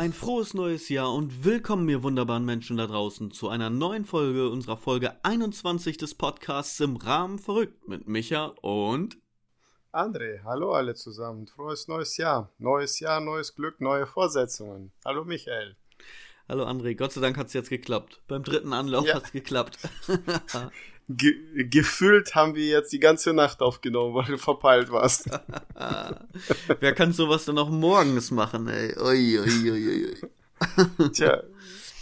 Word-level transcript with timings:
Ein 0.00 0.14
frohes 0.14 0.54
neues 0.54 0.88
Jahr 0.88 1.12
und 1.12 1.44
willkommen, 1.44 1.86
ihr 1.90 2.02
wunderbaren 2.02 2.46
Menschen 2.46 2.78
da 2.78 2.86
draußen, 2.86 3.32
zu 3.32 3.50
einer 3.50 3.68
neuen 3.68 4.06
Folge 4.06 4.48
unserer 4.48 4.78
Folge 4.78 5.22
21 5.26 5.98
des 5.98 6.14
Podcasts 6.14 6.80
im 6.80 6.96
Rahmen 6.96 7.38
verrückt 7.38 7.86
mit 7.86 8.08
Micha 8.08 8.46
und 8.62 9.18
André. 9.92 10.42
Hallo 10.42 10.72
alle 10.72 10.94
zusammen. 10.94 11.46
Frohes 11.46 11.86
neues 11.86 12.16
Jahr. 12.16 12.50
Neues 12.56 12.98
Jahr, 12.98 13.20
neues 13.20 13.54
Glück, 13.54 13.82
neue 13.82 14.06
Vorsetzungen. 14.06 14.90
Hallo 15.04 15.26
Michael. 15.26 15.76
Hallo 16.48 16.64
André, 16.64 16.94
Gott 16.94 17.12
sei 17.12 17.20
Dank 17.20 17.36
hat 17.36 17.48
es 17.48 17.52
jetzt 17.52 17.68
geklappt. 17.68 18.22
Beim 18.26 18.42
dritten 18.42 18.72
Anlauf 18.72 19.04
Ja. 19.06 19.16
hat 19.16 19.24
es 19.24 19.32
geklappt. 19.32 19.80
Ge 21.16 21.34
gefühlt 21.64 22.34
haben 22.36 22.54
wir 22.54 22.66
jetzt 22.66 22.92
die 22.92 23.00
ganze 23.00 23.32
Nacht 23.32 23.62
aufgenommen, 23.62 24.14
weil 24.14 24.26
du 24.26 24.38
verpeilt 24.38 24.92
warst. 24.92 25.28
Wer 26.80 26.94
kann 26.94 27.12
sowas 27.12 27.44
dann 27.44 27.58
auch 27.58 27.70
morgens 27.70 28.30
machen, 28.30 28.68
ey? 28.68 28.94
Ui, 28.96 29.38
ui, 29.40 29.70
ui, 29.70 30.06
ui. 30.06 31.10
Tja, 31.12 31.42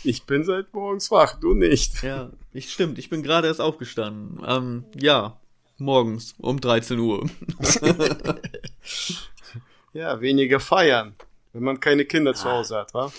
ich 0.05 0.25
bin 0.25 0.45
seit 0.45 0.73
morgens 0.75 1.11
wach, 1.11 1.39
du 1.41 1.55
nicht. 1.55 2.03
Ja, 2.03 2.31
ich 2.53 2.73
stimmt, 2.73 2.99
ich 2.99 3.09
bin 3.09 3.23
gerade 3.23 3.47
erst 3.49 3.61
aufgestanden. 3.61 4.43
Ähm, 4.47 4.85
ja, 4.95 5.41
morgens 5.79 6.35
um 6.39 6.61
13 6.61 6.99
Uhr. 6.99 7.29
Ja, 9.95 10.21
weniger 10.21 10.61
feiern, 10.61 11.15
wenn 11.53 11.63
man 11.63 11.81
keine 11.81 12.05
Kinder 12.05 12.35
zu 12.35 12.45
Hause 12.45 12.77
hat, 12.77 12.93
wa? 12.95 13.11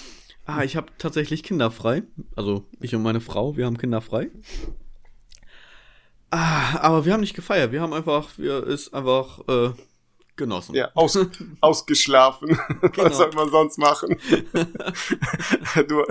Ah, 0.45 0.63
ich 0.63 0.77
habe 0.77 0.87
tatsächlich 0.97 1.43
Kinder 1.43 1.71
frei. 1.71 2.03
Also 2.35 2.63
ich 2.79 2.95
und 2.95 3.01
meine 3.01 3.21
Frau, 3.21 3.57
wir 3.57 3.65
haben 3.65 3.77
Kinder 3.77 4.01
frei. 4.01 4.29
Ah, 6.31 6.79
aber 6.79 7.05
wir 7.05 7.13
haben 7.13 7.21
nicht 7.21 7.35
gefeiert. 7.35 7.71
Wir 7.71 7.81
haben 7.81 7.93
einfach, 7.93 8.29
wir 8.37 8.65
ist 8.67 8.93
einfach 8.93 9.39
äh, 9.47 9.71
genossen. 10.39 10.73
Ja, 10.73 10.89
aus, 10.95 11.19
ausgeschlafen. 11.61 12.59
Genau. 12.81 13.09
Was 13.09 13.17
soll 13.17 13.31
man 13.35 13.49
sonst 13.51 13.77
machen? 13.77 14.17
du, 15.87 16.03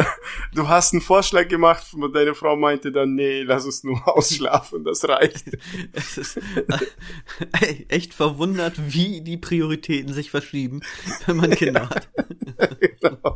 du 0.55 0.69
hast 0.69 0.93
einen 0.93 1.03
Vorschlag 1.03 1.49
gemacht, 1.49 1.93
und 1.95 2.15
deine 2.15 2.35
Frau 2.35 2.55
meinte 2.55 2.93
dann, 2.93 3.15
nee, 3.15 3.43
lass 3.43 3.65
uns 3.65 3.83
nur 3.83 4.07
ausschlafen, 4.17 4.85
das 4.85 5.09
reicht. 5.09 5.57
Es 5.93 6.19
ist 6.19 6.37
äh, 6.37 7.85
echt 7.89 8.15
verwundert, 8.15 8.75
wie 8.93 9.21
die 9.21 9.37
Prioritäten 9.37 10.13
sich 10.13 10.31
verschieben, 10.31 10.83
wenn 11.27 11.37
man 11.37 11.51
Kinder 11.51 11.89
hat. 11.89 12.09
genau. 12.81 13.35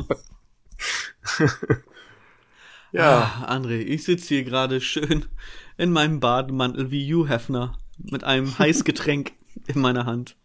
ja, 2.93 3.45
Ah, 3.45 3.57
André, 3.57 3.79
ich 3.79 4.05
sitze 4.05 4.29
hier 4.35 4.45
gerade 4.45 4.81
schön 4.81 5.27
in 5.77 5.91
meinem 5.91 6.21
Bademantel 6.21 6.91
wie 6.91 7.13
Hugh 7.13 7.29
Hefner 7.29 7.79
mit 7.99 8.25
einem 8.25 8.59
Heißgetränk 8.59 9.33
in 9.67 9.81
meiner 9.81 10.07
Hand. 10.07 10.37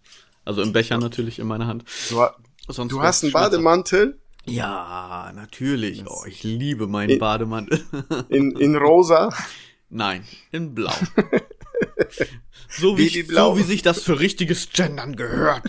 Also 0.45 0.61
im 0.61 0.73
Becher 0.73 0.97
natürlich 0.97 1.39
in 1.39 1.47
meiner 1.47 1.67
Hand. 1.67 1.83
du, 2.09 2.25
Sonst 2.67 2.91
du 2.91 3.01
hast 3.01 3.23
einen. 3.23 3.33
Bademantel 3.33 4.17
Ja, 4.45 5.31
natürlich. 5.35 6.03
Oh, 6.07 6.23
ich 6.25 6.43
liebe 6.43 6.87
meinen 6.87 7.19
Bademantel. 7.19 7.83
in, 8.29 8.51
in 8.51 8.75
rosa. 8.75 9.33
Nein, 9.89 10.25
in 10.51 10.73
blau. 10.73 10.93
So 12.69 12.97
wie, 12.97 13.07
Babyblau. 13.07 13.53
so 13.53 13.59
wie 13.59 13.63
sich 13.63 13.81
das 13.81 14.03
für 14.03 14.19
richtiges 14.19 14.69
Gendern 14.71 15.15
gehört. 15.15 15.63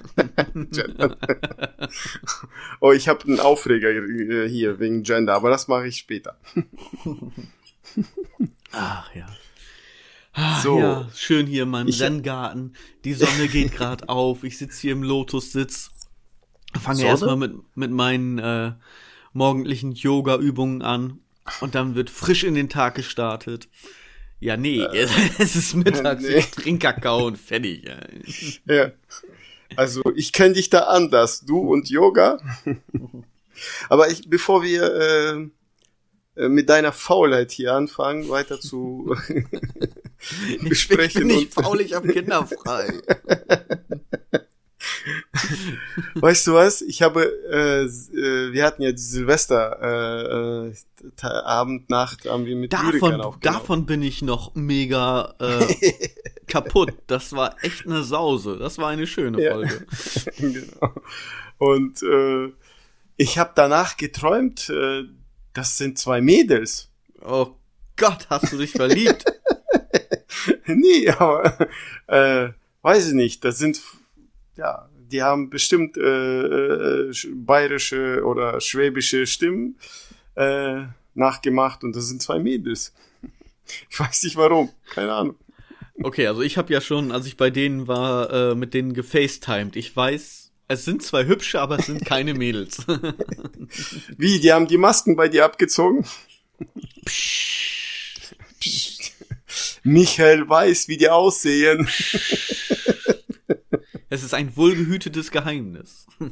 Oh, 2.81 2.93
ich 2.93 3.09
habe 3.09 3.25
einen 3.25 3.41
Aufreger 3.41 3.91
äh, 3.91 4.49
hier 4.49 4.79
wegen 4.81 5.05
Gender, 5.05 5.35
aber 5.35 5.51
das 5.51 5.69
mache 5.69 5.87
ich 5.87 5.97
später. 5.97 6.37
Ach 8.73 9.15
ja. 9.15 9.27
Ah, 10.41 10.61
So. 10.63 10.79
ja, 10.79 11.09
schön 11.17 11.47
hier 11.49 11.65
in 11.65 11.71
meinem 11.71 11.91
Zen-Garten. 11.91 12.75
Die 13.05 13.13
Sonne 13.15 13.49
geht 13.49 13.73
gerade 13.73 14.09
auf. 14.09 14.45
Ich 14.45 14.57
sitze 14.57 14.81
hier 14.83 14.93
im 14.93 15.03
Lotussitz. 15.03 15.91
Fange 16.81 17.03
erstmal 17.03 17.35
mit, 17.35 17.55
mit 17.75 17.91
meinen 17.91 18.39
äh, 18.39 18.73
morgendlichen 19.33 19.93
Yoga-Übungen 19.93 20.83
an. 20.83 21.19
Und 21.61 21.75
dann 21.75 21.97
wird 21.97 22.09
frisch 22.09 22.45
in 22.45 22.55
den 22.55 22.69
Tag 22.69 22.95
gestartet. 22.95 23.69
Ja, 24.39 24.57
nee, 24.57 24.81
es 25.39 25.57
ist 25.57 25.75
mittags. 25.75 26.23
Äh. 26.23 26.29
nee. 26.35 26.39
Ich 26.39 26.51
trinke 26.53 26.87
Kakao 26.87 27.27
und 27.27 27.37
fertig. 27.37 27.85
Ja. 27.85 28.73
Ja. 28.73 28.93
Also 29.75 30.03
ich 30.15 30.33
kenne 30.33 30.55
dich 30.55 30.71
da 30.71 30.85
anders, 30.85 31.41
du 31.41 31.59
und 31.59 31.91
Yoga. 31.91 32.39
Aber 33.89 34.09
ich, 34.09 34.31
bevor 34.31 34.63
wir 34.63 34.83
äh, 34.95 35.31
äh, 35.33 35.51
mit 36.47 36.69
deiner 36.69 36.93
Faulheit 36.93 37.51
hier 37.51 37.75
anfangen, 37.75 38.29
weiter 38.29 38.61
zu 38.61 39.17
besprechen. 40.63 41.23
Ich 41.23 41.27
bin 41.29 41.37
nicht 41.39 41.55
faul, 41.55 41.81
ich 41.81 41.95
hab 41.95 42.07
Kinder 42.07 42.47
frei. 42.47 42.93
weißt 46.15 46.47
du 46.47 46.55
was? 46.55 46.83
Ich 46.83 47.03
habe, 47.03 47.25
äh, 47.51 47.83
äh, 47.85 48.53
wir 48.53 48.65
hatten 48.65 48.83
ja 48.83 48.93
die 48.93 48.99
Silvester 48.99 49.79
äh, 49.83 50.69
äh, 50.69 50.73
Ta- 51.17 51.43
Abend, 51.43 51.91
Nacht, 51.91 52.27
haben 52.29 52.45
wir 52.47 52.57
mit 52.57 52.73
Davon, 52.73 53.23
davon 53.41 53.87
bin 53.87 54.03
ich 54.03 54.23
noch 54.23 54.55
mega 54.55 55.35
äh, 55.41 55.67
kaputt. 56.47 56.93
Das 57.07 57.33
war 57.33 57.57
echt 57.63 57.87
eine 57.87 58.03
Sause. 58.03 58.57
Das 58.59 58.79
war 58.79 58.89
eine 58.89 59.07
schöne 59.07 59.43
Ja. 59.43 59.53
Folge. 59.55 59.87
genau. 60.39 60.93
Und 61.59 62.03
äh, 62.03 62.53
ich 63.17 63.39
habe 63.39 63.53
danach 63.55 63.97
geträumt, 63.97 64.69
äh, 64.71 65.05
das 65.59 65.77
sind 65.77 65.99
zwei 65.99 66.21
Mädels. 66.21 66.89
Oh 67.21 67.49
Gott, 67.97 68.27
hast 68.31 68.53
du 68.53 68.59
dich 68.59 68.71
verliebt? 68.71 69.25
nee, 70.67 71.09
aber 71.11 71.69
äh, 72.07 72.51
weiß 72.83 73.09
ich 73.09 73.15
nicht. 73.15 73.45
Das 73.45 73.59
sind 73.59 73.81
ja, 74.57 74.89
die 75.11 75.23
haben 75.23 75.51
bestimmt 75.51 75.97
äh, 75.97 76.01
äh, 76.01 77.11
sch- 77.11 77.29
bayerische 77.35 78.23
oder 78.25 78.61
schwäbische 78.61 79.27
Stimmen 79.27 79.77
äh, 80.37 80.83
nachgemacht 81.15 81.83
und 81.83 81.97
das 81.97 82.09
sind 82.09 82.23
zwei 82.23 82.39
Mädels. 82.39 82.93
Ich 83.91 84.01
weiß 84.01 84.23
nicht 84.23 84.37
warum, 84.37 84.71
keine 84.95 85.13
Ahnung. 85.13 85.35
Okay, 86.03 86.27
also 86.27 86.41
ich 86.41 86.57
habe 86.57 86.73
ja 86.73 86.81
schon, 86.81 87.13
als 87.13 87.27
ich 87.27 87.37
bei 87.37 87.51
denen 87.51 87.87
war, 87.87 88.33
äh, 88.33 88.55
mit 88.55 88.73
denen 88.73 88.95
gefacetimed. 88.95 89.77
Ich 89.77 89.95
weiß, 89.95 90.48
es 90.69 90.85
sind 90.85 91.03
zwei 91.03 91.25
hübsche, 91.27 91.61
aber 91.61 91.79
es 91.79 91.87
sind 91.87 92.05
keine 92.05 92.35
Mädels. 92.35 92.87
Wie, 94.17 94.39
die 94.39 94.53
haben 94.53 94.69
die 94.69 94.77
Masken 94.77 95.17
bei 95.17 95.29
dir 95.29 95.45
abgezogen? 95.45 96.07
Michael 99.83 100.49
weiß, 100.49 100.89
wie 100.89 100.99
die 100.99 101.09
aussehen. 101.09 101.89
es 104.11 104.23
ist 104.23 104.35
ein 104.35 104.57
wohlgehütetes 104.57 105.31
Geheimnis. 105.31 106.07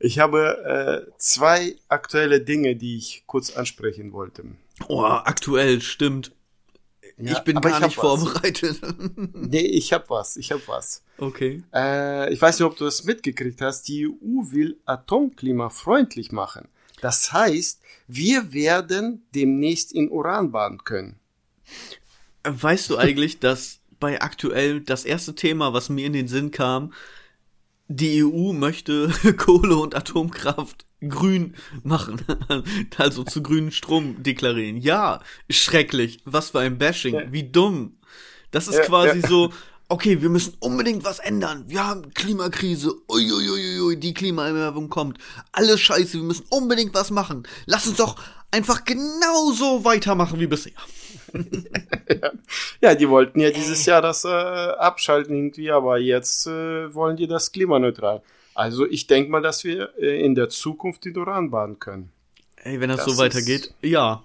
Ich 0.00 0.18
habe 0.18 1.06
äh, 1.08 1.12
zwei 1.16 1.76
aktuelle 1.88 2.42
Dinge, 2.42 2.76
die 2.76 2.98
ich 2.98 3.22
kurz 3.26 3.56
ansprechen 3.56 4.12
wollte. 4.12 4.44
Oh, 4.88 5.02
aktuell, 5.02 5.80
stimmt. 5.80 6.32
Ja, 7.16 7.32
ich 7.32 7.40
bin 7.40 7.56
aber 7.56 7.70
gar 7.70 7.80
ich 7.80 7.86
nicht 7.86 7.98
was. 7.98 8.22
vorbereitet. 8.22 8.80
Nee, 9.34 9.60
ich 9.60 9.92
hab 9.92 10.10
was, 10.10 10.36
ich 10.36 10.50
hab 10.50 10.66
was. 10.66 11.02
okay. 11.18 11.62
Äh, 11.72 12.32
ich 12.32 12.40
weiß 12.40 12.58
nicht, 12.58 12.66
ob 12.66 12.76
du 12.76 12.84
das 12.84 13.04
mitgekriegt 13.04 13.60
hast. 13.60 13.86
Die 13.88 14.06
EU 14.06 14.50
will 14.50 14.78
atomklimafreundlich 14.84 16.32
machen. 16.32 16.68
Das 17.00 17.32
heißt, 17.32 17.80
wir 18.08 18.52
werden 18.52 19.26
demnächst 19.34 19.92
in 19.92 20.10
Uran 20.10 20.50
baden 20.50 20.82
können. 20.84 21.20
Weißt 22.44 22.90
du 22.90 22.96
eigentlich, 22.96 23.38
dass 23.40 23.80
bei 24.00 24.20
aktuell 24.20 24.80
das 24.80 25.04
erste 25.04 25.34
Thema, 25.34 25.72
was 25.72 25.88
mir 25.88 26.06
in 26.06 26.12
den 26.12 26.28
Sinn 26.28 26.50
kam, 26.50 26.92
die 27.88 28.24
EU 28.24 28.52
möchte 28.52 29.08
Kohle 29.36 29.76
und 29.76 29.94
Atomkraft 29.94 30.86
grün 31.08 31.54
machen, 31.82 32.20
also 32.98 33.24
zu 33.24 33.42
grünen 33.42 33.70
Strom 33.70 34.22
deklarieren. 34.22 34.76
Ja, 34.76 35.20
schrecklich. 35.50 36.20
Was 36.24 36.50
für 36.50 36.60
ein 36.60 36.78
Bashing. 36.78 37.14
Ja. 37.14 37.32
Wie 37.32 37.44
dumm. 37.44 37.96
Das 38.50 38.68
ist 38.68 38.76
Ja, 38.76 38.84
quasi 38.84 39.20
ja. 39.20 39.28
so, 39.28 39.52
okay, 39.88 40.22
wir 40.22 40.28
müssen 40.28 40.54
unbedingt 40.60 41.04
was 41.04 41.18
ändern. 41.18 41.64
Wir 41.66 41.86
haben 41.86 42.12
Klimakrise. 42.14 42.94
Uiuiuiui, 43.08 43.96
die 43.96 44.14
Klimaerwärmung 44.14 44.88
kommt. 44.88 45.18
Alles 45.52 45.80
scheiße, 45.80 46.14
wir 46.14 46.22
müssen 46.24 46.46
unbedingt 46.50 46.94
was 46.94 47.10
machen. 47.10 47.46
Lass 47.66 47.86
uns 47.86 47.96
doch 47.96 48.16
einfach 48.50 48.84
genauso 48.84 49.84
weitermachen 49.84 50.38
wie 50.40 50.46
bisher. 50.46 50.72
Ja, 52.80 52.94
die 52.94 53.08
wollten 53.08 53.40
ja 53.40 53.50
dieses 53.50 53.84
Jahr 53.86 54.02
das 54.02 54.24
äh, 54.24 54.28
abschalten 54.28 55.34
irgendwie, 55.34 55.70
aber 55.70 55.98
jetzt 55.98 56.46
äh, 56.46 56.94
wollen 56.94 57.16
die 57.16 57.26
das 57.26 57.50
klimaneutral. 57.50 58.22
Also 58.54 58.86
ich 58.86 59.06
denke 59.06 59.30
mal, 59.30 59.42
dass 59.42 59.64
wir 59.64 59.90
äh, 59.98 60.24
in 60.24 60.34
der 60.34 60.48
Zukunft 60.48 61.06
in 61.06 61.16
Uran 61.16 61.50
baden 61.50 61.78
können. 61.78 62.12
Ey, 62.56 62.80
wenn 62.80 62.88
das, 62.88 63.04
Das 63.04 63.16
so 63.16 63.18
weitergeht, 63.18 63.74
ja, 63.82 64.24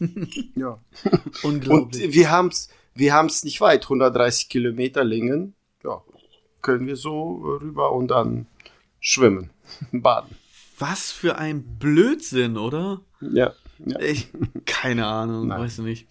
Ja. 0.56 0.78
Und 1.42 1.68
unglaublich. 1.68 2.12
wir 2.12 2.30
haben's, 2.30 2.68
wir 2.94 3.12
haben's 3.14 3.44
nicht 3.44 3.60
weit, 3.60 3.84
130 3.84 4.48
Kilometer 4.48 5.04
Längen. 5.04 5.54
Ja, 5.82 6.02
können 6.62 6.86
wir 6.86 6.96
so 6.96 7.58
rüber 7.60 7.92
und 7.92 8.08
dann 8.08 8.46
schwimmen, 9.00 9.50
baden. 9.92 10.36
Was 10.78 11.12
für 11.12 11.36
ein 11.36 11.62
Blödsinn, 11.78 12.56
oder? 12.56 13.00
Ja, 13.20 13.52
ja. 13.84 14.00
Ich, 14.00 14.28
keine 14.64 15.06
Ahnung, 15.06 15.48
Nein. 15.48 15.60
weiß 15.60 15.78
nicht. 15.78 16.08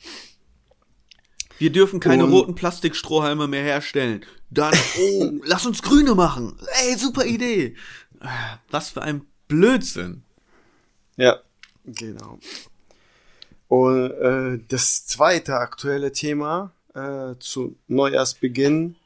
Wir 1.63 1.71
dürfen 1.71 2.01
keine 2.01 2.25
Und- 2.25 2.33
roten 2.33 2.55
Plastikstrohhalme 2.55 3.47
mehr 3.47 3.63
herstellen. 3.63 4.25
Dann, 4.49 4.73
oh, 4.99 5.31
lass 5.45 5.65
uns 5.65 5.81
grüne 5.81 6.13
machen. 6.13 6.57
Ey, 6.83 6.97
super 6.97 7.23
Idee. 7.25 7.77
Was 8.69 8.89
für 8.89 9.01
ein 9.01 9.21
Blödsinn. 9.47 10.23
Ja, 11.15 11.39
genau. 11.85 12.37
Und 13.69 14.11
äh, 14.11 14.59
das 14.67 15.05
zweite 15.05 15.55
aktuelle 15.55 16.11
Thema 16.11 16.73
äh, 16.95 17.35
zu 17.39 17.77
Neujahrsbeginn, 17.87 18.97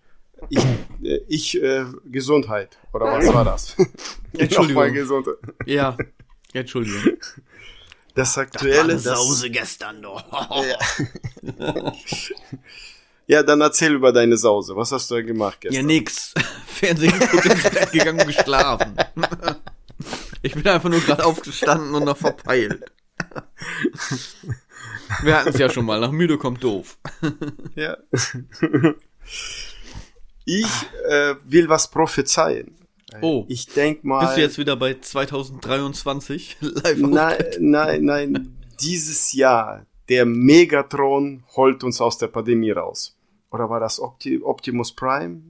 ich, 0.50 0.66
äh, 1.04 1.20
ich 1.28 1.62
äh, 1.62 1.86
Gesundheit, 2.06 2.80
oder 2.92 3.06
was 3.06 3.28
war 3.36 3.46
das? 3.46 3.76
Entschuldigung. 4.34 4.92
Gesundheit. 4.94 5.36
Ja, 5.68 5.96
Entschuldigung. 6.54 7.20
Das 8.18 8.36
aktuelle, 8.36 8.94
das 8.96 9.06
eine 9.06 9.16
das, 9.16 9.20
Sause 9.20 9.50
gestern 9.52 10.02
doch. 10.02 10.24
ja. 10.66 11.94
ja, 13.28 13.44
dann 13.44 13.62
erzähl 13.62 13.94
über 13.94 14.12
deine 14.12 14.38
Sause. 14.38 14.76
Was 14.76 14.92
hast 14.92 15.12
du 15.12 15.16
da 15.16 15.22
gemacht 15.22 15.62
gestern? 15.62 15.82
Ja, 15.82 15.86
nix. 15.86 16.34
Fernsehen 16.66 17.20
geguckt, 17.20 17.46
ins 17.46 17.62
Bett 17.62 17.92
gegangen 17.92 18.20
und 18.22 18.28
geschlafen. 18.28 18.98
Ich 20.44 20.54
bin 20.54 20.68
einfach 20.68 20.90
nur 20.90 21.02
gerade 21.02 21.26
aufgestanden 21.26 21.96
und 21.96 22.06
noch 22.06 22.16
verpeilt. 22.16 22.86
Wir 25.24 25.36
hatten 25.36 25.50
es 25.50 25.58
ja 25.58 25.68
schon 25.72 25.84
mal. 25.84 26.00
Nach 26.00 26.12
müde 26.12 26.38
kommt 26.38 26.64
doof. 26.64 27.00
Ja. 27.74 27.98
Ich 30.46 30.68
äh, 31.10 31.36
will 31.44 31.68
was 31.68 31.90
prophezeien. 31.90 32.77
Oh. 33.22 33.46
Ich 33.48 33.68
denk 33.68 34.04
mal. 34.04 34.26
Bist 34.26 34.38
du 34.38 34.42
jetzt 34.42 34.58
wieder 34.58 34.76
bei 34.76 35.00
2023 35.00 36.58
live 36.62 36.98
Nein, 36.98 37.46
nein, 37.60 38.06
nein. 38.06 38.58
Dieses 38.82 39.34
Jahr, 39.34 39.86
der 40.10 40.26
Megatron 40.26 41.44
holt 41.56 41.84
uns 41.84 42.02
aus 42.02 42.18
der 42.18 42.28
Pandemie 42.28 42.72
raus. 42.72 43.16
Oder 43.52 43.70
war 43.70 43.80
das 43.80 44.00
Opti 44.00 44.42
Optimus 44.42 44.94
Prime? 44.94 45.42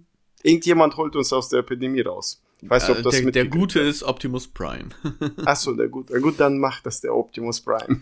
Irgendjemand 0.43 0.97
holt 0.97 1.15
uns 1.15 1.33
aus 1.33 1.49
der 1.49 1.59
Epidemie 1.59 2.01
raus. 2.01 2.41
Ich 2.61 2.69
weiß 2.69 2.87
nicht, 2.87 2.97
ob 2.97 3.03
das 3.03 3.15
Äh, 3.15 3.21
der, 3.21 3.31
der 3.31 3.43
mitgekriegt 3.43 3.61
Gute 3.61 3.79
ist 3.81 4.03
Optimus 4.03 4.47
Prime. 4.47 4.89
Achso, 5.45 5.73
der 5.73 5.89
Gute. 5.89 6.19
Gut, 6.21 6.39
dann 6.39 6.57
macht 6.57 6.85
das 6.85 7.01
der 7.01 7.15
Optimus 7.15 7.61
Prime. 7.61 8.01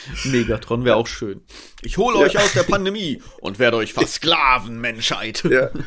Megatron 0.24 0.84
wäre 0.84 0.96
auch 0.96 1.06
schön. 1.06 1.42
Ich 1.82 1.98
hole 1.98 2.18
euch 2.18 2.38
aus 2.38 2.52
der 2.52 2.62
Pandemie 2.64 3.22
und 3.40 3.58
werde 3.58 3.76
euch 3.78 3.92
versklaven, 3.94 4.80
Menschheit. 4.80 5.44
Ja. 5.44 5.70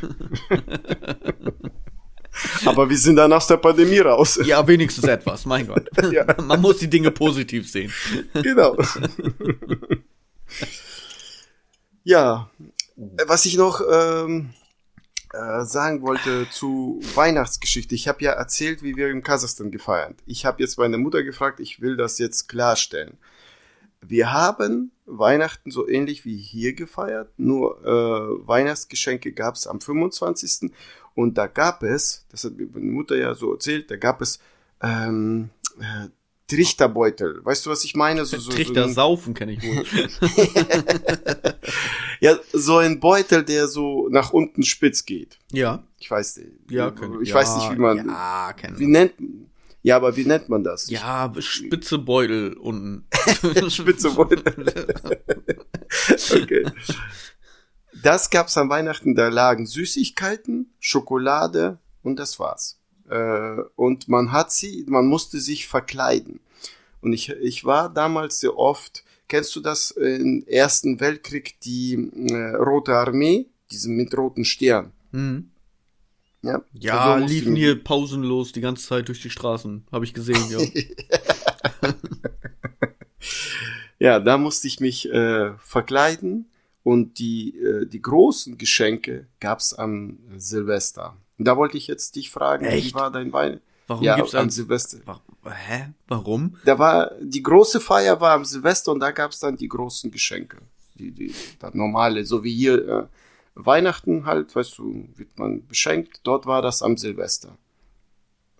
Aber 2.65 2.87
wir 2.89 2.97
sind 2.97 3.15
dann 3.15 3.33
aus 3.33 3.47
der 3.47 3.57
Pandemie 3.57 3.97
raus. 3.99 4.39
Ja, 4.43 4.67
wenigstens 4.67 5.05
etwas, 5.05 5.45
mein 5.45 5.65
Gott. 5.67 5.89
Ja. 6.11 6.23
Man 6.41 6.61
muss 6.61 6.77
die 6.77 6.89
Dinge 6.89 7.09
positiv 7.09 7.67
sehen. 7.69 7.91
Genau. 8.33 8.77
ja, 12.03 12.51
was 13.25 13.45
ich 13.47 13.57
noch 13.57 13.81
ähm, 13.91 14.53
äh, 15.33 15.65
sagen 15.65 16.01
wollte 16.01 16.49
zu 16.49 16.99
Weihnachtsgeschichte. 17.15 17.93
Ich 17.95 18.07
habe 18.07 18.23
ja 18.23 18.31
erzählt, 18.31 18.81
wie 18.81 18.95
wir 18.95 19.09
in 19.09 19.23
Kasachstan 19.23 19.71
gefeiert. 19.71 20.15
Ich 20.25 20.45
habe 20.45 20.61
jetzt 20.63 20.77
meine 20.77 20.97
Mutter 20.97 21.21
gefragt, 21.23 21.59
ich 21.59 21.81
will 21.81 21.97
das 21.97 22.17
jetzt 22.17 22.47
klarstellen. 22.47 23.17
Wir 24.01 24.31
haben 24.31 24.91
Weihnachten 25.05 25.71
so 25.71 25.87
ähnlich 25.87 26.25
wie 26.25 26.37
hier 26.37 26.73
gefeiert, 26.73 27.31
nur 27.37 27.83
äh, 27.83 28.47
Weihnachtsgeschenke 28.47 29.31
gab 29.31 29.55
es 29.55 29.67
am 29.67 29.81
25. 29.81 30.71
Und 31.15 31.37
da 31.37 31.47
gab 31.47 31.81
es, 31.81 32.25
das 32.29 32.43
hat 32.43 32.57
mir 32.57 32.67
meine 32.71 32.91
Mutter 32.91 33.17
ja 33.17 33.33
so 33.33 33.53
erzählt, 33.53 33.89
da 33.89 33.95
gab 33.95 34.21
es 34.21 34.39
ähm, 34.81 35.49
äh, 35.79 36.09
Trichterbeutel. 36.47 37.41
Weißt 37.43 37.65
du, 37.65 37.69
was 37.69 37.83
ich 37.83 37.95
meine? 37.95 38.25
So, 38.25 38.37
so, 38.37 38.51
Trichter 38.51 38.83
so 38.83 38.89
ein, 38.89 38.93
saufen 38.93 39.33
kenne 39.33 39.53
ich 39.53 39.63
wohl. 39.63 39.83
ja, 42.21 42.37
so 42.53 42.77
ein 42.77 42.99
Beutel, 42.99 43.43
der 43.43 43.67
so 43.67 44.07
nach 44.09 44.31
unten 44.31 44.63
spitz 44.63 45.05
geht. 45.05 45.39
Ja. 45.51 45.83
Ich 45.99 46.09
weiß 46.09 46.37
nicht. 46.37 46.51
Ja, 46.69 46.91
kenn 46.91 47.21
ich 47.21 47.29
ja, 47.29 47.35
weiß 47.35 47.57
nicht, 47.57 47.71
wie 47.73 47.79
man. 47.79 47.97
Ja, 47.97 48.55
Wie 48.77 48.83
ich. 48.83 48.89
nennt 48.89 49.13
Ja, 49.87 49.95
aber 49.95 50.17
wie 50.17 50.25
nennt 50.25 50.49
man 50.49 50.65
das? 50.65 50.89
Ja, 50.89 51.33
spitze 51.39 51.97
Beutel 51.97 52.57
unten. 52.57 53.05
Spitze 53.69 54.11
Beutel. 54.11 54.43
okay. 56.09 56.65
Das 58.03 58.29
gab's 58.29 58.57
an 58.57 58.67
Weihnachten, 58.67 59.15
da 59.15 59.29
lagen 59.29 59.65
Süßigkeiten, 59.65 60.73
Schokolade 60.81 61.79
und 62.03 62.19
das 62.19 62.37
war's. 62.37 62.81
Äh, 63.09 63.61
und 63.77 64.09
man 64.09 64.33
hat 64.33 64.51
sie, 64.51 64.83
man 64.89 65.07
musste 65.07 65.39
sich 65.39 65.69
verkleiden. 65.69 66.41
Und 66.99 67.13
ich, 67.13 67.29
ich 67.29 67.63
war 67.63 67.87
damals 67.87 68.41
sehr 68.41 68.57
oft, 68.57 69.05
kennst 69.29 69.55
du 69.55 69.61
das 69.61 69.91
im 69.91 70.43
Ersten 70.47 70.99
Weltkrieg, 70.99 71.61
die 71.61 71.93
äh, 72.29 72.55
Rote 72.55 72.93
Armee, 72.93 73.45
diese 73.71 73.89
mit 73.89 74.17
roten 74.17 74.43
Stern? 74.43 74.91
Hm. 75.13 75.49
Ja, 76.47 76.61
Ja, 76.73 77.19
So 77.19 77.25
liefen 77.25 77.55
hier 77.55 77.83
pausenlos 77.83 78.51
die 78.53 78.61
ganze 78.61 78.87
Zeit 78.87 79.07
durch 79.07 79.21
die 79.21 79.29
Straßen. 79.29 79.85
Habe 79.91 80.05
ich 80.05 80.13
gesehen, 80.13 80.49
ja. 80.49 80.59
Ja, 83.99 84.19
da 84.19 84.37
musste 84.37 84.67
ich 84.67 84.79
mich 84.79 85.11
äh, 85.11 85.53
verkleiden 85.57 86.45
und 86.83 87.17
die, 87.17 87.57
äh, 87.57 87.87
die 87.87 88.01
großen 88.01 88.57
Geschenke 88.57 89.25
gab's 89.39 89.73
am 89.73 90.19
Silvester. 90.37 91.17
Und 91.39 91.45
da 91.47 91.57
wollte 91.57 91.77
ich 91.77 91.87
jetzt 91.87 92.15
dich 92.15 92.29
fragen, 92.29 92.65
wie 92.65 92.69
Echt? 92.69 92.93
war 92.93 93.11
dein 93.11 93.33
Wein? 93.33 93.59
Warum 93.87 94.03
ja, 94.03 94.15
gibt's 94.15 94.35
am 94.35 94.49
Silvester. 94.51 94.99
Wa- 95.05 95.21
Hä? 95.49 95.93
Warum? 96.07 96.57
Da 96.65 96.77
war 96.77 97.11
die 97.21 97.41
große 97.41 97.79
Feier 97.79 98.21
war 98.21 98.33
am 98.33 98.45
Silvester 98.45 98.91
und 98.91 98.99
da 98.99 99.09
gab's 99.11 99.39
dann 99.39 99.57
die 99.57 99.67
großen 99.67 100.11
Geschenke. 100.11 100.57
Die, 100.95 101.11
die, 101.11 101.33
das 101.59 101.73
normale, 101.73 102.23
so 102.25 102.43
wie 102.43 102.53
hier 102.53 102.87
äh, 102.87 103.03
Weihnachten 103.65 104.25
halt, 104.25 104.55
weißt 104.55 104.77
du, 104.77 105.07
wird 105.15 105.37
man 105.37 105.65
beschenkt. 105.67 106.21
Dort 106.23 106.45
war 106.45 106.61
das 106.61 106.81
am 106.81 106.97
Silvester. 106.97 107.57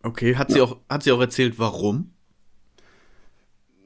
Okay, 0.03 0.35
hat 0.35 0.51
sie 0.51 0.61
auch 0.61 0.77
hat 0.89 1.03
sie 1.03 1.11
auch 1.11 1.21
erzählt, 1.21 1.59
warum? 1.59 2.11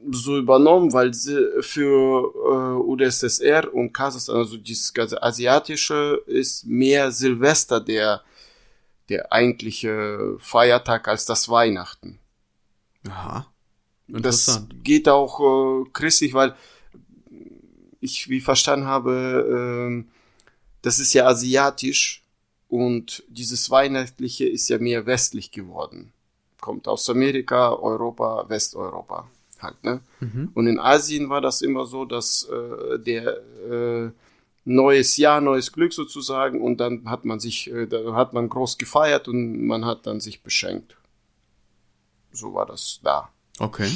so 0.10 0.38
übernommen, 0.38 0.94
weil 0.94 1.14
sie 1.14 1.48
für 1.62 2.34
äh, 2.34 2.82
UdSSR 2.82 3.72
und 3.74 3.94
Kasachstan, 3.94 4.38
also 4.38 4.58
dieses 4.58 4.94
ganze 4.94 5.22
asiatische, 5.22 6.22
ist 6.26 6.66
mehr 6.66 7.12
Silvester 7.12 7.80
der 7.80 8.22
der 9.10 9.32
eigentliche 9.34 10.38
Feiertag 10.40 11.08
als 11.08 11.26
das 11.26 11.50
Weihnachten. 11.50 12.20
Aha. 13.10 13.46
Das 14.08 14.66
geht 14.84 15.10
auch 15.10 15.40
äh, 15.40 15.90
christlich, 15.92 16.34
weil 16.34 16.56
ich 18.00 18.30
wie 18.30 18.40
verstanden 18.40 18.86
habe, 18.86 19.46
ähm, 19.50 20.08
das 20.82 21.00
ist 21.00 21.14
ja 21.14 21.28
asiatisch 21.28 22.24
und 22.68 23.24
dieses 23.28 23.70
Weihnachtliche 23.70 24.48
ist 24.48 24.70
ja 24.70 24.80
mehr 24.80 25.06
westlich 25.06 25.52
geworden. 25.52 26.14
Kommt 26.60 26.88
aus 26.88 27.10
Amerika, 27.10 27.74
Europa, 27.74 28.46
Westeuropa 28.48 29.28
halt, 29.62 29.84
ne? 29.84 30.02
Mhm. 30.20 30.52
Und 30.54 30.68
in 30.68 30.80
Asien 30.80 31.30
war 31.30 31.42
das 31.42 31.62
immer 31.62 31.86
so, 31.86 32.06
dass 32.06 32.44
äh, 32.44 33.00
der 33.00 33.38
äh, 33.70 34.12
neues 34.66 35.18
Jahr, 35.18 35.42
neues 35.42 35.72
Glück 35.72 35.94
sozusagen 35.94 36.62
und 36.62 36.78
dann 36.78 37.10
hat 37.10 37.26
man 37.26 37.40
sich, 37.40 37.72
äh, 37.72 37.88
da 37.88 38.14
hat 38.14 38.34
man 38.34 38.50
groß 38.50 38.78
gefeiert 38.78 39.28
und 39.28 39.66
man 39.66 39.86
hat 39.86 40.06
dann 40.06 40.20
sich 40.20 40.44
beschenkt. 40.44 40.96
So 42.32 42.54
war 42.54 42.66
das 42.66 43.00
da. 43.04 43.30
Okay. 43.60 43.90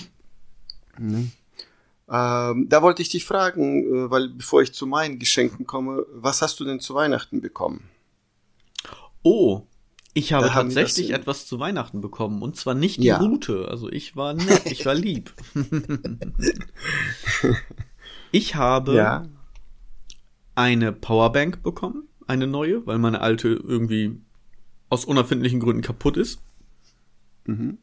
Ähm, 2.07 2.67
da 2.69 2.81
wollte 2.81 3.01
ich 3.01 3.09
dich 3.09 3.25
fragen, 3.25 3.83
äh, 3.83 4.11
weil 4.11 4.29
bevor 4.29 4.61
ich 4.61 4.73
zu 4.73 4.85
meinen 4.85 5.17
Geschenken 5.17 5.65
komme, 5.65 6.05
was 6.13 6.41
hast 6.41 6.59
du 6.59 6.65
denn 6.65 6.79
zu 6.79 6.93
Weihnachten 6.93 7.41
bekommen? 7.41 7.89
Oh, 9.23 9.63
ich 10.13 10.31
habe 10.31 10.47
Da 10.47 10.53
tatsächlich 10.53 11.11
etwas 11.11 11.45
zu 11.47 11.59
Weihnachten 11.59 11.99
bekommen 11.99 12.41
und 12.41 12.55
zwar 12.55 12.73
nicht 12.75 13.01
die 13.01 13.07
Ja. 13.07 13.17
Route. 13.17 13.67
Also 13.69 13.91
ich 13.91 14.15
war 14.15 14.33
nett, 14.33 14.65
ich 14.65 14.85
war 14.85 14.93
lieb. 14.93 15.33
ich 18.31 18.55
habe 18.55 19.27
eine 20.53 20.93
Powerbank 20.93 21.63
bekommen, 21.63 22.07
eine 22.27 22.47
neue, 22.47 22.85
weil 22.85 22.97
meine 22.97 23.19
alte 23.19 23.49
irgendwie 23.49 24.21
aus 24.89 25.05
unerfindlichen 25.05 25.59
Gründen 25.59 25.81
kaputt 25.81 26.17
ist. 26.17 26.39
Mhm. 27.45 27.79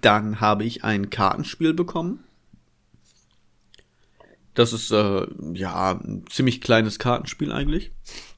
Dann 0.00 0.40
habe 0.40 0.64
ich 0.64 0.82
ein 0.82 1.08
Kartenspiel 1.10 1.72
bekommen. 1.72 2.24
Das 4.54 4.72
ist 4.72 4.90
äh, 4.90 5.26
ja 5.52 5.92
ein 5.92 6.24
ziemlich 6.28 6.60
kleines 6.60 6.98
Kartenspiel 6.98 7.52
eigentlich. 7.52 7.92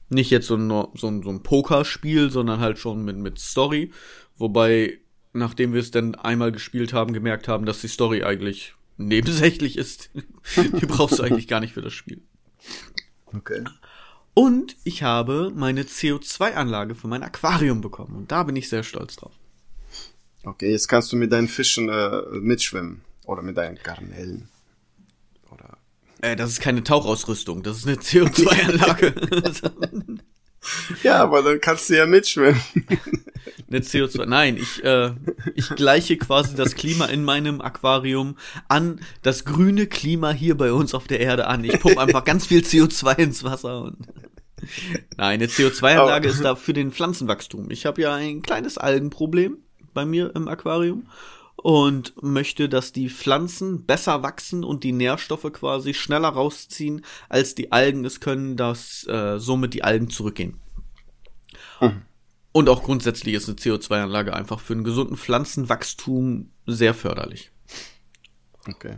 Nicht 0.09 0.29
jetzt 0.29 0.47
so 0.47 0.55
ein, 0.55 0.69
so 0.69 1.07
ein, 1.07 1.23
so 1.23 1.29
ein 1.29 1.43
Pokerspiel, 1.43 2.29
sondern 2.29 2.59
halt 2.59 2.77
schon 2.77 3.03
mit, 3.03 3.17
mit 3.17 3.39
Story. 3.39 3.91
Wobei, 4.37 4.99
nachdem 5.33 5.73
wir 5.73 5.79
es 5.79 5.91
dann 5.91 6.15
einmal 6.15 6.51
gespielt 6.51 6.93
haben, 6.93 7.13
gemerkt 7.13 7.47
haben, 7.47 7.65
dass 7.65 7.81
die 7.81 7.87
Story 7.87 8.23
eigentlich 8.23 8.75
nebensächlich 8.97 9.77
ist. 9.77 10.11
Die 10.55 10.85
brauchst 10.85 11.19
du 11.19 11.23
eigentlich 11.23 11.47
gar 11.47 11.59
nicht 11.59 11.73
für 11.73 11.81
das 11.81 11.93
Spiel. 11.93 12.21
Okay. 13.33 13.63
Und 14.33 14.75
ich 14.83 15.03
habe 15.03 15.51
meine 15.55 15.83
CO2-Anlage 15.83 16.95
für 16.95 17.07
mein 17.07 17.23
Aquarium 17.23 17.81
bekommen. 17.81 18.15
Und 18.15 18.31
da 18.31 18.43
bin 18.43 18.55
ich 18.55 18.69
sehr 18.69 18.83
stolz 18.83 19.15
drauf. 19.15 19.33
Okay, 20.43 20.71
jetzt 20.71 20.87
kannst 20.87 21.11
du 21.11 21.15
mit 21.15 21.31
deinen 21.31 21.47
Fischen 21.47 21.89
äh, 21.89 22.21
mitschwimmen. 22.31 23.01
Oder 23.25 23.41
mit 23.41 23.57
deinen 23.57 23.77
Garnelen. 23.81 24.49
Äh, 26.23 26.37
das 26.37 26.51
ist 26.51 26.61
keine 26.61 26.83
Tauchausrüstung, 26.83 27.63
das 27.63 27.77
ist 27.79 27.87
eine 27.87 27.97
CO2-Anlage. 28.01 29.13
Ja, 31.03 31.21
aber 31.21 31.43
dann 31.43 31.59
kannst 31.59 31.89
du 31.89 31.97
ja 31.97 32.05
mitschwimmen. 32.05 32.61
eine 33.69 33.81
CO2. 33.81 34.25
Nein, 34.25 34.55
ich, 34.55 34.81
äh, 34.81 35.11
ich 35.55 35.67
gleiche 35.67 36.15
quasi 36.15 36.55
das 36.55 36.75
Klima 36.75 37.07
in 37.07 37.25
meinem 37.25 37.59
Aquarium 37.59 38.37
an 38.69 39.01
das 39.23 39.43
grüne 39.43 39.87
Klima 39.87 40.31
hier 40.31 40.55
bei 40.55 40.71
uns 40.71 40.93
auf 40.93 41.05
der 41.05 41.19
Erde 41.19 41.47
an. 41.47 41.65
Ich 41.65 41.81
pumpe 41.81 41.99
einfach 41.99 42.23
ganz 42.23 42.45
viel 42.45 42.61
CO2 42.61 43.17
ins 43.17 43.43
Wasser 43.43 43.81
und. 43.81 43.97
Nein, 45.17 45.41
eine 45.41 45.47
CO2-Anlage 45.47 46.29
ist 46.29 46.45
da 46.45 46.55
für 46.55 46.71
den 46.71 46.93
Pflanzenwachstum. 46.93 47.69
Ich 47.69 47.85
habe 47.85 48.01
ja 48.01 48.15
ein 48.15 48.41
kleines 48.41 48.77
Algenproblem 48.77 49.57
bei 49.93 50.05
mir 50.05 50.33
im 50.33 50.47
Aquarium 50.47 51.07
und 51.55 52.21
möchte, 52.21 52.67
dass 52.67 52.91
die 52.91 53.09
Pflanzen 53.09 53.85
besser 53.85 54.23
wachsen 54.23 54.63
und 54.63 54.83
die 54.83 54.91
Nährstoffe 54.91 55.51
quasi 55.53 55.93
schneller 55.93 56.29
rausziehen, 56.29 57.05
als 57.29 57.55
die 57.55 57.71
Algen 57.71 58.05
es 58.05 58.19
können, 58.19 58.57
dass 58.57 59.07
äh, 59.07 59.39
somit 59.39 59.73
die 59.73 59.83
Algen 59.83 60.09
zurückgehen. 60.09 60.59
Mhm. 61.79 62.01
Und 62.51 62.69
auch 62.69 62.83
grundsätzlich 62.83 63.33
ist 63.33 63.47
eine 63.47 63.57
CO2-Anlage 63.57 64.33
einfach 64.33 64.59
für 64.59 64.73
einen 64.73 64.83
gesunden 64.83 65.17
Pflanzenwachstum 65.17 66.51
sehr 66.65 66.93
förderlich. 66.93 67.51
Okay. 68.67 68.97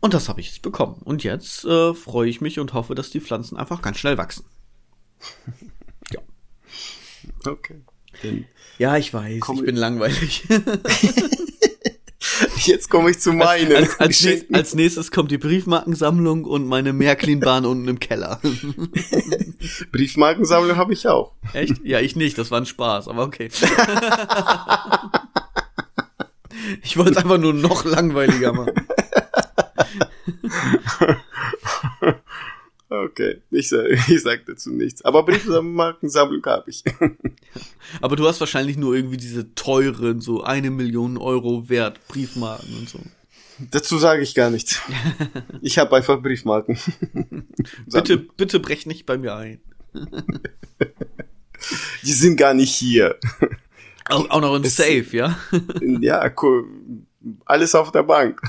Und 0.00 0.14
das 0.14 0.28
habe 0.28 0.40
ich 0.40 0.48
jetzt 0.48 0.62
bekommen. 0.62 1.00
Und 1.04 1.24
jetzt 1.24 1.64
äh, 1.64 1.94
freue 1.94 2.28
ich 2.28 2.40
mich 2.40 2.58
und 2.58 2.72
hoffe, 2.74 2.94
dass 2.94 3.10
die 3.10 3.20
Pflanzen 3.20 3.56
einfach 3.56 3.82
ganz 3.82 3.98
schnell 3.98 4.18
wachsen. 4.18 4.44
ja. 6.12 6.20
Okay. 7.46 7.82
Dann 8.22 8.46
ja, 8.78 8.96
ich 8.96 9.14
weiß, 9.14 9.42
ich 9.54 9.64
bin 9.64 9.76
langweilig. 9.76 10.46
Jetzt 12.66 12.90
komme 12.90 13.10
ich 13.10 13.18
zu 13.20 13.32
meinen. 13.32 13.74
Als, 13.74 13.98
als, 14.00 14.26
als, 14.26 14.44
als, 14.52 14.74
nächstes 14.74 15.10
kommt 15.10 15.30
die 15.30 15.38
Briefmarkensammlung 15.38 16.44
und 16.44 16.66
meine 16.66 16.92
Märklinbahn 16.92 17.64
unten 17.66 17.88
im 17.88 17.98
Keller. 17.98 18.40
Briefmarkensammlung 19.92 20.76
habe 20.76 20.92
ich 20.92 21.08
auch. 21.08 21.32
Echt? 21.52 21.84
Ja, 21.84 22.00
ich 22.00 22.16
nicht. 22.16 22.38
Das 22.38 22.50
war 22.50 22.60
ein 22.60 22.66
Spaß, 22.66 23.08
aber 23.08 23.24
okay. 23.24 23.48
ich 26.82 26.96
wollte 26.96 27.12
es 27.12 27.16
einfach 27.18 27.38
nur 27.38 27.52
noch 27.52 27.84
langweiliger 27.84 28.52
machen. 28.52 28.72
Okay, 33.02 33.42
ich, 33.50 33.72
ich 34.08 34.22
sag 34.22 34.46
dazu 34.46 34.70
nichts. 34.70 35.04
Aber 35.04 35.24
Briefmarkensammlung 35.24 36.44
habe 36.46 36.70
ich. 36.70 36.84
Aber 38.00 38.16
du 38.16 38.26
hast 38.26 38.40
wahrscheinlich 38.40 38.76
nur 38.76 38.94
irgendwie 38.94 39.16
diese 39.16 39.54
teuren, 39.54 40.20
so 40.20 40.42
eine 40.42 40.70
Million 40.70 41.16
Euro 41.16 41.68
wert 41.68 42.00
Briefmarken 42.08 42.78
und 42.78 42.88
so. 42.88 43.00
Dazu 43.70 43.98
sage 43.98 44.22
ich 44.22 44.34
gar 44.34 44.50
nichts. 44.50 44.80
Ich 45.62 45.78
habe 45.78 45.96
einfach 45.96 46.20
Briefmarken. 46.20 46.78
bitte, 47.86 48.18
bitte 48.18 48.60
brech 48.60 48.84
nicht 48.86 49.06
bei 49.06 49.16
mir 49.16 49.34
ein. 49.34 49.60
Die 52.02 52.12
sind 52.12 52.36
gar 52.36 52.52
nicht 52.52 52.74
hier. 52.74 53.16
Auch, 54.10 54.28
auch 54.28 54.40
noch 54.40 54.56
in 54.56 54.64
Safe, 54.64 55.06
ja? 55.12 55.38
Ja, 55.80 56.30
cool. 56.42 56.66
Alles 57.46 57.74
auf 57.74 57.92
der 57.92 58.02
Bank. 58.02 58.42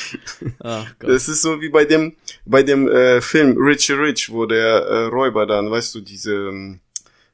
Ach 0.60 0.86
Gott. 0.98 1.10
Das 1.10 1.28
ist 1.28 1.42
so 1.42 1.60
wie 1.60 1.68
bei 1.68 1.84
dem, 1.84 2.14
bei 2.44 2.62
dem 2.62 2.88
äh, 2.88 3.20
Film 3.20 3.56
Richie 3.56 3.92
Rich, 3.94 4.30
wo 4.30 4.46
der 4.46 4.66
äh, 4.66 5.04
Räuber 5.06 5.46
dann, 5.46 5.70
weißt 5.70 5.94
du, 5.94 6.00
diese 6.00 6.34
ähm, 6.34 6.80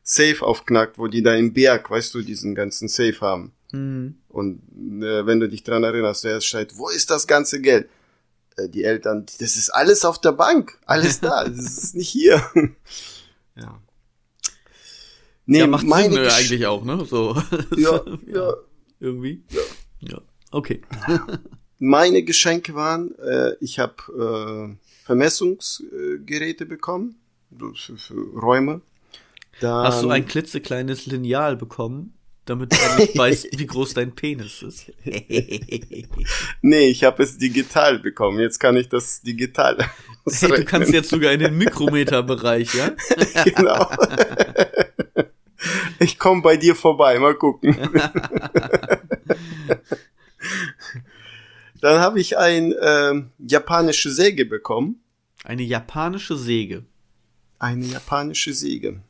Safe 0.02 0.42
aufknackt, 0.42 0.98
wo 0.98 1.06
die 1.06 1.22
da 1.22 1.34
im 1.34 1.52
Berg, 1.52 1.90
weißt 1.90 2.14
du, 2.14 2.22
diesen 2.22 2.54
ganzen 2.54 2.88
Safe 2.88 3.20
haben. 3.20 3.52
Mhm. 3.72 4.16
Und 4.28 4.62
äh, 5.02 5.26
wenn 5.26 5.40
du 5.40 5.48
dich 5.48 5.62
dran 5.62 5.84
erinnerst, 5.84 6.24
der 6.24 6.40
schreit, 6.40 6.76
wo 6.76 6.88
ist 6.88 7.10
das 7.10 7.26
ganze 7.26 7.60
Geld? 7.60 7.88
Äh, 8.56 8.68
die 8.68 8.84
Eltern, 8.84 9.26
das 9.38 9.56
ist 9.56 9.70
alles 9.70 10.04
auf 10.04 10.20
der 10.20 10.32
Bank, 10.32 10.78
alles 10.86 11.20
da, 11.20 11.44
das 11.48 11.78
ist 11.78 11.94
nicht 11.94 12.08
hier. 12.08 12.42
ja. 13.56 13.80
Nee, 15.46 15.60
ja, 15.60 15.66
macht 15.66 15.86
meine 15.86 16.14
Sinn, 16.14 16.24
äh, 16.24 16.28
eigentlich 16.28 16.66
auch, 16.66 16.84
ne? 16.84 17.04
So. 17.06 17.34
Ja, 17.76 18.04
ja. 18.26 18.54
Irgendwie. 19.00 19.42
Ja. 19.48 19.60
Ja. 20.00 20.20
Okay. 20.50 20.82
Meine 21.78 22.22
Geschenke 22.22 22.74
waren, 22.74 23.14
äh, 23.18 23.52
ich 23.60 23.78
habe 23.78 24.76
äh, 24.76 24.88
Vermessungsgeräte 25.04 26.66
bekommen 26.66 27.16
für, 27.74 27.96
für 27.96 28.14
Räume. 28.38 28.80
Dann, 29.60 29.86
Hast 29.86 30.02
du 30.02 30.10
ein 30.10 30.26
klitzekleines 30.26 31.06
Lineal 31.06 31.56
bekommen, 31.56 32.14
damit 32.44 32.72
du 32.72 32.96
nicht 32.98 33.16
weißt, 33.18 33.58
wie 33.58 33.66
groß 33.66 33.94
dein 33.94 34.14
Penis 34.14 34.62
ist? 34.62 34.92
nee, 36.62 36.88
ich 36.88 37.04
habe 37.04 37.22
es 37.22 37.38
digital 37.38 37.98
bekommen. 37.98 38.38
Jetzt 38.38 38.58
kann 38.58 38.76
ich 38.76 38.88
das 38.88 39.22
digital. 39.22 39.78
Hey, 40.30 40.50
du 40.50 40.64
kannst 40.66 40.92
jetzt 40.92 41.08
sogar 41.08 41.32
in 41.32 41.40
den 41.40 41.56
Mikrometerbereich, 41.56 42.74
ja? 42.74 42.90
genau. 43.46 43.90
Ich 46.00 46.18
komme 46.18 46.42
bei 46.42 46.58
dir 46.58 46.74
vorbei, 46.74 47.18
mal 47.18 47.34
gucken. 47.34 47.74
Dann 51.80 52.00
habe 52.00 52.20
ich 52.20 52.36
ein 52.38 52.72
äh, 52.72 53.22
japanische 53.38 54.10
Säge 54.10 54.44
bekommen. 54.44 55.00
Eine 55.44 55.62
japanische 55.62 56.36
Säge. 56.36 56.84
Eine 57.58 57.86
japanische 57.86 58.52
Säge. 58.52 59.00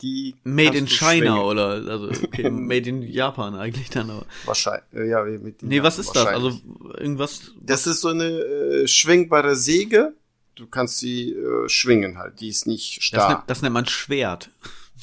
Die 0.00 0.36
Made 0.44 0.78
in 0.78 0.86
China 0.86 1.08
schwingen. 1.08 1.38
oder 1.38 1.68
also 1.88 2.08
okay, 2.08 2.48
Made 2.50 2.88
in 2.88 3.02
Japan 3.02 3.56
eigentlich 3.56 3.90
dann 3.90 4.10
aber. 4.10 4.26
Wahrscheinlich. 4.44 4.84
Ja, 4.92 5.24
mit 5.24 5.62
nee, 5.62 5.82
was 5.82 5.98
ist 5.98 6.14
das? 6.14 6.26
Also 6.26 6.52
irgendwas. 6.96 7.52
Das 7.60 7.88
ist 7.88 8.00
so 8.00 8.08
eine 8.08 8.28
äh, 8.28 8.86
schwingbare 8.86 9.56
Säge. 9.56 10.14
Du 10.54 10.68
kannst 10.68 10.98
sie 10.98 11.32
äh, 11.32 11.68
schwingen 11.68 12.18
halt. 12.18 12.40
Die 12.40 12.48
ist 12.48 12.66
nicht 12.66 13.02
starr. 13.02 13.20
Das, 13.20 13.28
nennt, 13.28 13.50
das 13.50 13.62
nennt 13.62 13.74
man 13.74 13.86
Schwert. 13.86 14.50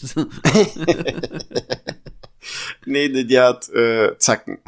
nee, 2.86 3.10
die, 3.10 3.28
die 3.28 3.40
hat 3.40 3.68
äh, 3.70 4.18
Zacken. 4.18 4.60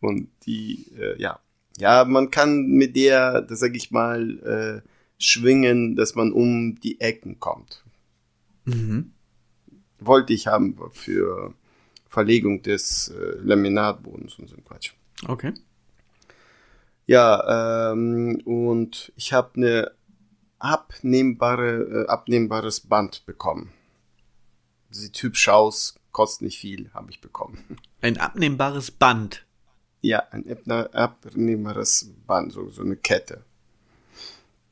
Und 0.00 0.28
die, 0.46 0.86
äh, 0.98 1.20
ja, 1.20 1.40
ja, 1.78 2.04
man 2.04 2.30
kann 2.30 2.66
mit 2.66 2.96
der, 2.96 3.42
das 3.42 3.60
sag 3.60 3.76
ich 3.76 3.90
mal, 3.90 4.82
äh, 4.84 4.88
schwingen, 5.18 5.96
dass 5.96 6.14
man 6.14 6.32
um 6.32 6.78
die 6.80 7.00
Ecken 7.00 7.40
kommt. 7.40 7.84
Mhm. 8.64 9.12
Wollte 9.98 10.32
ich 10.32 10.46
haben 10.46 10.76
für 10.92 11.54
Verlegung 12.08 12.62
des 12.62 13.08
äh, 13.08 13.36
Laminatbodens 13.42 14.38
und 14.38 14.48
so 14.48 14.56
ein 14.56 14.64
Quatsch. 14.64 14.92
Okay. 15.26 15.52
Ja, 17.06 17.92
ähm, 17.92 18.40
und 18.44 19.12
ich 19.16 19.32
habe 19.32 19.50
eine 19.56 19.92
abnehmbare, 20.58 22.04
äh, 22.04 22.06
abnehmbares 22.06 22.80
Band 22.80 23.24
bekommen. 23.26 23.72
Sieht 24.90 25.22
hübsch 25.22 25.48
aus, 25.48 25.96
kostet 26.12 26.42
nicht 26.42 26.58
viel, 26.58 26.90
habe 26.92 27.10
ich 27.10 27.20
bekommen. 27.20 27.78
Ein 28.00 28.18
abnehmbares 28.18 28.90
Band. 28.90 29.44
Ja, 30.00 30.22
ein 30.30 30.44
abnehmbares 30.92 32.10
Band, 32.26 32.52
so, 32.52 32.68
so 32.70 32.82
eine 32.82 32.96
Kette. 32.96 33.42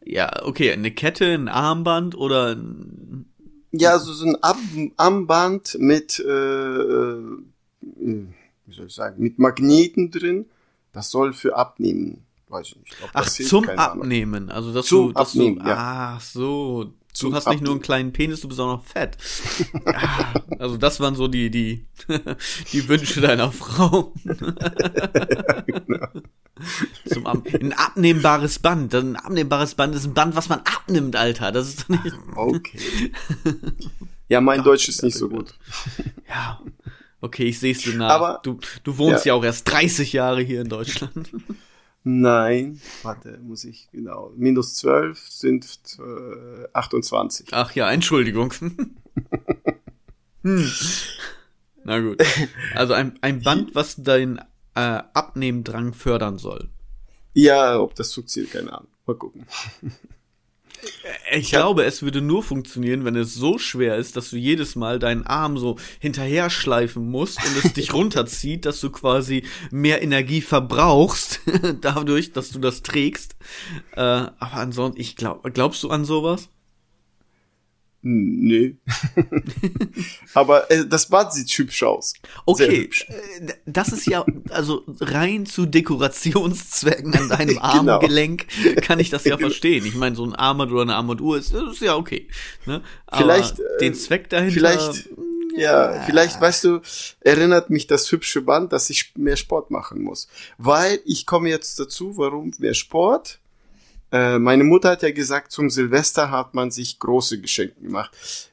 Ja, 0.05 0.31
okay, 0.45 0.73
eine 0.73 0.93
Kette, 0.93 1.35
ein 1.35 1.49
Armband 1.49 2.15
oder 2.15 2.55
ein 2.55 3.27
Ja, 3.73 3.99
so, 3.99 4.13
so 4.13 4.25
ein 4.27 4.37
Ab 4.43 4.59
Armband 4.97 5.77
mit, 5.81 6.21
äh, 6.21 6.31
äh, 6.31 7.39
wie 7.81 8.73
soll 8.73 8.87
ich 8.87 8.95
sagen, 8.95 9.21
mit 9.21 9.39
Magneten 9.41 10.13
drin. 10.13 10.47
Das 10.93 11.11
soll 11.11 11.33
für 11.33 11.57
Abnehmen, 11.57 12.25
weiß 12.49 12.69
ich 12.69 12.77
nicht. 12.77 12.97
Ach, 13.13 13.29
zum 13.29 13.69
Abnehmen, 13.69 14.49
also 14.51 14.73
dass 14.73 14.87
zum 14.87 15.09
du, 15.09 15.13
dass 15.13 15.31
Abnehmen, 15.31 15.59
du, 15.59 15.69
ja. 15.69 16.15
ach 16.17 16.21
so, 16.21 16.93
Du 17.21 17.35
hast 17.35 17.49
nicht 17.49 17.63
nur 17.63 17.73
einen 17.73 17.83
kleinen 17.83 18.13
Penis, 18.13 18.41
du 18.41 18.49
bist 18.49 18.61
auch 18.61 18.79
noch 18.79 18.85
fett. 18.85 19.17
ja, 19.87 20.35
also 20.59 20.77
das 20.77 21.01
waren 21.01 21.15
so 21.15 21.29
die, 21.29 21.51
die, 21.51 21.87
die 22.73 22.89
Wünsche 22.89 23.21
deiner 23.21 23.53
Frau. 23.53 24.13
genau. 25.67 26.09
Zum 27.07 27.27
Ab 27.27 27.47
ein 27.53 27.73
abnehmbares 27.73 28.59
Band. 28.59 28.95
Ein 28.95 29.17
abnehmbares 29.17 29.75
Band 29.75 29.95
ist 29.95 30.05
ein 30.07 30.15
Band, 30.15 30.37
was 30.37 30.49
man 30.49 30.61
abnimmt, 30.61 31.17
Alter. 31.17 31.53
Das 31.53 31.69
ist 31.69 31.83
doch 31.83 31.89
nicht. 31.89 32.17
Okay. 32.35 33.13
Ja, 34.29 34.41
mein 34.41 34.63
Deutsch 34.63 34.89
ist 34.89 35.03
nicht 35.03 35.17
so 35.17 35.29
gut. 35.29 35.55
Ja. 36.29 36.61
Okay, 37.21 37.45
ich 37.45 37.59
sehe 37.59 37.73
es 37.73 37.79
dir 37.79 37.95
nach. 37.95 38.11
Aber, 38.11 38.41
du, 38.43 38.59
du 38.85 38.99
wohnst 38.99 39.25
ja. 39.25 39.33
ja 39.33 39.39
auch 39.39 39.45
erst 39.45 39.71
30 39.71 40.13
Jahre 40.13 40.43
hier 40.43 40.61
in 40.61 40.69
Deutschland. 40.69 41.31
Nein, 42.09 42.81
warte, 43.03 43.37
muss 43.43 43.65
ich, 43.65 43.89
genau. 43.91 44.33
Minus 44.37 44.75
12 44.77 45.29
sind 45.29 45.67
äh, 45.99 46.69
28. 46.73 47.49
Ach 47.51 47.73
ja, 47.73 47.91
Entschuldigung. 47.91 48.53
hm. 50.43 50.71
Na 51.83 51.99
gut. 51.99 52.23
Also 52.77 52.93
ein, 52.93 53.19
ein 53.23 53.43
Band, 53.43 53.75
was 53.75 53.97
dein 53.99 54.39
äh, 54.77 55.03
Abnehmdrang 55.15 55.95
fördern 55.95 56.39
soll. 56.39 56.69
Ja, 57.33 57.81
ob 57.81 57.97
das 57.97 58.15
funktioniert, 58.15 58.53
keine 58.53 58.73
Ahnung. 58.73 58.89
Mal 59.05 59.17
gucken. 59.17 59.45
Ich, 61.33 61.51
glaube, 61.51 61.85
es 61.85 62.03
würde 62.03 62.21
nur 62.21 62.43
funktionieren, 62.43 63.05
wenn 63.05 63.17
es 63.17 63.35
so 63.35 63.59
schwer 63.59 63.97
ist, 63.97 64.17
dass 64.17 64.31
du 64.31 64.37
jedes 64.37 64.77
Mal 64.77 64.99
deinen 64.99 65.27
Arm 65.27 65.59
so 65.59 65.77
hinterher 65.99 66.51
schleifen 66.51 67.11
musst 67.11 67.39
und 67.45 67.65
es 67.65 67.73
dich 67.73 67.93
runterzieht, 67.95 68.65
dass 68.65 68.81
du 68.81 68.91
quasi 68.91 69.45
mehr 69.71 70.03
Energie 70.03 70.41
verbrauchst, 70.41 71.41
dadurch, 71.81 72.33
dass 72.33 72.51
du 72.51 72.59
das 72.59 72.83
trägst. 72.83 73.37
Äh, 73.93 74.01
aber 74.01 74.55
ansonsten, 74.55 75.01
ich 75.01 75.17
glaube, 75.17 75.51
glaubst 75.51 75.83
du 75.83 75.91
an 75.91 76.05
sowas? 76.05 76.49
Nö. 78.03 78.75
Aber 80.35 80.71
äh, 80.71 80.87
das 80.87 81.09
Bad 81.09 81.33
sieht 81.33 81.51
hübsch 81.51 81.83
aus. 81.83 82.15
Okay, 82.45 82.89
äh, 83.09 83.53
das 83.65 83.89
ist 83.89 84.07
ja, 84.07 84.25
also 84.51 84.85
rein 85.01 85.45
zu 85.45 85.67
Dekorationszwecken 85.67 87.15
an 87.15 87.29
deinem 87.29 87.49
genau. 87.49 87.61
Armgelenk 87.63 88.47
kann 88.83 89.01
ich 89.01 89.11
das 89.11 89.25
ja 89.25 89.37
verstehen. 89.39 89.85
Ich 89.87 89.97
meine, 89.97 90.15
so 90.15 90.25
ein 90.25 90.35
Armband 90.35 90.71
oder 90.71 90.83
eine 90.83 90.95
Armbanduhr 90.95 91.39
ist, 91.39 91.53
ist 91.53 91.81
ja 91.81 91.97
okay. 91.97 92.29
Ne? 92.65 92.83
vielleicht 93.13 93.59
äh, 93.59 93.79
den 93.81 93.95
Zweck 93.95 94.31
dahinter. 94.31 94.55
Vielleicht, 94.55 95.09
ja, 95.57 95.95
ja, 95.95 96.03
vielleicht, 96.03 96.41
weißt 96.41 96.65
du, 96.65 96.81
erinnert 97.21 97.71
mich 97.71 97.87
das 97.87 98.11
hübsche 98.13 98.43
Band, 98.43 98.73
dass 98.73 98.91
ich 98.91 99.13
mehr 99.17 99.37
Sport 99.37 99.71
machen 99.71 100.03
muss. 100.03 100.29
Weil 100.59 101.01
ich 101.05 101.27
komme 101.27 101.49
jetzt 101.49 101.81
dazu, 101.81 102.17
warum 102.19 102.53
mehr 102.59 102.75
Sport? 102.75 103.41
Äh, 104.13 104.39
meine 104.39 104.65
Mutter 104.65 104.91
hat 104.91 105.03
ja 105.03 105.11
gesagt, 105.11 105.53
zum 105.53 105.71
Silvester 105.71 106.31
hat 106.31 106.55
man 106.55 106.71
sich 106.71 106.99
große 106.99 107.41
Geschenke 107.41 107.81
gemacht. 107.81 108.11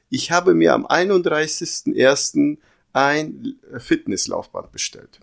Ich 0.09 0.31
habe 0.31 0.53
mir 0.53 0.73
am 0.73 0.85
31.01. 0.85 2.57
ein 2.93 3.55
Fitnesslaufband 3.77 4.71
bestellt. 4.71 5.19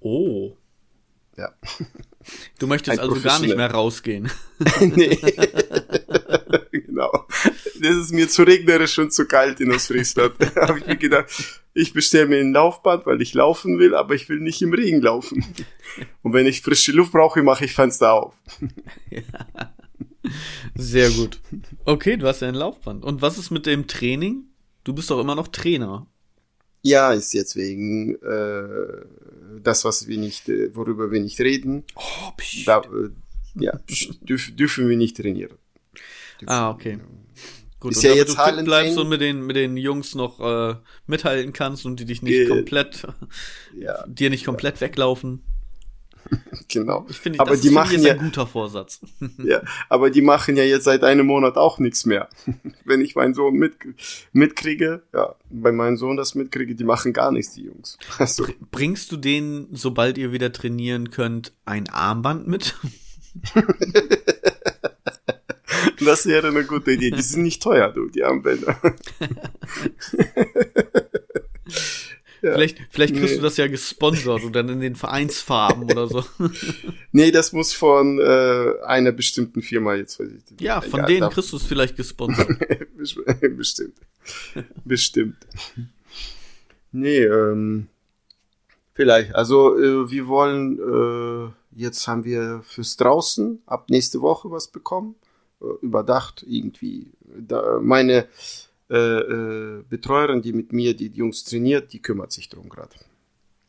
Oh. 0.00 0.56
Ja. 1.36 1.52
Du 2.58 2.66
möchtest 2.66 3.00
also 3.00 3.20
gar 3.20 3.38
nicht 3.40 3.56
mehr 3.56 3.70
rausgehen. 3.70 4.30
nee. 4.80 5.18
genau. 6.92 7.26
Das 7.80 7.96
ist 7.96 8.12
mir 8.12 8.28
zu 8.28 8.42
regnerisch 8.42 8.98
und 8.98 9.12
zu 9.12 9.26
kalt 9.26 9.60
in 9.60 9.72
Ostfriesland. 9.72 10.34
da 10.54 10.68
habe 10.68 10.78
ich 10.78 10.86
mir 10.86 10.96
gedacht, 10.96 11.26
ich 11.74 11.92
bestelle 11.92 12.26
mir 12.26 12.40
ein 12.40 12.52
Laufband, 12.52 13.06
weil 13.06 13.20
ich 13.22 13.34
laufen 13.34 13.78
will, 13.78 13.94
aber 13.94 14.14
ich 14.14 14.28
will 14.28 14.40
nicht 14.40 14.60
im 14.62 14.74
Regen 14.74 15.00
laufen. 15.00 15.44
Und 16.22 16.32
wenn 16.32 16.46
ich 16.46 16.60
frische 16.60 16.92
Luft 16.92 17.12
brauche, 17.12 17.42
mache 17.42 17.64
ich 17.64 17.74
Fenster 17.74 18.12
auf. 18.12 18.34
Sehr 20.74 21.10
gut. 21.10 21.40
Okay, 21.84 22.16
du 22.16 22.26
hast 22.26 22.40
ja 22.40 22.48
ein 22.48 22.54
Laufband. 22.54 23.04
Und 23.04 23.22
was 23.22 23.38
ist 23.38 23.50
mit 23.50 23.66
dem 23.66 23.86
Training? 23.86 24.44
Du 24.84 24.92
bist 24.92 25.10
doch 25.10 25.20
immer 25.20 25.34
noch 25.34 25.48
Trainer. 25.48 26.06
Ja, 26.82 27.12
ist 27.12 27.32
jetzt 27.32 27.54
wegen 27.56 28.16
äh, 28.16 29.06
das, 29.62 29.84
was 29.84 30.08
wir 30.08 30.18
nicht, 30.18 30.48
äh, 30.48 30.74
worüber 30.74 31.10
wir 31.10 31.20
nicht 31.20 31.40
reden. 31.40 31.84
Oh, 31.94 32.32
da, 32.66 32.80
äh, 32.80 33.10
ja, 33.54 33.78
dürf, 34.22 34.54
dürfen 34.56 34.88
wir 34.88 34.96
nicht 34.96 35.16
trainieren. 35.16 35.56
Ah, 36.46 36.70
okay. 36.70 36.98
Gut, 37.82 37.92
ist 37.92 38.02
ja 38.04 38.14
jetzt 38.14 38.38
du 38.38 38.40
fit 38.40 38.64
bleibst 38.64 38.96
und 38.96 39.08
mit 39.08 39.20
den, 39.20 39.44
mit 39.44 39.56
den 39.56 39.76
Jungs 39.76 40.14
noch 40.14 40.38
äh, 40.38 40.76
mithalten 41.08 41.52
kannst 41.52 41.84
und 41.84 41.98
die 41.98 42.04
dich 42.04 42.22
nicht 42.22 42.32
Ge 42.32 42.48
komplett, 42.48 43.08
ja. 43.76 44.04
dir 44.06 44.30
nicht 44.30 44.44
komplett 44.44 44.80
weglaufen. 44.80 45.42
genau. 46.68 47.06
Ich 47.08 47.18
finde, 47.18 47.40
aber 47.40 47.50
das 47.50 47.60
die 47.60 47.68
ist, 47.68 47.74
machen 47.74 48.00
ja, 48.00 48.12
ein 48.12 48.18
guter 48.18 48.46
Vorsatz. 48.46 49.00
ja, 49.42 49.62
aber 49.88 50.10
die 50.10 50.22
machen 50.22 50.56
ja 50.56 50.62
jetzt 50.62 50.84
seit 50.84 51.02
einem 51.02 51.26
Monat 51.26 51.56
auch 51.56 51.80
nichts 51.80 52.06
mehr. 52.06 52.28
Wenn 52.84 53.00
ich 53.00 53.16
meinen 53.16 53.34
Sohn 53.34 53.54
mit, 53.54 53.74
mitkriege, 54.32 55.02
ja, 55.12 55.34
bei 55.50 55.72
meinem 55.72 55.96
Sohn 55.96 56.16
das 56.16 56.34
mitkriege, 56.34 56.74
die 56.74 56.84
machen 56.84 57.12
gar 57.12 57.32
nichts, 57.32 57.54
die 57.54 57.64
Jungs. 57.64 57.98
Also. 58.18 58.46
Bringst 58.70 59.10
du 59.12 59.16
denen, 59.16 59.68
sobald 59.72 60.18
ihr 60.18 60.32
wieder 60.32 60.52
trainieren 60.52 61.10
könnt, 61.10 61.52
ein 61.64 61.88
Armband 61.88 62.46
mit? 62.46 62.76
Das 66.04 66.26
wäre 66.26 66.48
eine 66.48 66.64
gute 66.64 66.92
Idee. 66.92 67.10
Die 67.10 67.22
sind 67.22 67.42
nicht 67.42 67.62
teuer, 67.62 67.90
du, 67.90 68.08
die 68.08 68.24
Armbänder. 68.24 68.78
Ja. 72.42 72.54
Vielleicht, 72.54 72.78
vielleicht 72.90 73.14
kriegst 73.14 73.34
nee. 73.34 73.36
du 73.36 73.42
das 73.42 73.56
ja 73.56 73.68
gesponsert 73.68 74.42
und 74.42 74.56
dann 74.56 74.68
in 74.68 74.80
den 74.80 74.96
Vereinsfarben 74.96 75.84
oder 75.84 76.08
so. 76.08 76.24
nee, 77.12 77.30
das 77.30 77.52
muss 77.52 77.72
von 77.72 78.18
äh, 78.18 78.72
einer 78.84 79.12
bestimmten 79.12 79.62
Firma 79.62 79.94
jetzt. 79.94 80.18
Weiß 80.18 80.28
ich, 80.28 80.60
ja, 80.60 80.80
von 80.80 81.00
egal, 81.00 81.06
denen 81.06 81.30
kriegst 81.30 81.52
du 81.52 81.56
es 81.56 81.62
vielleicht 81.62 81.96
gesponsert. 81.96 82.48
Bestimmt. 83.56 83.94
Bestimmt. 84.84 85.36
Nee, 86.90 87.22
ähm, 87.22 87.86
vielleicht. 88.92 89.36
Also 89.36 89.78
äh, 89.78 90.10
wir 90.10 90.26
wollen, 90.26 90.80
äh, 90.80 91.80
jetzt 91.80 92.08
haben 92.08 92.24
wir 92.24 92.62
fürs 92.64 92.96
draußen 92.96 93.62
ab 93.66 93.88
nächste 93.88 94.20
Woche 94.20 94.50
was 94.50 94.66
bekommen. 94.66 95.14
Äh, 95.62 95.84
überdacht 95.84 96.44
irgendwie. 96.46 97.12
Da, 97.38 97.78
meine 97.80 98.26
äh, 98.90 98.96
äh, 98.96 99.84
Betreuerin, 99.88 100.42
die 100.42 100.52
mit 100.52 100.72
mir 100.72 100.94
die 100.94 101.08
Jungs 101.08 101.44
trainiert, 101.44 101.92
die 101.92 102.00
kümmert 102.02 102.32
sich 102.32 102.48
darum 102.48 102.68
gerade. 102.68 102.94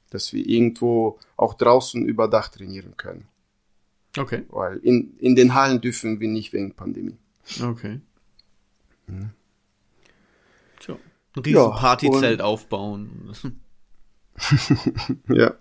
Dass 0.09 0.33
wir 0.33 0.45
irgendwo 0.45 1.19
auch 1.37 1.53
draußen 1.53 2.05
überdacht 2.05 2.55
trainieren 2.55 2.97
können. 2.97 3.27
Okay. 4.17 4.43
Weil 4.49 4.77
in, 4.77 5.17
in 5.17 5.35
den 5.35 5.53
Hallen 5.53 5.81
dürfen 5.81 6.19
wir 6.19 6.27
nicht 6.27 6.53
wegen 6.53 6.73
Pandemie. 6.73 7.17
Okay. 7.61 7.99
Mhm. 9.07 9.31
Tja. 10.79 10.97
Ein 11.35 11.41
riesen 11.41 11.57
ja, 11.57 11.69
Partyzelt 11.69 12.41
aufbauen. 12.41 13.33
ja. 15.29 15.55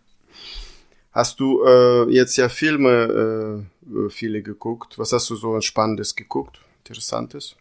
Hast 1.12 1.40
du 1.40 1.62
äh, 1.64 2.11
jetzt 2.11 2.37
ja 2.37 2.48
Filme 2.48 3.66
äh, 3.87 4.09
viele 4.11 4.42
geguckt? 4.42 4.98
Was 4.98 5.12
hast 5.12 5.29
du 5.29 5.37
so 5.37 5.61
Spannendes 5.61 6.16
geguckt? 6.16 6.61
Interessantes? 6.79 7.57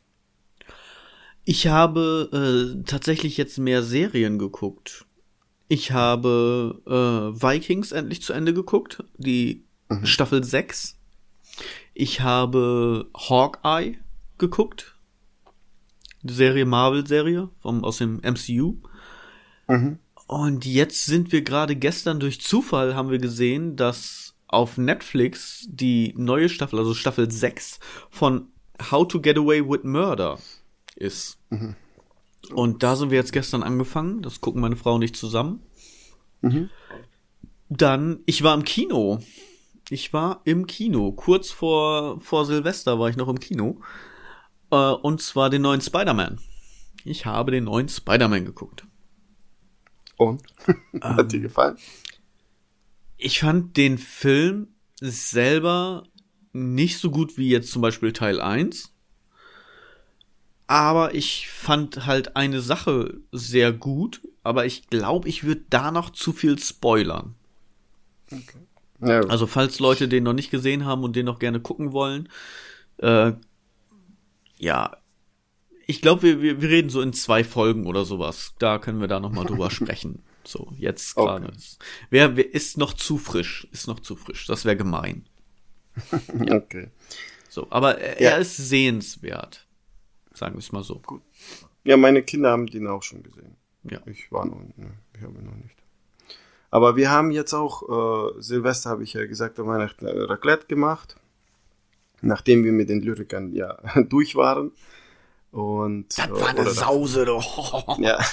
Ich 1.43 1.67
habe 1.67 2.29
äh, 2.31 2.83
tatsächlich 2.85 3.35
jetzt 3.35 3.57
mehr 3.57 3.83
Serien 3.83 4.39
geguckt. 4.39 5.05
Ich 5.67 5.91
habe 5.91 6.81
äh, 6.85 7.41
Vikings 7.41 7.91
endlich 7.91 8.21
zu 8.21 8.31
Ende 8.33 8.53
geguckt, 8.53 9.03
die 9.17 9.65
mhm. 9.89 10.05
Staffel 10.05 10.43
6. 10.43 10.97
Ich 11.93 12.21
habe 12.21 13.09
Hawkeye 13.15 13.97
geguckt. 14.37 14.95
Die 16.23 16.33
Serie 16.33 16.65
Marvel-Serie 16.65 17.49
vom 17.61 17.83
aus 17.83 17.97
dem 17.97 18.17
MCU. 18.17 18.77
Mhm. 19.67 19.97
Und 20.31 20.65
jetzt 20.65 21.07
sind 21.07 21.33
wir 21.33 21.41
gerade 21.41 21.75
gestern 21.75 22.21
durch 22.21 22.39
Zufall 22.39 22.95
haben 22.95 23.09
wir 23.09 23.17
gesehen, 23.17 23.75
dass 23.75 24.33
auf 24.47 24.77
Netflix 24.77 25.67
die 25.67 26.13
neue 26.15 26.47
Staffel, 26.47 26.79
also 26.79 26.93
Staffel 26.93 27.29
6 27.29 27.81
von 28.09 28.47
How 28.89 29.05
to 29.05 29.19
Get 29.19 29.37
Away 29.37 29.61
with 29.69 29.83
Murder 29.83 30.39
ist. 30.95 31.37
Mhm. 31.49 31.75
Und 32.53 32.81
da 32.81 32.95
sind 32.95 33.11
wir 33.11 33.17
jetzt 33.17 33.33
gestern 33.33 33.61
angefangen. 33.61 34.21
Das 34.21 34.39
gucken 34.39 34.61
meine 34.61 34.77
Frau 34.77 34.95
und 34.95 35.01
ich 35.01 35.13
zusammen. 35.13 35.63
Mhm. 36.39 36.69
Dann, 37.67 38.21
ich 38.25 38.41
war 38.41 38.53
im 38.53 38.63
Kino. 38.63 39.19
Ich 39.89 40.13
war 40.13 40.39
im 40.45 40.65
Kino. 40.65 41.11
Kurz 41.11 41.51
vor, 41.51 42.21
vor 42.21 42.45
Silvester 42.45 42.99
war 42.99 43.09
ich 43.09 43.17
noch 43.17 43.27
im 43.27 43.41
Kino. 43.41 43.81
Äh, 44.71 44.77
und 44.77 45.21
zwar 45.21 45.49
den 45.49 45.63
neuen 45.63 45.81
Spider-Man. 45.81 46.39
Ich 47.03 47.25
habe 47.25 47.51
den 47.51 47.65
neuen 47.65 47.89
Spider-Man 47.89 48.45
geguckt. 48.45 48.85
Und? 50.21 50.43
Hat 51.01 51.19
ähm, 51.19 51.29
dir 51.29 51.39
gefallen? 51.39 51.77
Ich 53.17 53.39
fand 53.39 53.75
den 53.75 53.97
Film 53.97 54.67
selber 54.99 56.03
nicht 56.53 56.99
so 56.99 57.09
gut 57.09 57.39
wie 57.39 57.49
jetzt 57.49 57.71
zum 57.71 57.81
Beispiel 57.81 58.13
Teil 58.13 58.39
1. 58.39 58.93
Aber 60.67 61.15
ich 61.15 61.49
fand 61.49 62.05
halt 62.05 62.35
eine 62.35 62.61
Sache 62.61 63.19
sehr 63.31 63.73
gut, 63.73 64.21
aber 64.43 64.67
ich 64.67 64.89
glaube, 64.89 65.27
ich 65.27 65.43
würde 65.43 65.63
da 65.71 65.89
noch 65.89 66.11
zu 66.11 66.33
viel 66.33 66.59
spoilern. 66.59 67.33
Okay. 68.31 68.59
Ja. 69.01 69.21
Also 69.21 69.47
falls 69.47 69.79
Leute 69.79 70.07
den 70.07 70.23
noch 70.23 70.33
nicht 70.33 70.51
gesehen 70.51 70.85
haben 70.85 71.03
und 71.03 71.15
den 71.15 71.25
noch 71.25 71.39
gerne 71.39 71.59
gucken 71.59 71.93
wollen, 71.93 72.29
äh, 72.97 73.33
ja, 74.59 74.95
ich 75.91 76.01
glaube, 76.01 76.23
wir, 76.23 76.41
wir, 76.41 76.61
wir 76.61 76.69
reden 76.69 76.89
so 76.89 77.01
in 77.01 77.11
zwei 77.11 77.43
Folgen 77.43 77.85
oder 77.85 78.05
sowas. 78.05 78.53
Da 78.59 78.79
können 78.79 79.01
wir 79.01 79.07
da 79.07 79.19
noch 79.19 79.31
mal 79.31 79.45
drüber 79.45 79.69
sprechen. 79.71 80.23
So, 80.45 80.71
jetzt 80.77 81.15
gerade. 81.15 81.47
Okay. 81.47 81.57
Wer, 82.09 82.37
wer 82.37 82.53
ist 82.53 82.77
noch 82.77 82.93
zu 82.93 83.17
frisch? 83.17 83.67
Ist 83.71 83.87
noch 83.87 83.99
zu 83.99 84.15
frisch. 84.15 84.47
Das 84.47 84.63
wäre 84.65 84.77
gemein. 84.77 85.25
ja. 86.45 86.55
Okay. 86.55 86.87
So, 87.49 87.67
aber 87.69 87.99
er, 87.99 88.21
ja. 88.21 88.29
er 88.31 88.39
ist 88.39 88.55
sehenswert. 88.55 89.67
Sagen 90.33 90.55
wir 90.55 90.59
es 90.59 90.71
mal 90.71 90.83
so. 90.83 90.99
Gut. 91.05 91.21
Ja, 91.83 91.97
meine 91.97 92.23
Kinder 92.23 92.51
haben 92.51 92.67
den 92.67 92.87
auch 92.87 93.03
schon 93.03 93.21
gesehen. 93.21 93.57
Ja. 93.83 93.99
Ich 94.05 94.31
war 94.31 94.45
noch, 94.45 94.61
ne, 94.77 94.93
ich 95.15 95.21
habe 95.21 95.33
noch 95.41 95.55
nicht. 95.55 95.75
Aber 96.69 96.95
wir 96.95 97.11
haben 97.11 97.31
jetzt 97.31 97.53
auch, 97.53 98.31
äh, 98.37 98.41
Silvester 98.41 98.89
habe 98.89 99.03
ich 99.03 99.13
ja 99.13 99.25
gesagt, 99.25 99.57
Weihnachten 99.59 100.07
Raclette 100.07 100.67
gemacht. 100.67 101.17
Nachdem 102.21 102.63
wir 102.63 102.71
mit 102.71 102.87
den 102.87 103.01
Lyrikern 103.01 103.51
ja 103.53 103.77
durch 104.09 104.35
waren. 104.35 104.71
Und, 105.51 106.17
das 106.17 106.31
war 106.31 106.49
eine 106.49 106.69
Sause, 106.69 107.25
doch. 107.25 107.97
Ja. 107.99 108.19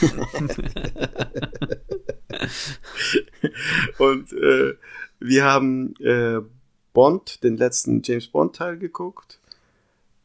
und 3.99 4.33
äh, 4.33 4.75
wir 5.19 5.45
haben 5.45 5.95
äh, 5.97 6.41
Bond, 6.93 7.43
den 7.43 7.57
letzten 7.57 8.03
James 8.05 8.29
Bond 8.29 8.57
Teil 8.57 8.79
geguckt. 8.79 9.41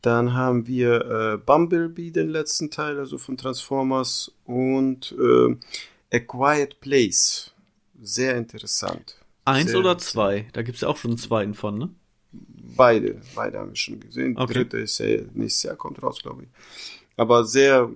Dann 0.02 0.34
haben 0.34 0.68
wir 0.68 1.34
äh, 1.34 1.38
Bumblebee, 1.38 2.12
den 2.12 2.30
letzten 2.30 2.70
Teil, 2.70 3.00
also 3.00 3.18
von 3.18 3.38
Transformers, 3.38 4.32
und 4.46 5.16
äh, 5.18 5.56
A 6.14 6.20
Quiet 6.20 6.80
Place. 6.80 7.54
Sehr 8.02 8.36
interessant. 8.36 9.18
Eins 9.46 9.72
Sehr 9.72 9.80
oder 9.80 9.98
zwei? 9.98 10.48
Da 10.54 10.62
gibt 10.62 10.76
es 10.76 10.82
ja 10.82 10.90
auch 10.90 10.98
schon 10.98 11.12
einen 11.12 11.18
zweiten 11.18 11.54
von, 11.54 11.78
ne? 11.78 11.90
Beide, 12.76 13.22
beide 13.36 13.60
haben 13.60 13.70
wir 13.70 13.76
schon 13.76 14.00
gesehen. 14.00 14.36
Okay. 14.38 14.54
Dritte 14.54 14.78
ist 14.80 14.98
ja 15.00 15.22
nächstes 15.34 15.64
Jahr, 15.64 15.76
kommt 15.76 16.02
raus, 16.02 16.22
glaube 16.22 16.44
ich. 16.44 16.50
Aber 17.18 17.44
sehr, 17.46 17.90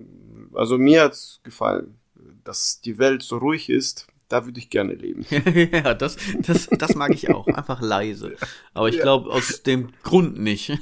also 0.54 0.78
mir 0.78 1.02
hat's 1.02 1.40
gefallen, 1.42 1.98
dass 2.44 2.80
die 2.80 2.98
Welt 2.98 3.22
so 3.22 3.38
ruhig 3.38 3.68
ist. 3.70 4.06
Da 4.28 4.44
würde 4.44 4.60
ich 4.60 4.68
gerne 4.70 4.92
leben. 4.94 5.24
ja, 5.72 5.94
das, 5.94 6.16
das, 6.46 6.68
das 6.70 6.94
mag 6.94 7.12
ich 7.14 7.30
auch. 7.30 7.46
Einfach 7.48 7.80
leise. 7.80 8.36
Aber 8.74 8.88
ich 8.88 8.96
Ja. 8.96 9.02
glaube, 9.02 9.30
aus 9.30 9.62
dem 9.62 9.88
Grund 10.02 10.38
nicht. 10.38 10.78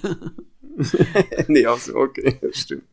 nee, 1.48 1.64
also, 1.64 1.94
okay, 1.96 2.38
stimmt. 2.52 2.84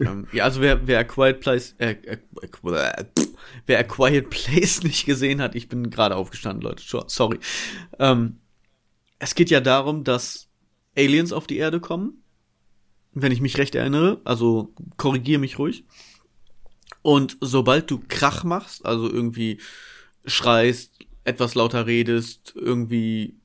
Ähm, 0.00 0.26
ja, 0.32 0.44
also 0.44 0.60
wer, 0.60 0.86
wer 0.86 1.00
A 1.00 1.04
Quiet 1.04 1.40
Place, 1.40 1.74
äh, 1.78 1.96
äh, 2.02 2.18
äh, 2.42 3.04
wer 3.66 3.78
A 3.78 3.82
Quiet 3.82 4.30
Place 4.30 4.82
nicht 4.82 5.06
gesehen 5.06 5.40
hat, 5.40 5.54
ich 5.54 5.68
bin 5.68 5.90
gerade 5.90 6.16
aufgestanden, 6.16 6.62
Leute, 6.62 6.82
sorry. 7.08 7.38
Ähm, 7.98 8.38
es 9.18 9.34
geht 9.34 9.50
ja 9.50 9.60
darum, 9.60 10.04
dass 10.04 10.48
Aliens 10.96 11.32
auf 11.32 11.46
die 11.46 11.56
Erde 11.56 11.80
kommen, 11.80 12.22
wenn 13.12 13.32
ich 13.32 13.40
mich 13.40 13.58
recht 13.58 13.74
erinnere, 13.74 14.20
also 14.24 14.72
korrigiere 14.96 15.40
mich 15.40 15.58
ruhig. 15.58 15.84
Und 17.02 17.36
sobald 17.40 17.90
du 17.90 18.02
Krach 18.08 18.44
machst, 18.44 18.84
also 18.84 19.10
irgendwie 19.10 19.60
schreist, 20.24 20.92
etwas 21.24 21.54
lauter 21.54 21.86
redest, 21.86 22.54
irgendwie 22.56 23.36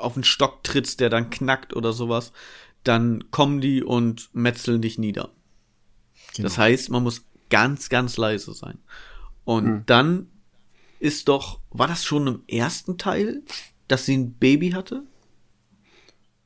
auf 0.00 0.14
den 0.14 0.24
Stock 0.24 0.62
trittst, 0.62 1.00
der 1.00 1.10
dann 1.10 1.30
knackt 1.30 1.74
oder 1.74 1.92
sowas, 1.92 2.32
dann 2.84 3.30
kommen 3.30 3.60
die 3.60 3.82
und 3.82 4.30
metzeln 4.32 4.80
dich 4.80 4.98
nieder. 4.98 5.30
Das 6.38 6.58
heißt, 6.58 6.90
man 6.90 7.02
muss 7.02 7.24
ganz, 7.50 7.88
ganz 7.88 8.16
leise 8.16 8.54
sein. 8.54 8.78
Und 9.44 9.64
Hm. 9.66 9.82
dann 9.86 10.26
ist 11.00 11.28
doch, 11.28 11.60
war 11.70 11.88
das 11.88 12.04
schon 12.04 12.26
im 12.26 12.42
ersten 12.46 12.98
Teil, 12.98 13.42
dass 13.88 14.06
sie 14.06 14.16
ein 14.16 14.34
Baby 14.34 14.70
hatte? 14.70 15.02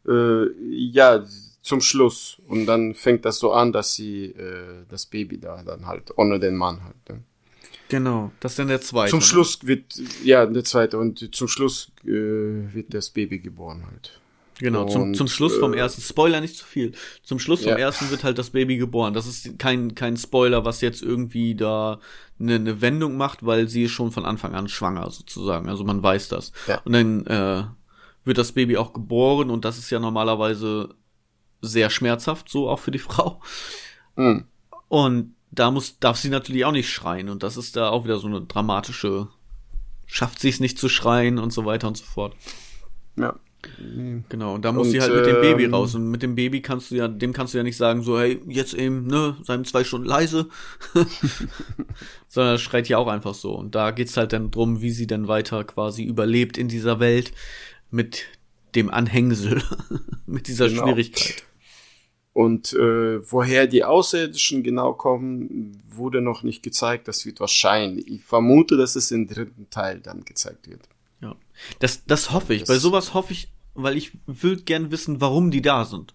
Äh, 0.07 0.47
ja, 0.71 1.25
zum 1.63 1.81
Schluss. 1.81 2.39
Und 2.47 2.67
dann 2.67 2.95
fängt 2.95 3.25
das 3.25 3.39
so 3.39 3.53
an, 3.53 3.73
dass 3.73 3.95
sie 3.95 4.27
äh, 4.27 4.85
das 4.89 5.07
Baby 5.07 5.39
da 5.39 5.63
dann 5.63 5.87
halt, 5.87 6.13
ohne 6.17 6.39
den 6.39 6.57
Mann 6.57 6.83
halt. 6.85 7.09
Ne? 7.09 7.23
Genau, 7.89 8.33
das 8.41 8.53
ist 8.53 8.59
dann 8.59 8.69
der 8.69 8.81
zweite. 8.81 9.11
Zum 9.11 9.21
ne? 9.21 9.25
Schluss 9.25 9.67
wird, 9.67 9.85
ja, 10.23 10.47
der 10.47 10.65
zweite, 10.65 10.99
und 10.99 11.35
zum 11.35 11.49
Schluss 11.49 11.91
äh, 12.05 12.09
wird 12.09 12.93
das 12.93 13.11
Baby 13.11 13.39
geboren 13.39 13.85
halt. 13.91 14.21
Genau, 14.61 14.87
zum, 14.87 15.03
Und, 15.03 15.17
zum 15.17 15.27
Schluss 15.27 15.57
vom 15.57 15.75
äh, 15.75 15.79
ersten. 15.79 16.01
Spoiler 16.01 16.41
nicht 16.41 16.57
zu 16.57 16.65
viel. 16.65 16.93
Zum 17.23 17.39
Schluss 17.39 17.63
vom 17.63 17.71
Ja. 17.73 17.79
ersten 17.79 18.11
wird 18.11 18.23
halt 18.23 18.39
das 18.39 18.51
Baby 18.51 18.77
geboren. 18.77 19.13
Das 19.13 19.27
ist 19.27 19.59
kein, 19.59 19.95
kein 19.95 20.17
Spoiler, 20.17 20.65
was 20.65 20.81
jetzt 20.81 21.03
irgendwie 21.03 21.55
da 21.57 21.99
eine, 22.39 22.55
eine 22.55 22.81
Wendung 22.81 23.17
macht, 23.17 23.45
weil 23.45 23.69
sie 23.69 23.85
ist 23.85 23.91
schon 23.93 24.13
von 24.13 24.25
Anfang 24.25 24.55
an 24.55 24.69
schwanger 24.69 25.11
sozusagen. 25.11 25.69
Also 25.69 25.83
man 25.83 26.03
weiß 26.03 26.29
das. 26.29 26.53
Ja. 26.69 26.81
Und 26.85 26.93
dann 26.93 27.27
äh, 27.27 27.65
wird 28.25 28.39
das 28.39 28.53
Baby 28.53 28.77
auch 28.77 28.93
geboren 28.93 29.51
und 29.51 29.65
das 29.65 29.79
ist 29.79 29.91
ja 29.91 30.01
normalerweise 30.01 30.95
sehr 31.61 31.91
schmerzhaft, 31.91 32.49
so 32.49 32.69
auch 32.69 32.79
für 32.79 32.91
die 32.91 32.99
Frau. 33.01 33.41
Mhm. 34.17 34.45
Und 34.89 35.35
da 35.51 35.71
muss, 35.71 35.99
darf 35.99 36.17
sie 36.17 36.31
natürlich 36.31 36.65
auch 36.65 36.73
nicht 36.73 36.91
schreien. 36.91 37.29
Und 37.29 37.43
das 37.43 37.57
ist 37.57 37.77
da 37.77 37.91
auch 37.91 38.05
wieder 38.05 38.19
so 38.19 38.27
eine 38.27 38.43
dramatische, 38.43 39.29
schafft 40.07 40.41
sie 40.41 40.49
es 40.49 40.61
nicht 40.61 40.79
zu 40.79 40.89
schreien 40.89 41.39
und 41.39 41.53
so 41.53 41.65
weiter 41.65 41.89
und 41.89 41.97
so 41.97 42.05
fort. 42.05 42.37
Ja. 43.17 43.39
Genau, 44.29 44.55
und 44.55 44.65
da 44.65 44.73
muss 44.73 44.89
Und, 44.89 44.93
sie 44.93 45.01
halt 45.01 45.15
mit 45.15 45.27
dem 45.27 45.41
Baby 45.41 45.65
ähm, 45.65 45.75
raus. 45.75 45.95
Und 45.95 46.11
mit 46.11 46.23
dem 46.23 46.35
Baby 46.35 46.61
kannst 46.61 46.91
du 46.91 46.97
ja, 46.97 47.09
dem 47.09 47.33
kannst 47.33 47.55
du 47.55 47.59
ja 47.59 47.65
nicht 47.65 47.79
sagen, 47.79 48.03
so, 48.03 48.19
hey, 48.19 48.41
jetzt 48.47 48.75
eben, 48.75 49.07
ne, 49.07 49.37
seien 49.43 49.65
zwei 49.65 49.85
Stunden 49.85 50.07
leise. 50.07 50.49
Sondern 52.29 52.55
das 52.55 52.61
schreit 52.61 52.89
ja 52.89 52.99
auch 52.99 53.09
einfach 53.09 53.35
so. 53.35 53.55
Und 53.55 53.75
da 53.75 53.91
geht's 53.91 54.19
halt 54.19 54.35
dann 54.35 54.51
drum, 54.51 54.83
wie 54.83 54.91
sie 54.91 55.07
dann 55.07 55.29
weiter 55.29 55.65
quasi 55.65 56.05
überlebt 56.05 56.59
in 56.59 56.69
dieser 56.69 57.01
Welt 57.01 57.33
mit 57.95 58.25
dem 58.75 58.91
Anhängsel, 58.91 59.63
mit 60.27 60.49
dieser 60.49 60.69
Genau. 60.69 60.83
Schwierigkeit. 60.85 61.45
Und 62.33 62.73
äh, 62.73 63.31
woher 63.31 63.69
die 63.69 63.85
Außerirdischen 63.85 64.65
genau 64.65 64.93
kommen, 64.95 65.81
wurde 65.89 66.21
noch 66.21 66.43
nicht 66.43 66.65
gezeigt. 66.65 67.07
Das 67.07 67.25
wird 67.25 67.39
wahrscheinlich. 67.39 68.09
Ich 68.09 68.23
vermute, 68.25 68.77
dass 68.77 68.97
es 68.97 69.13
im 69.13 69.29
dritten 69.29 69.71
Teil 69.71 70.01
dann 70.01 70.25
gezeigt 70.25 70.69
wird. 70.69 70.81
Ja. 71.21 71.37
Das, 71.79 72.05
das 72.07 72.33
hoffe 72.33 72.55
ich. 72.55 72.63
Das- 72.63 72.69
Bei 72.71 72.79
sowas 72.79 73.15
hoffe 73.15 73.33
ich, 73.33 73.53
weil 73.75 73.97
ich 73.97 74.11
will 74.27 74.57
gern 74.57 74.91
wissen, 74.91 75.21
warum 75.21 75.53
die 75.53 75.63
da 75.63 75.85
sind. 75.85 76.15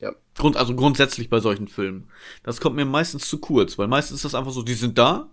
Ja. 0.00 0.12
Grund, 0.36 0.56
also 0.56 0.76
grundsätzlich 0.76 1.28
bei 1.28 1.40
solchen 1.40 1.66
Filmen. 1.66 2.08
Das 2.44 2.60
kommt 2.60 2.76
mir 2.76 2.84
meistens 2.84 3.28
zu 3.28 3.38
kurz, 3.38 3.76
weil 3.78 3.88
meistens 3.88 4.18
ist 4.18 4.24
das 4.26 4.36
einfach 4.36 4.52
so, 4.52 4.62
die 4.62 4.74
sind 4.74 4.96
da 4.98 5.28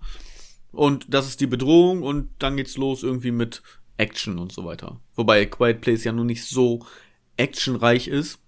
und 0.71 1.05
das 1.13 1.27
ist 1.27 1.39
die 1.41 1.45
Bedrohung 1.47 2.01
und 2.01 2.29
dann 2.39 2.57
geht's 2.57 2.75
los 2.77 3.03
irgendwie 3.03 3.29
mit 3.31 3.61
Action 3.97 4.39
und 4.39 4.51
so 4.51 4.65
weiter. 4.65 4.99
Wobei 5.15 5.45
Quiet 5.45 5.81
Place 5.81 6.03
ja 6.03 6.11
nun 6.11 6.27
nicht 6.27 6.43
so 6.45 6.85
actionreich 7.37 8.07
ist, 8.07 8.39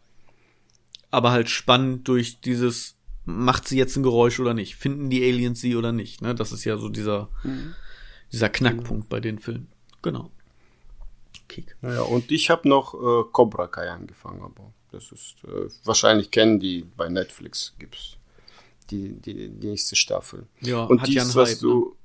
aber 1.12 1.32
halt 1.32 1.50
spannend 1.50 2.08
durch 2.08 2.42
dieses, 2.42 2.98
macht 3.26 3.68
sie 3.68 3.78
jetzt 3.78 3.96
ein 3.96 4.04
Geräusch 4.04 4.40
oder 4.40 4.54
nicht? 4.54 4.76
Finden 4.76 5.10
die 5.10 5.24
Aliens 5.24 5.62
sie 5.62 5.76
oder 5.76 5.92
nicht? 5.92 6.22
Ne? 6.22 6.36
Das 6.36 6.52
ist 6.52 6.66
ja 6.66 6.78
so 6.78 6.90
dieser, 6.90 7.30
dieser 8.32 8.50
Knackpunkt 8.50 9.10
bei 9.10 9.20
den 9.20 9.40
Filmen. 9.40 9.68
Genau. 10.02 10.32
Kick. 11.48 11.76
Ja, 11.82 12.02
und 12.02 12.32
ich 12.32 12.50
habe 12.50 12.68
noch 12.68 12.94
äh, 12.94 13.24
Cobra 13.32 13.68
Kai 13.68 13.90
angefangen, 13.90 14.42
aber 14.42 14.74
das 14.92 15.12
ist 15.12 15.38
äh, 15.46 15.70
wahrscheinlich 15.86 16.32
kennen 16.32 16.60
die 16.60 16.86
bei 16.96 17.10
Netflix 17.10 17.74
gibt's 17.80 18.18
die 18.90 19.14
die, 19.14 19.50
die 19.50 19.68
nächste 19.68 19.96
Staffel. 19.96 20.48
Ja, 20.62 20.84
und 20.84 21.02
hat 21.02 21.08
dies, 21.08 21.16
ja 21.16 21.22
einen 21.24 21.36
was 21.36 21.50
Hype, 21.50 21.62
ne? 21.62 21.68
du 21.68 21.97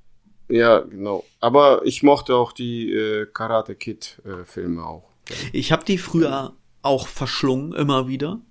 ja 0.53 0.79
genau. 0.79 1.25
Aber 1.39 1.85
ich 1.85 2.03
mochte 2.03 2.35
auch 2.35 2.51
die 2.51 2.91
äh, 2.91 3.25
Karate 3.25 3.75
Kid 3.75 4.21
äh, 4.25 4.45
Filme 4.45 4.85
auch. 4.85 5.09
Ich 5.51 5.71
habe 5.71 5.85
die 5.85 5.97
früher 5.97 6.53
auch 6.81 7.07
verschlungen, 7.07 7.73
immer 7.73 8.07
wieder. 8.07 8.41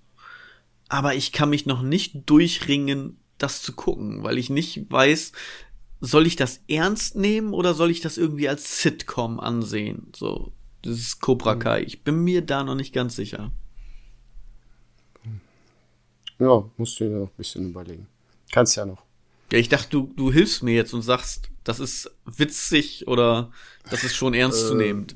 Aber 0.88 1.14
ich 1.14 1.32
kann 1.32 1.50
mich 1.50 1.66
noch 1.66 1.82
nicht 1.82 2.28
durchringen, 2.28 3.18
das 3.38 3.62
zu 3.62 3.72
gucken, 3.72 4.22
weil 4.22 4.38
ich 4.38 4.50
nicht 4.50 4.90
weiß, 4.90 5.32
soll 6.00 6.26
ich 6.26 6.36
das 6.36 6.60
ernst 6.68 7.16
nehmen 7.16 7.54
oder 7.54 7.74
soll 7.74 7.90
ich 7.90 8.00
das 8.00 8.18
irgendwie 8.18 8.48
als 8.48 8.82
Sitcom 8.82 9.38
ansehen? 9.40 10.12
So, 10.14 10.52
dieses 10.84 11.20
Cobra 11.20 11.54
Kai. 11.54 11.82
Ich 11.82 12.02
bin 12.02 12.24
mir 12.24 12.42
da 12.42 12.64
noch 12.64 12.74
nicht 12.74 12.92
ganz 12.92 13.16
sicher. 13.16 13.52
Ja, 16.38 16.64
musst 16.76 16.98
du 16.98 17.04
dir 17.04 17.10
noch 17.10 17.28
ein 17.28 17.36
bisschen 17.36 17.70
überlegen. 17.70 18.08
Kannst 18.50 18.76
ja 18.76 18.84
noch. 18.84 19.02
Ja, 19.52 19.58
ich 19.58 19.68
dachte, 19.68 19.90
du, 19.90 20.10
du 20.16 20.32
hilfst 20.32 20.62
mir 20.62 20.74
jetzt 20.74 20.94
und 20.94 21.02
sagst, 21.02 21.50
das 21.62 21.78
ist 21.78 22.10
witzig 22.24 23.06
oder 23.06 23.52
das 23.90 24.02
ist 24.02 24.16
schon 24.16 24.32
ernst 24.32 24.66
zu 24.66 24.80
Ähm. 24.80 25.06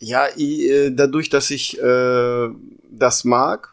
Ja, 0.00 0.26
ich, 0.36 0.62
äh, 0.62 0.90
dadurch, 0.90 1.28
dass 1.28 1.48
ich 1.50 1.80
äh, 1.80 2.48
das 2.90 3.22
mag 3.22 3.72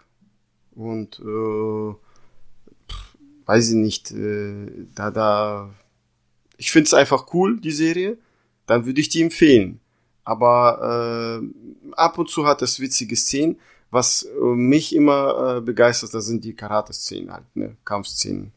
und 0.76 1.20
äh, 1.20 1.94
weiß 3.48 3.70
ich 3.70 3.76
nicht, 3.76 4.12
äh, 4.12 4.68
da 4.94 5.10
da 5.10 5.74
ich 6.58 6.72
finde 6.72 6.86
es 6.86 6.94
einfach 6.94 7.34
cool 7.34 7.60
die 7.60 7.72
Serie, 7.72 8.20
dann 8.68 8.86
würde 8.86 9.02
ich 9.02 9.10
die 9.10 9.24
empfehlen. 9.24 9.80
Aber 10.24 11.42
äh, 11.42 11.92
ab 11.94 12.20
und 12.20 12.30
zu 12.30 12.46
hat 12.46 12.62
es 12.62 12.80
witzige 12.80 13.16
Szenen. 13.16 13.60
Was 13.90 14.24
äh, 14.24 14.56
mich 14.56 14.94
immer 14.96 15.58
äh, 15.58 15.62
begeistert, 15.62 16.14
das 16.14 16.26
sind 16.26 16.44
die 16.44 16.54
Karate-Szenen 16.54 17.32
halt, 17.32 17.56
ne, 17.56 17.76
Kampfszenen. 17.86 18.52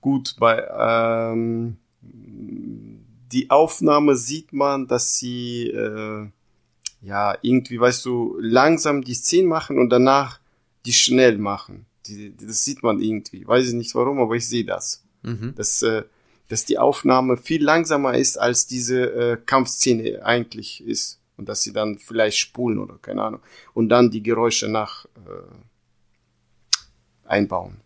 Gut, 0.00 0.36
bei 0.38 0.66
ähm, 0.78 1.76
die 2.00 3.50
Aufnahme 3.50 4.16
sieht 4.16 4.52
man, 4.52 4.86
dass 4.86 5.18
sie 5.18 5.68
äh, 5.68 6.26
ja, 7.02 7.36
irgendwie, 7.42 7.80
weißt 7.80 8.04
du, 8.04 8.36
langsam 8.40 9.02
die 9.02 9.14
Szenen 9.14 9.48
machen 9.48 9.78
und 9.78 9.90
danach 9.90 10.38
die 10.86 10.92
schnell 10.92 11.36
machen. 11.36 11.86
Die, 12.06 12.30
die, 12.30 12.46
das 12.46 12.64
sieht 12.64 12.82
man 12.82 13.00
irgendwie. 13.00 13.46
Weiß 13.46 13.68
ich 13.68 13.74
nicht 13.74 13.94
warum, 13.94 14.20
aber 14.20 14.34
ich 14.34 14.48
sehe 14.48 14.64
das. 14.64 15.02
Mhm. 15.22 15.54
Dass, 15.56 15.82
äh, 15.82 16.04
dass 16.48 16.64
die 16.64 16.78
Aufnahme 16.78 17.36
viel 17.36 17.62
langsamer 17.62 18.14
ist, 18.14 18.38
als 18.38 18.66
diese 18.66 19.02
äh, 19.02 19.36
Kampfszene 19.44 20.24
eigentlich 20.24 20.84
ist. 20.84 21.18
Und 21.36 21.48
dass 21.48 21.62
sie 21.62 21.72
dann 21.72 21.98
vielleicht 21.98 22.38
spulen 22.38 22.78
oder 22.78 22.98
keine 22.98 23.22
Ahnung. 23.22 23.40
Und 23.74 23.88
dann 23.88 24.10
die 24.10 24.22
Geräusche 24.22 24.68
nach 24.68 25.06
äh, 25.26 25.54
einbauen. 27.24 27.80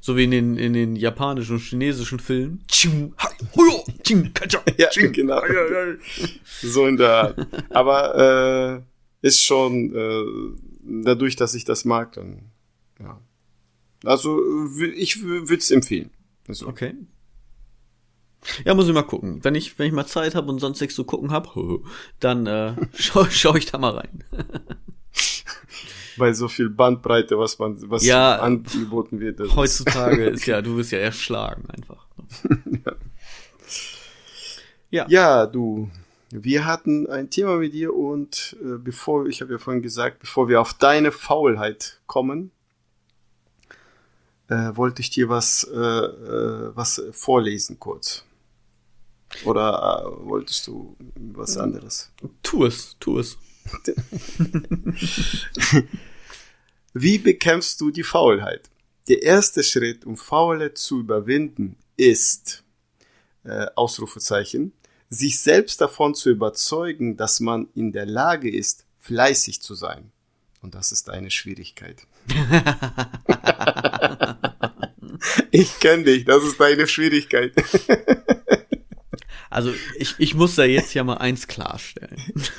So 0.00 0.16
wie 0.16 0.24
in 0.24 0.30
den, 0.30 0.56
in 0.58 0.72
den 0.74 0.96
japanischen 0.96 1.54
und 1.54 1.62
chinesischen 1.62 2.18
Filmen. 2.18 2.62
Ja, 4.78 4.88
genau. 5.12 5.40
So 6.60 6.86
in 6.86 6.96
der 6.96 7.10
Art. 7.10 7.46
Aber 7.70 8.82
äh, 9.22 9.26
ist 9.26 9.42
schon 9.42 9.94
äh, 9.94 11.04
dadurch, 11.04 11.36
dass 11.36 11.54
ich 11.54 11.64
das 11.64 11.84
mag, 11.84 12.12
dann 12.12 12.50
ja. 13.00 13.20
Also 14.04 14.40
ich 14.94 15.22
würde 15.22 15.54
es 15.54 15.70
empfehlen. 15.70 16.10
Also, 16.46 16.68
Okay. 16.68 16.94
Ja, 18.64 18.74
muss 18.74 18.88
ich 18.88 18.94
mal 18.94 19.02
gucken. 19.02 19.42
Wenn 19.42 19.54
ich, 19.54 19.78
wenn 19.78 19.86
ich 19.86 19.92
mal 19.92 20.06
Zeit 20.06 20.34
habe 20.34 20.50
und 20.50 20.58
sonst 20.58 20.80
nichts 20.80 20.96
zu 20.96 21.04
gucken 21.04 21.30
habe, 21.30 21.80
dann 22.20 22.46
äh, 22.46 22.74
schau, 22.94 23.24
schau 23.30 23.54
ich 23.54 23.66
da 23.66 23.78
mal 23.78 23.96
rein. 23.96 24.24
Bei 26.16 26.32
so 26.32 26.48
viel 26.48 26.68
Bandbreite, 26.68 27.38
was 27.38 27.58
man, 27.58 27.78
was 27.90 28.04
Ja, 28.04 28.36
angeboten 28.36 29.20
wird. 29.20 29.40
Heutzutage 29.54 30.26
ist 30.30 30.46
ja, 30.46 30.60
du 30.62 30.76
wirst 30.76 30.90
ja 30.90 30.98
erschlagen 30.98 31.68
einfach. 31.70 32.06
Ja. 34.90 35.06
Ja, 35.08 35.46
du. 35.46 35.90
Wir 36.30 36.66
hatten 36.66 37.06
ein 37.08 37.30
Thema 37.30 37.56
mit 37.56 37.72
dir 37.72 37.94
und 37.94 38.56
äh, 38.60 38.76
bevor, 38.78 39.26
ich 39.26 39.40
habe 39.40 39.52
ja 39.52 39.58
vorhin 39.58 39.82
gesagt, 39.82 40.18
bevor 40.18 40.48
wir 40.48 40.60
auf 40.60 40.74
deine 40.74 41.10
Faulheit 41.10 42.00
kommen, 42.06 42.50
äh, 44.48 44.76
wollte 44.76 45.00
ich 45.00 45.08
dir 45.08 45.28
was, 45.28 45.64
äh, 45.72 45.78
äh, 45.78 46.70
was 46.74 47.02
vorlesen 47.12 47.78
kurz. 47.78 48.24
Oder 49.44 50.04
äh, 50.04 50.26
wolltest 50.26 50.66
du 50.66 50.96
was 51.14 51.56
anderes? 51.56 52.10
Tu 52.42 52.64
es, 52.64 52.96
tu 52.98 53.18
es. 53.18 53.38
Wie 56.94 57.18
bekämpfst 57.18 57.80
du 57.80 57.90
die 57.90 58.02
Faulheit? 58.02 58.70
Der 59.08 59.22
erste 59.22 59.62
Schritt, 59.62 60.04
um 60.04 60.16
Faulheit 60.16 60.78
zu 60.78 61.00
überwinden, 61.00 61.76
ist 61.96 62.64
äh, 63.44 63.66
Ausrufezeichen, 63.74 64.72
sich 65.10 65.40
selbst 65.40 65.80
davon 65.80 66.14
zu 66.14 66.30
überzeugen, 66.30 67.16
dass 67.16 67.40
man 67.40 67.68
in 67.74 67.92
der 67.92 68.06
Lage 68.06 68.50
ist, 68.50 68.86
fleißig 68.98 69.62
zu 69.62 69.74
sein. 69.74 70.12
Und 70.60 70.74
das 70.74 70.92
ist 70.92 71.08
eine 71.08 71.30
Schwierigkeit. 71.30 72.06
ich 75.50 75.80
kenne 75.80 76.04
dich, 76.04 76.24
das 76.24 76.44
ist 76.44 76.60
deine 76.60 76.86
Schwierigkeit. 76.86 77.52
Also 79.50 79.72
ich, 79.96 80.14
ich 80.18 80.34
muss 80.34 80.54
da 80.56 80.64
jetzt 80.64 80.94
ja 80.94 81.04
mal 81.04 81.18
eins 81.18 81.46
klarstellen. 81.48 82.22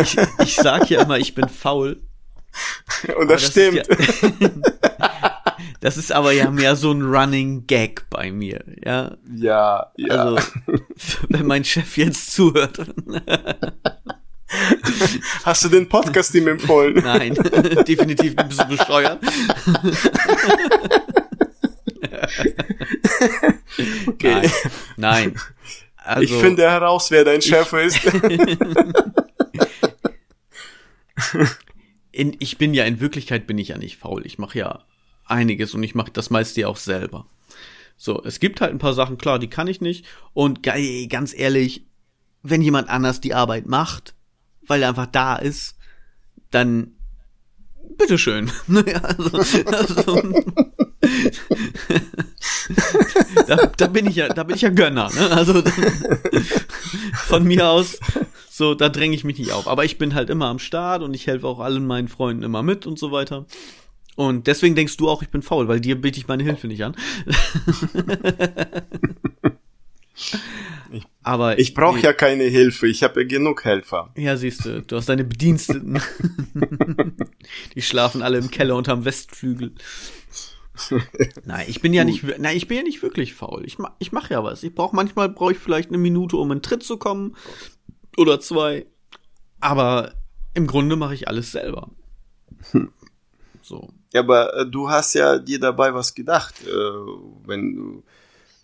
ich, 0.00 0.16
ich 0.42 0.56
sag 0.56 0.90
ja 0.90 1.02
immer, 1.02 1.18
ich 1.18 1.34
bin 1.34 1.48
faul. 1.48 2.02
Und 3.16 3.28
das, 3.28 3.42
das 3.42 3.50
stimmt. 3.50 3.86
Ist 3.86 4.22
ja, 4.22 4.30
das 5.80 5.96
ist 5.96 6.12
aber 6.12 6.32
ja 6.32 6.50
mehr 6.50 6.76
so 6.76 6.92
ein 6.92 7.02
Running 7.02 7.66
Gag 7.66 8.08
bei 8.10 8.30
mir, 8.30 8.64
ja. 8.84 9.16
Ja, 9.34 9.92
ja. 9.96 10.14
Also, 10.14 10.38
wenn 11.28 11.46
mein 11.46 11.64
Chef 11.64 11.96
jetzt 11.96 12.32
zuhört. 12.32 12.78
Hast 15.44 15.64
du 15.64 15.68
den 15.68 15.88
Podcast 15.88 16.34
ihm 16.34 16.48
empfohlen? 16.48 17.02
Nein, 17.02 17.34
definitiv 17.88 18.36
ein 18.36 18.48
bisschen 18.48 18.68
bescheuert. 18.68 19.18
okay. 24.06 24.42
Nein. 24.42 24.50
Nein. 24.96 25.34
Also, 25.96 26.22
ich 26.22 26.32
finde 26.32 26.70
heraus, 26.70 27.10
wer 27.10 27.24
dein 27.24 27.40
Chef 27.40 27.72
ist. 27.72 27.98
in, 32.12 32.36
ich 32.38 32.58
bin 32.58 32.74
ja 32.74 32.84
in 32.84 33.00
Wirklichkeit 33.00 33.46
bin 33.46 33.56
ich 33.56 33.68
ja 33.68 33.78
nicht 33.78 33.96
faul. 33.96 34.26
Ich 34.26 34.38
mache 34.38 34.58
ja 34.58 34.84
einiges 35.24 35.72
und 35.74 35.82
ich 35.82 35.94
mache 35.94 36.10
das 36.12 36.28
meiste 36.28 36.60
ja 36.60 36.68
auch 36.68 36.76
selber. 36.76 37.26
So, 37.96 38.22
es 38.22 38.38
gibt 38.40 38.60
halt 38.60 38.72
ein 38.72 38.78
paar 38.78 38.92
Sachen, 38.92 39.16
klar, 39.18 39.38
die 39.38 39.48
kann 39.48 39.66
ich 39.66 39.80
nicht. 39.80 40.04
Und 40.34 40.62
ganz 40.62 41.32
ehrlich, 41.34 41.86
wenn 42.42 42.60
jemand 42.60 42.90
anders 42.90 43.20
die 43.20 43.34
Arbeit 43.34 43.66
macht, 43.66 44.14
weil 44.66 44.82
er 44.82 44.90
einfach 44.90 45.06
da 45.06 45.36
ist, 45.36 45.78
dann 46.50 46.96
bitteschön. 47.96 48.50
also, 49.02 49.38
also, 49.66 50.22
da, 53.46 53.66
da 53.76 53.86
bin 53.86 54.06
ich 54.06 54.16
ja, 54.16 54.28
da 54.28 54.44
bin 54.44 54.56
ich 54.56 54.62
ja 54.62 54.70
Gönner. 54.70 55.10
Ne? 55.14 55.30
Also 55.30 55.62
von 57.14 57.44
mir 57.44 57.68
aus, 57.68 57.98
so 58.50 58.74
da 58.74 58.88
dränge 58.88 59.14
ich 59.14 59.24
mich 59.24 59.38
nicht 59.38 59.52
auf. 59.52 59.68
Aber 59.68 59.84
ich 59.84 59.98
bin 59.98 60.14
halt 60.14 60.30
immer 60.30 60.46
am 60.46 60.58
Start 60.58 61.02
und 61.02 61.12
ich 61.14 61.26
helfe 61.26 61.46
auch 61.46 61.60
allen 61.60 61.86
meinen 61.86 62.08
Freunden 62.08 62.42
immer 62.42 62.62
mit 62.62 62.86
und 62.86 62.98
so 62.98 63.12
weiter. 63.12 63.46
Und 64.16 64.46
deswegen 64.46 64.76
denkst 64.76 64.96
du 64.96 65.08
auch, 65.08 65.22
ich 65.22 65.30
bin 65.30 65.42
faul, 65.42 65.66
weil 65.66 65.80
dir 65.80 66.00
biete 66.00 66.18
ich 66.18 66.28
meine 66.28 66.44
Hilfe 66.44 66.68
nicht 66.68 66.84
an. 66.84 66.94
Ich, 70.96 71.04
Aber 71.22 71.58
ich 71.58 71.74
brauche 71.74 72.00
ja 72.00 72.12
keine 72.12 72.44
Hilfe, 72.44 72.86
ich 72.86 73.02
habe 73.02 73.22
ja 73.22 73.26
genug 73.26 73.64
Helfer. 73.64 74.12
Ja, 74.16 74.36
siehst 74.36 74.64
du, 74.64 74.82
du 74.82 74.96
hast 74.96 75.08
deine 75.08 75.24
Bediensteten. 75.24 76.00
Die 77.74 77.82
schlafen 77.82 78.22
alle 78.22 78.38
im 78.38 78.50
Keller 78.50 78.76
unterm 78.76 79.04
Westflügel. 79.04 79.74
nein, 81.44 81.66
ich 81.68 81.80
bin 81.80 81.92
ja 81.92 82.04
nicht, 82.04 82.24
nein, 82.38 82.56
ich 82.56 82.66
bin 82.66 82.78
ja 82.78 82.82
nicht 82.82 83.02
wirklich 83.02 83.34
faul. 83.34 83.64
Ich 83.64 83.78
ich 83.98 84.12
mach 84.12 84.30
ja 84.30 84.42
was. 84.42 84.62
Ich 84.62 84.74
brauche 84.74 84.96
manchmal 84.96 85.28
brauche 85.28 85.52
ich 85.52 85.58
vielleicht 85.58 85.90
eine 85.90 85.98
Minute, 85.98 86.36
um 86.36 86.50
in 86.50 86.62
Tritt 86.62 86.82
zu 86.82 86.96
kommen 86.96 87.36
oder 88.16 88.40
zwei. 88.40 88.86
Aber 89.60 90.14
im 90.54 90.66
Grunde 90.66 90.96
mache 90.96 91.14
ich 91.14 91.28
alles 91.28 91.52
selber. 91.52 91.90
Hm. 92.72 92.92
So. 93.62 93.88
Ja, 94.12 94.20
aber 94.20 94.54
äh, 94.56 94.66
du 94.70 94.90
hast 94.90 95.14
ja 95.14 95.38
dir 95.38 95.58
dabei 95.58 95.94
was 95.94 96.14
gedacht, 96.14 96.54
äh, 96.66 96.70
wenn 97.46 97.74
du 97.74 98.04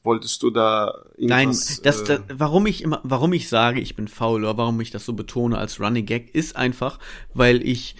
wolltest 0.02 0.42
du 0.42 0.50
da 0.50 1.04
Nein, 1.18 1.48
das, 1.48 1.82
das, 1.82 2.08
äh, 2.08 2.20
warum 2.32 2.66
ich 2.66 2.82
immer, 2.82 3.00
warum 3.02 3.32
ich 3.32 3.48
sage, 3.48 3.80
ich 3.80 3.96
bin 3.96 4.08
faul 4.08 4.44
oder 4.44 4.56
warum 4.56 4.80
ich 4.80 4.90
das 4.90 5.04
so 5.04 5.12
betone 5.12 5.58
als 5.58 5.80
Running 5.80 6.06
Gag, 6.06 6.34
ist 6.34 6.56
einfach, 6.56 6.98
weil 7.34 7.66
ich 7.66 7.96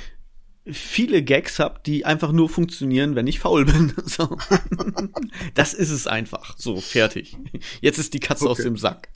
viele 0.66 1.22
Gags 1.22 1.58
habe, 1.58 1.80
die 1.84 2.04
einfach 2.04 2.32
nur 2.32 2.48
funktionieren, 2.48 3.14
wenn 3.14 3.26
ich 3.26 3.40
faul 3.40 3.64
bin. 3.64 3.92
So. 4.06 4.36
das 5.54 5.74
ist 5.74 5.90
es 5.90 6.06
einfach. 6.06 6.54
So, 6.58 6.80
fertig. 6.80 7.36
Jetzt 7.80 7.98
ist 7.98 8.14
die 8.14 8.20
Katze 8.20 8.44
okay. 8.44 8.52
aus 8.52 8.58
dem 8.58 8.76
Sack. 8.76 9.08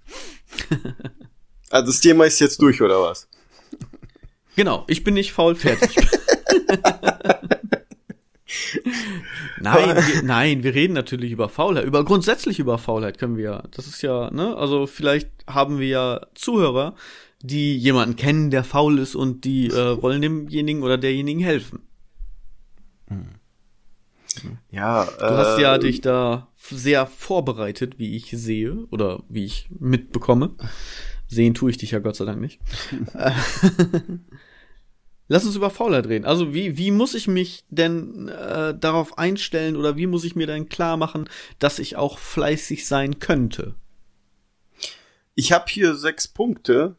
also 1.70 1.86
das 1.86 2.00
Thema 2.00 2.24
ist 2.24 2.40
jetzt 2.40 2.60
durch, 2.62 2.80
oder 2.80 3.02
was? 3.02 3.28
Genau, 4.56 4.84
ich 4.86 5.04
bin 5.04 5.14
nicht 5.14 5.32
faul, 5.32 5.54
fertig. 5.56 5.96
nein, 9.60 9.96
wir, 9.96 10.22
nein, 10.22 10.62
wir 10.62 10.74
reden 10.74 10.92
natürlich 10.92 11.32
über 11.32 11.48
Faulheit. 11.48 11.84
Über 11.84 12.04
grundsätzlich 12.04 12.58
über 12.58 12.78
Faulheit 12.78 13.18
können 13.18 13.36
wir. 13.36 13.64
Das 13.70 13.86
ist 13.86 14.02
ja, 14.02 14.30
ne? 14.30 14.56
Also 14.56 14.86
vielleicht 14.86 15.30
haben 15.46 15.78
wir 15.78 15.88
ja 15.88 16.26
Zuhörer, 16.34 16.94
die 17.40 17.76
jemanden 17.76 18.16
kennen, 18.16 18.50
der 18.50 18.64
faul 18.64 18.98
ist 18.98 19.14
und 19.14 19.44
die 19.44 19.68
äh, 19.68 20.02
wollen 20.02 20.22
demjenigen 20.22 20.82
oder 20.82 20.98
derjenigen 20.98 21.40
helfen. 21.40 21.86
Hm. 23.08 23.28
Ja, 24.70 25.04
du 25.04 25.24
äh, 25.24 25.28
hast 25.28 25.58
ja 25.58 25.78
dich 25.78 26.00
da 26.00 26.48
sehr 26.58 27.06
vorbereitet, 27.06 27.98
wie 27.98 28.16
ich 28.16 28.30
sehe 28.30 28.86
oder 28.90 29.22
wie 29.28 29.44
ich 29.44 29.68
mitbekomme. 29.78 30.54
Sehen 31.28 31.54
tue 31.54 31.70
ich 31.70 31.78
dich 31.78 31.92
ja 31.92 31.98
Gott 31.98 32.16
sei 32.16 32.24
Dank 32.24 32.40
nicht. 32.40 32.60
Lass 35.28 35.46
uns 35.46 35.56
über 35.56 35.70
Faulheit 35.70 36.06
reden. 36.06 36.26
Also 36.26 36.52
wie, 36.52 36.76
wie 36.76 36.90
muss 36.90 37.14
ich 37.14 37.28
mich 37.28 37.64
denn 37.70 38.28
äh, 38.28 38.76
darauf 38.78 39.16
einstellen 39.16 39.76
oder 39.76 39.96
wie 39.96 40.06
muss 40.06 40.24
ich 40.24 40.36
mir 40.36 40.46
denn 40.46 40.68
klar 40.68 40.96
machen, 40.96 41.28
dass 41.58 41.78
ich 41.78 41.96
auch 41.96 42.18
fleißig 42.18 42.86
sein 42.86 43.18
könnte? 43.20 43.74
Ich 45.34 45.52
habe 45.52 45.64
hier 45.68 45.94
sechs 45.94 46.28
Punkte. 46.28 46.96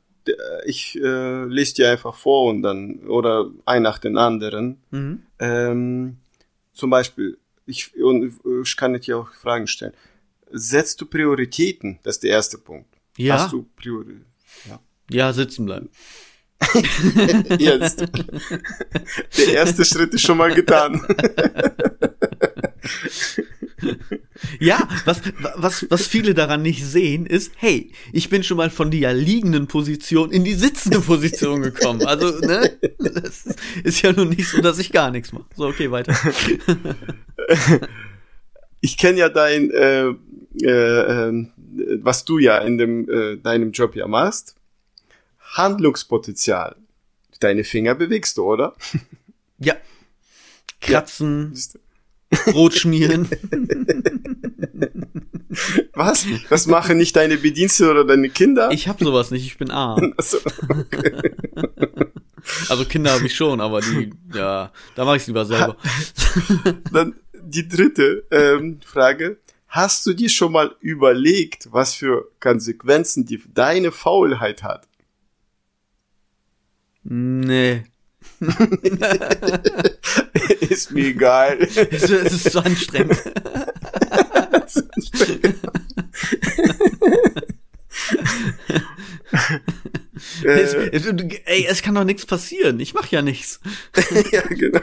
Ich 0.65 0.99
äh, 0.99 1.45
lese 1.45 1.75
dir 1.75 1.91
einfach 1.91 2.15
vor 2.15 2.49
und 2.49 2.63
dann 2.63 3.01
oder 3.07 3.51
ein 3.65 3.83
nach 3.83 3.99
den 3.99 4.17
anderen. 4.17 4.81
Mhm. 4.89 5.21
Ähm, 5.37 6.17
zum 6.73 6.89
Beispiel, 6.89 7.37
ich, 7.67 7.95
und 7.95 8.33
ich 8.63 8.75
kann 8.75 8.99
dir 8.99 9.19
auch 9.19 9.31
Fragen 9.33 9.67
stellen. 9.67 9.93
Setzt 10.51 10.99
du 10.99 11.05
Prioritäten? 11.05 11.99
Das 12.01 12.15
ist 12.15 12.23
der 12.23 12.31
erste 12.31 12.57
Punkt. 12.57 12.89
Ja. 13.17 13.35
Hast 13.35 13.53
du 13.53 13.67
Prioritäten? 13.75 14.25
Ja. 14.67 14.79
ja, 15.11 15.33
sitzen 15.33 15.65
bleiben. 15.65 15.89
Jetzt. 17.59 18.05
Der 19.37 19.53
erste 19.53 19.85
Schritt 19.85 20.13
ist 20.13 20.21
schon 20.21 20.37
mal 20.37 20.53
getan. 20.53 21.01
ja, 24.59 24.87
was, 25.05 25.21
was, 25.55 25.85
was 25.89 26.07
viele 26.07 26.33
daran 26.33 26.61
nicht 26.61 26.85
sehen, 26.85 27.25
ist, 27.25 27.51
hey, 27.57 27.91
ich 28.13 28.29
bin 28.29 28.43
schon 28.43 28.57
mal 28.57 28.69
von 28.69 28.91
der 28.91 29.13
liegenden 29.13 29.67
Position 29.67 30.31
in 30.31 30.43
die 30.43 30.53
sitzende 30.53 30.99
Position 30.99 31.61
gekommen. 31.61 32.05
Also, 32.05 32.39
ne, 32.39 32.71
das 32.99 33.55
ist 33.83 34.01
ja 34.01 34.13
nun 34.13 34.29
nicht 34.29 34.49
so, 34.49 34.61
dass 34.61 34.79
ich 34.79 34.91
gar 34.91 35.11
nichts 35.11 35.33
mache. 35.33 35.45
So, 35.55 35.67
okay, 35.67 35.91
weiter. 35.91 36.15
Ich 38.85 38.97
kenne 38.97 39.17
ja 39.17 39.29
dein, 39.29 39.71
äh, 39.71 40.13
äh, 40.61 40.67
äh, 40.69 41.47
was 42.01 42.23
du 42.23 42.37
ja 42.37 42.59
in 42.59 42.77
dem, 42.77 43.09
äh, 43.09 43.37
deinem 43.37 43.71
Job 43.71 43.95
ja 43.95 44.07
machst. 44.07 44.55
Handlungspotenzial. 45.55 46.75
Deine 47.39 47.63
Finger 47.63 47.95
bewegst 47.95 48.37
du, 48.37 48.43
oder? 48.43 48.75
Ja. 49.57 49.75
Kratzen, 50.81 51.53
ja. 51.53 51.79
Brot 52.51 52.73
schmieren. 52.73 53.29
Was? 55.93 56.25
Das 56.49 56.67
machen 56.67 56.97
nicht 56.97 57.15
deine 57.15 57.37
Bedienstete 57.37 57.91
oder 57.91 58.03
deine 58.03 58.29
Kinder? 58.29 58.69
Ich 58.71 58.87
hab 58.87 58.99
sowas 58.99 59.31
nicht, 59.31 59.45
ich 59.45 59.57
bin 59.57 59.71
arm. 59.71 60.13
Also, 60.17 60.39
okay. 60.69 61.35
also 62.69 62.85
Kinder 62.85 63.13
habe 63.13 63.25
ich 63.25 63.35
schon, 63.35 63.61
aber 63.61 63.81
die, 63.81 64.11
ja, 64.33 64.71
da 64.95 65.05
mache 65.05 65.17
ich 65.17 65.27
lieber 65.27 65.45
selber. 65.45 65.77
Dann 66.91 67.15
die 67.41 67.67
dritte 67.67 68.25
ähm, 68.31 68.79
Frage. 68.85 69.37
Hast 69.67 70.05
du 70.05 70.13
dir 70.13 70.29
schon 70.29 70.53
mal 70.53 70.75
überlegt, 70.79 71.67
was 71.71 71.93
für 71.93 72.29
Konsequenzen 72.39 73.25
die 73.25 73.41
deine 73.53 73.91
Faulheit 73.91 74.63
hat? 74.63 74.87
Nee. 77.07 77.83
ist 80.59 80.91
mir 80.91 81.07
egal. 81.07 81.59
Es, 81.61 81.77
es 81.77 82.09
ist 82.09 82.51
so 82.51 82.59
anstrengend. 82.59 83.21
anstrengend. 84.95 85.55
es, 90.43 90.73
es, 90.73 91.05
ey, 91.45 91.67
es 91.69 91.83
kann 91.83 91.93
doch 91.93 92.03
nichts 92.03 92.25
passieren. 92.25 92.79
Ich 92.79 92.95
mach 92.95 93.11
ja 93.11 93.21
nichts. 93.21 93.59
ja, 94.31 94.41
genau. 94.41 94.81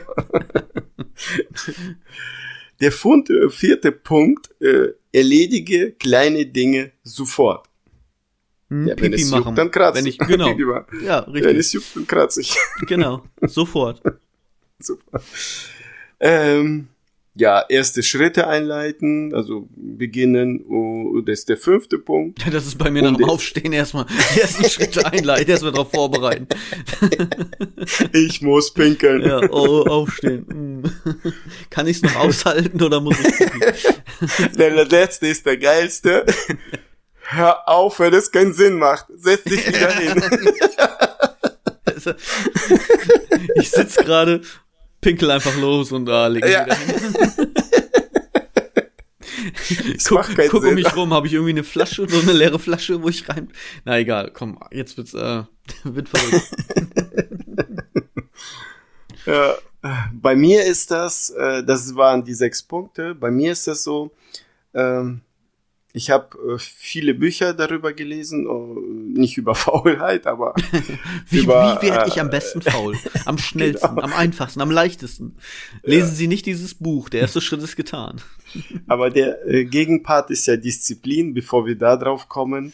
Der 2.80 2.92
Fund, 2.92 3.30
äh, 3.30 3.50
vierte 3.50 3.90
Punkt, 3.90 4.50
äh, 4.60 4.92
erledige 5.12 5.90
kleine 5.92 6.46
Dinge 6.46 6.92
sofort. 7.02 7.68
Hm, 8.72 8.88
Ja, 8.88 8.94
wenn 8.96 9.10
Pipi 9.10 9.22
es 9.22 9.30
machen. 9.30 9.44
juckt, 9.44 9.58
dann 9.58 9.70
kratze 9.70 9.98
Wenn 9.98 10.06
ich. 10.06 10.18
genau. 10.18 10.48
Ja, 11.04 11.24
Wenn 11.26 11.34
richtig. 11.34 11.56
es 11.58 11.72
juckt, 11.74 11.96
dann 11.96 12.06
kratze 12.06 12.40
ich. 12.40 12.56
Genau. 12.86 13.22
Sofort. 13.42 14.02
Super. 14.80 15.20
Ähm, 16.20 16.88
ja, 17.34 17.64
erste 17.68 18.02
Schritte 18.02 18.46
einleiten, 18.46 19.34
also 19.34 19.66
beginnen, 19.74 20.64
oh, 20.68 21.20
das 21.22 21.40
ist 21.40 21.48
der 21.48 21.56
fünfte 21.56 21.98
Punkt. 21.98 22.44
Ja, 22.44 22.50
Das 22.50 22.66
ist 22.66 22.76
bei 22.76 22.90
mir 22.90 23.02
nach 23.02 23.16
dem 23.16 23.24
Aufstehen 23.24 23.72
erstmal 23.72 24.04
die 24.34 24.40
ersten 24.40 24.68
Schritte 24.68 25.06
einleiten, 25.06 25.48
erstmal 25.50 25.72
darauf 25.72 25.90
vorbereiten. 25.90 26.46
Ich 28.12 28.42
muss 28.42 28.72
pinkeln. 28.74 29.22
Ja, 29.22 29.40
oh, 29.50 29.82
aufstehen. 29.86 30.46
Hm. 30.50 30.82
Kann 31.70 31.86
ich 31.86 31.96
es 31.98 32.02
noch 32.02 32.16
aushalten 32.16 32.82
oder 32.82 33.00
muss 33.00 33.18
ich? 33.18 33.36
pipi? 33.36 34.56
Der 34.58 34.84
letzte 34.84 35.28
ist 35.28 35.46
der 35.46 35.56
geilste. 35.56 36.26
Hör 37.34 37.68
auf, 37.68 37.98
wenn 38.00 38.12
es 38.14 38.30
keinen 38.30 38.52
Sinn 38.52 38.78
macht. 38.78 39.06
Setz 39.16 39.44
dich 39.44 39.66
wieder 39.66 39.90
hin. 39.92 40.22
Also, 41.84 42.12
ich 43.56 43.70
sitz 43.70 43.96
gerade, 43.96 44.40
pinkel 45.00 45.30
einfach 45.30 45.56
los 45.56 45.92
und 45.92 46.06
da 46.06 46.26
leg 46.28 46.44
ich 46.44 46.50
Ja. 46.52 46.64
wieder 46.64 46.74
hin. 46.76 47.54
Das 49.94 50.04
Guck, 50.04 50.26
guck 50.50 50.64
um 50.64 50.74
mich 50.74 50.94
rum, 50.96 51.12
habe 51.12 51.26
ich 51.26 51.32
irgendwie 51.32 51.50
eine 51.50 51.64
Flasche, 51.64 52.06
so 52.08 52.20
eine 52.20 52.32
leere 52.32 52.58
Flasche, 52.58 53.02
wo 53.02 53.08
ich 53.08 53.28
rein. 53.28 53.50
Na 53.84 53.98
egal, 53.98 54.30
komm, 54.32 54.58
jetzt 54.70 54.96
wird's 54.96 55.14
äh, 55.14 55.42
wird 55.84 56.08
verrückt. 56.08 56.48
Ja, 59.26 59.54
bei 60.12 60.36
mir 60.36 60.64
ist 60.64 60.90
das, 60.90 61.30
äh, 61.30 61.64
das 61.64 61.94
waren 61.96 62.24
die 62.24 62.34
sechs 62.34 62.62
Punkte. 62.62 63.14
Bei 63.14 63.30
mir 63.30 63.52
ist 63.52 63.66
das 63.66 63.82
so, 63.84 64.12
ähm, 64.74 65.20
ich 65.94 66.10
habe 66.10 66.36
äh, 66.54 66.58
viele 66.58 67.12
Bücher 67.14 67.52
darüber 67.54 67.92
gelesen, 67.92 68.46
oh, 68.46 68.78
nicht 68.80 69.36
über 69.36 69.54
Faulheit, 69.56 70.26
aber 70.26 70.54
Wie, 71.28 71.40
Über, 71.40 71.78
wie 71.82 71.88
werde 71.88 72.08
ich 72.08 72.16
äh, 72.16 72.20
am 72.20 72.30
besten 72.30 72.62
faul? 72.62 72.96
Am 73.26 73.38
schnellsten, 73.48 73.88
Genau. 73.88 74.02
am 74.02 74.12
einfachsten, 74.12 74.60
am 74.60 74.70
leichtesten. 74.70 75.36
Lesen 75.82 76.14
Sie 76.14 76.28
nicht 76.28 76.46
dieses 76.46 76.74
Buch, 76.74 77.08
der 77.08 77.20
erste 77.22 77.40
Schritt 77.40 77.62
ist 77.62 77.76
getan. 77.76 78.20
Aber 78.86 79.10
der 79.10 79.46
äh, 79.46 79.64
Gegenpart 79.64 80.30
ist 80.30 80.46
ja 80.46 80.56
Disziplin. 80.56 81.32
Bevor 81.34 81.66
wir 81.66 81.76
da 81.76 81.96
drauf 81.96 82.28
kommen, 82.28 82.72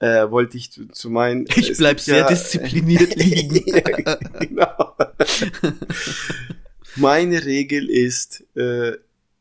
äh, 0.00 0.30
wollte 0.30 0.56
ich 0.56 0.70
zu, 0.70 0.88
zu 0.88 1.10
meinen. 1.10 1.46
Ich 1.54 1.76
bleib 1.76 2.00
sehr 2.00 2.18
ja- 2.18 2.28
diszipliniert 2.28 3.14
liegen. 3.16 3.62
ja, 3.66 3.80
genau. 4.40 4.94
Meine 6.96 7.44
Regel 7.44 7.88
ist, 7.90 8.44
äh, 8.56 8.92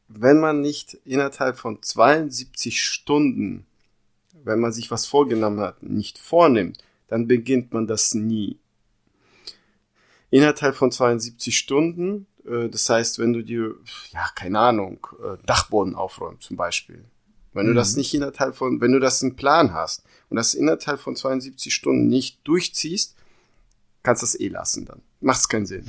wenn 0.08 0.39
man 0.39 0.62
nicht 0.62 0.93
innerhalb 1.06 1.58
von 1.58 1.82
72 1.82 2.82
Stunden, 2.82 3.65
wenn 4.43 4.60
man 4.60 4.72
sich 4.72 4.89
was 4.91 5.06
vorgenommen 5.06 5.60
hat, 5.60 5.84
nicht 5.84 6.17
vornimmt, 6.17 6.78
dann 7.08 7.28
beginnt 7.28 7.74
man 7.74 7.88
das 7.88 8.13
nie. 8.13 8.58
Innerhalb 10.30 10.76
von 10.76 10.91
72 10.91 11.58
Stunden, 11.58 12.28
äh, 12.46 12.67
das 12.70 12.89
heißt, 12.89 13.20
wenn 13.20 13.34
du 13.34 13.43
dir, 13.43 13.76
ja, 14.12 14.28
keine 14.36 14.60
Ahnung, 14.60 15.08
äh, 15.24 15.38
Dachboden 15.46 15.96
aufräumst 15.96 16.43
zum 16.43 16.58
Beispiel. 16.58 17.04
Wenn 17.54 17.65
du 17.65 17.72
Mhm. 17.72 17.78
das 17.78 17.96
nicht 17.96 18.13
innerhalb 18.13 18.56
von, 18.56 18.82
wenn 18.82 18.91
du 18.91 19.00
das 19.00 19.24
einen 19.24 19.36
Plan 19.36 19.74
hast 19.74 20.04
und 20.30 20.36
das 20.38 20.54
innerhalb 20.54 21.00
von 21.00 21.15
72 21.15 21.74
Stunden 21.74 22.08
nicht 22.08 22.39
durchziehst, 22.46 23.15
kannst 24.04 24.22
du 24.22 24.26
es 24.26 24.39
eh 24.39 24.50
lassen 24.50 24.86
dann. 24.86 25.02
Macht's 25.22 25.48
keinen 25.50 25.65
Sinn. 25.65 25.86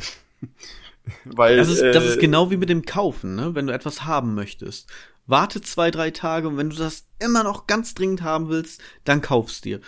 Weil, 1.25 1.57
Das 1.57 1.69
ist, 1.69 1.83
das 1.83 2.05
äh, 2.05 2.09
ist 2.09 2.21
genau 2.21 2.51
wie 2.51 2.57
mit 2.57 2.69
dem 2.69 2.85
Kaufen, 2.85 3.35
ne? 3.35 3.55
Wenn 3.55 3.67
du 3.67 3.73
etwas 3.73 4.05
haben 4.05 4.35
möchtest. 4.35 4.91
Warte 5.27 5.61
zwei, 5.61 5.91
drei 5.91 6.11
Tage 6.11 6.49
und 6.49 6.57
wenn 6.57 6.71
du 6.71 6.77
das 6.77 7.07
immer 7.19 7.45
noch 7.45 7.67
ganz 7.67 7.95
dringend 7.95 8.23
haben 8.23 8.49
willst, 8.49 8.81
dann 9.05 9.21
kaufst 9.21 9.65
dir. 9.65 9.81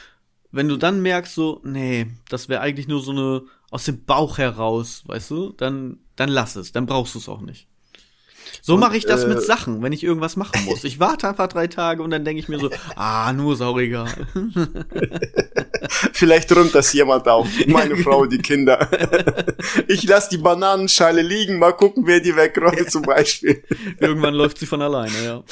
Wenn 0.52 0.68
du 0.68 0.76
dann 0.76 1.00
merkst, 1.00 1.34
so, 1.34 1.60
nee, 1.64 2.08
das 2.28 2.48
wäre 2.48 2.60
eigentlich 2.60 2.88
nur 2.88 3.00
so 3.00 3.12
eine 3.12 3.42
aus 3.70 3.84
dem 3.84 4.04
Bauch 4.04 4.38
heraus, 4.38 5.04
weißt 5.06 5.30
du, 5.30 5.52
dann, 5.52 5.98
dann 6.16 6.28
lass 6.28 6.56
es, 6.56 6.72
dann 6.72 6.86
brauchst 6.86 7.14
du 7.14 7.20
es 7.20 7.28
auch 7.28 7.40
nicht. 7.40 7.68
So 8.62 8.76
mache 8.76 8.96
ich 8.96 9.04
das 9.04 9.24
äh, 9.24 9.28
mit 9.28 9.42
Sachen, 9.42 9.82
wenn 9.82 9.92
ich 9.92 10.04
irgendwas 10.04 10.36
machen 10.36 10.64
muss. 10.64 10.84
Ich 10.84 11.00
warte 11.00 11.28
einfach 11.28 11.48
drei 11.48 11.66
Tage 11.66 12.02
und 12.02 12.10
dann 12.10 12.24
denke 12.24 12.40
ich 12.40 12.48
mir 12.48 12.58
so, 12.58 12.70
ah, 12.96 13.32
nur 13.32 13.58
egal. 13.78 14.08
Vielleicht 16.12 16.54
räumt 16.54 16.74
das 16.74 16.92
jemand 16.92 17.26
auf. 17.28 17.48
Meine 17.66 17.96
Frau, 17.96 18.26
die 18.26 18.38
Kinder. 18.38 18.88
Ich 19.88 20.04
lass 20.04 20.28
die 20.28 20.38
Bananenschale 20.38 21.22
liegen, 21.22 21.58
mal 21.58 21.72
gucken, 21.72 22.04
wer 22.06 22.20
die 22.20 22.36
wegräumt 22.36 22.90
zum 22.90 23.02
Beispiel. 23.02 23.62
Irgendwann 23.98 24.34
läuft 24.34 24.58
sie 24.58 24.66
von 24.66 24.82
alleine, 24.82 25.12
ja. 25.24 25.42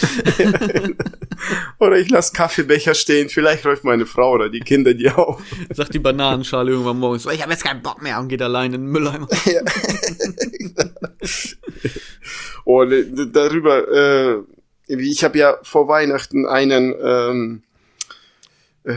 Oder 1.78 1.98
ich 1.98 2.10
lass 2.10 2.32
Kaffeebecher 2.32 2.94
stehen, 2.94 3.28
vielleicht 3.28 3.64
räumt 3.66 3.84
meine 3.84 4.06
Frau 4.06 4.32
oder 4.32 4.48
die 4.48 4.60
Kinder 4.60 4.94
die 4.94 5.10
auf. 5.10 5.40
Sagt 5.70 5.94
die 5.94 5.98
Bananenschale 5.98 6.70
irgendwann 6.70 6.98
morgens, 6.98 7.26
ich 7.26 7.42
habe 7.42 7.52
jetzt 7.52 7.64
keinen 7.64 7.82
Bock 7.82 8.02
mehr 8.02 8.18
und 8.20 8.28
geht 8.28 8.42
allein 8.42 8.72
in 8.72 8.82
den 8.82 8.90
Mülleimer. 8.90 9.28
Und 12.68 12.92
äh, 12.92 13.26
darüber, 13.32 13.88
äh, 13.88 14.42
ich 14.88 15.24
habe 15.24 15.38
ja 15.38 15.56
vor 15.62 15.88
Weihnachten 15.88 16.44
einen 16.44 16.94
ähm, 17.02 17.62
äh, 18.84 18.94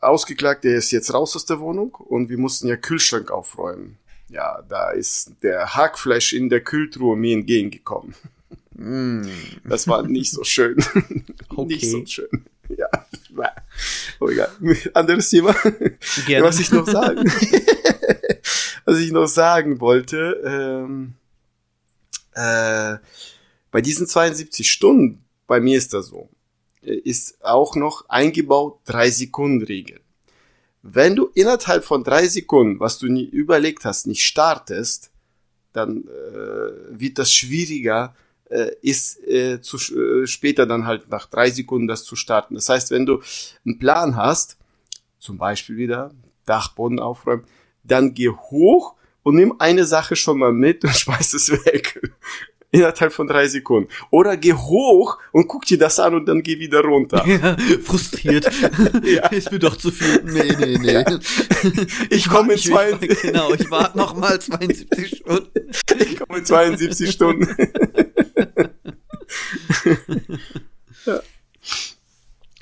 ausgeklagt, 0.00 0.64
der 0.64 0.74
ist 0.74 0.90
jetzt 0.90 1.14
raus 1.14 1.36
aus 1.36 1.46
der 1.46 1.60
Wohnung 1.60 1.94
und 1.94 2.30
wir 2.30 2.38
mussten 2.38 2.66
ja 2.66 2.74
Kühlschrank 2.74 3.30
aufräumen. 3.30 3.96
Ja, 4.28 4.62
da 4.68 4.90
ist 4.90 5.34
der 5.44 5.72
Hackfleisch 5.76 6.32
in 6.32 6.48
der 6.48 6.62
Kühltruhe 6.62 7.16
mir 7.16 7.34
entgegengekommen. 7.34 8.16
Mm, 8.72 9.28
Das 9.68 9.86
war 9.86 10.02
nicht 10.02 10.32
so 10.32 10.42
schön. 10.42 10.78
Okay. 11.54 11.74
Nicht 11.74 11.90
so 11.90 12.04
schön. 12.06 12.44
Ja. 12.76 12.88
Oh, 14.18 14.28
egal. 14.28 14.48
Anderes 14.94 15.30
Thema. 15.30 15.54
Gerne. 16.26 16.46
Was 16.46 16.58
ich 16.58 16.72
noch 16.72 16.88
sagen, 16.88 17.22
was 18.84 18.98
ich 18.98 19.12
noch 19.12 19.26
sagen 19.26 19.80
wollte, 19.80 20.42
ähm, 20.44 21.14
äh, 22.34 22.96
bei 23.70 23.80
diesen 23.80 24.06
72 24.06 24.70
Stunden, 24.70 25.24
bei 25.46 25.60
mir 25.60 25.78
ist 25.78 25.92
das 25.94 26.06
so, 26.06 26.28
äh, 26.82 26.94
ist 26.94 27.44
auch 27.44 27.76
noch 27.76 28.08
eingebaut 28.08 28.80
drei 28.84 29.10
Sekunden 29.10 29.64
Regel. 29.64 30.00
Wenn 30.82 31.14
du 31.14 31.26
innerhalb 31.34 31.84
von 31.84 32.02
drei 32.02 32.26
Sekunden, 32.26 32.80
was 32.80 32.98
du 32.98 33.06
nie 33.06 33.24
überlegt 33.24 33.84
hast, 33.84 34.06
nicht 34.06 34.24
startest, 34.24 35.10
dann 35.72 36.04
äh, 36.04 37.00
wird 37.00 37.18
das 37.18 37.32
schwieriger, 37.32 38.14
äh, 38.50 38.72
ist 38.82 39.22
äh, 39.26 39.60
zu, 39.62 39.76
äh, 39.96 40.26
später 40.26 40.66
dann 40.66 40.86
halt 40.86 41.08
nach 41.08 41.26
drei 41.26 41.50
Sekunden 41.50 41.86
das 41.86 42.04
zu 42.04 42.16
starten. 42.16 42.54
Das 42.54 42.68
heißt, 42.68 42.90
wenn 42.90 43.06
du 43.06 43.22
einen 43.64 43.78
Plan 43.78 44.16
hast, 44.16 44.58
zum 45.18 45.38
Beispiel 45.38 45.76
wieder 45.76 46.12
Dachboden 46.44 46.98
aufräumen, 46.98 47.44
dann 47.84 48.12
geh 48.12 48.28
hoch 48.28 48.94
und 49.22 49.36
nimm 49.36 49.54
eine 49.58 49.84
Sache 49.84 50.16
schon 50.16 50.38
mal 50.38 50.52
mit 50.52 50.84
und 50.84 50.94
schmeiß 50.96 51.34
es 51.34 51.50
weg. 51.50 52.00
Innerhalb 52.74 53.12
von 53.12 53.26
drei 53.26 53.48
Sekunden. 53.48 53.90
Oder 54.10 54.38
geh 54.38 54.54
hoch 54.54 55.18
und 55.32 55.46
guck 55.46 55.66
dir 55.66 55.76
das 55.76 56.00
an 56.00 56.14
und 56.14 56.24
dann 56.24 56.42
geh 56.42 56.58
wieder 56.58 56.80
runter. 56.80 57.22
Ja, 57.26 57.56
frustriert. 57.82 58.50
Ja. 59.04 59.26
Ist 59.26 59.52
mir 59.52 59.58
doch 59.58 59.76
zu 59.76 59.90
viel. 59.90 60.22
Nee, 60.24 60.54
nee, 60.58 60.78
nee. 60.78 60.92
Ja. 60.92 61.04
Ich 62.08 62.28
komme 62.28 62.52
in 62.52 62.58
ich, 62.58 62.64
zwei, 62.64 62.96
ich, 62.98 63.20
genau, 63.20 63.52
ich 63.52 63.70
warte 63.70 63.98
noch 63.98 64.16
mal 64.16 64.40
72 64.40 65.18
Stunden. 65.18 65.50
ich 65.98 66.18
komme 66.18 66.38
in 66.38 66.44
72 66.46 67.10
Stunden. 67.10 67.46
Aber 71.04 71.22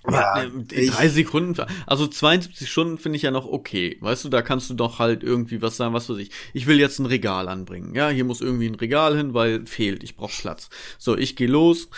Ja, 0.09 0.45
ich- 0.73 0.91
drei 0.91 1.09
Sekunden, 1.09 1.55
also 1.87 2.07
72 2.07 2.71
Stunden 2.71 2.97
finde 2.99 3.17
ich 3.17 3.23
ja 3.23 3.31
noch 3.31 3.47
okay. 3.47 3.99
Weißt 4.01 4.25
du, 4.25 4.29
da 4.31 4.41
kannst 4.43 4.71
du 4.71 4.75
doch 4.75 4.99
halt 4.99 5.23
irgendwie 5.23 5.61
was 5.61 5.77
sagen, 5.77 5.93
was 5.95 6.09
weiß 6.09 6.17
ich. 6.19 6.31
Ich 6.55 6.67
will 6.67 6.79
jetzt 6.81 6.99
ein 6.99 7.07
Regal 7.07 7.49
anbringen. 7.49 7.95
Ja, 7.95 8.09
hier 8.09 8.25
muss 8.25 8.41
irgendwie 8.41 8.67
ein 8.67 8.75
Regal 8.77 9.17
hin, 9.17 9.35
weil 9.35 9.67
fehlt, 9.67 10.03
ich 10.03 10.17
brauche 10.17 10.33
Platz. 10.41 10.71
So, 10.99 11.17
ich 11.19 11.37
gehe 11.37 11.49
los, 11.49 11.89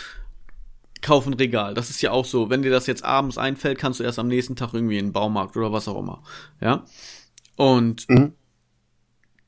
kauf 1.01 1.25
ein 1.27 1.33
Regal. 1.33 1.73
Das 1.73 1.89
ist 1.89 2.01
ja 2.01 2.11
auch 2.11 2.25
so, 2.25 2.49
wenn 2.49 2.61
dir 2.61 2.71
das 2.71 2.87
jetzt 2.87 3.03
abends 3.05 3.37
einfällt, 3.37 3.77
kannst 3.77 3.99
du 3.99 4.03
erst 4.03 4.19
am 4.19 4.27
nächsten 4.27 4.55
Tag 4.55 4.73
irgendwie 4.73 4.97
in 4.97 5.07
den 5.07 5.13
Baumarkt 5.13 5.55
oder 5.57 5.71
was 5.71 5.87
auch 5.87 5.99
immer. 5.99 6.23
Ja? 6.61 6.85
Und 7.55 8.07
Mhm. 8.09 8.33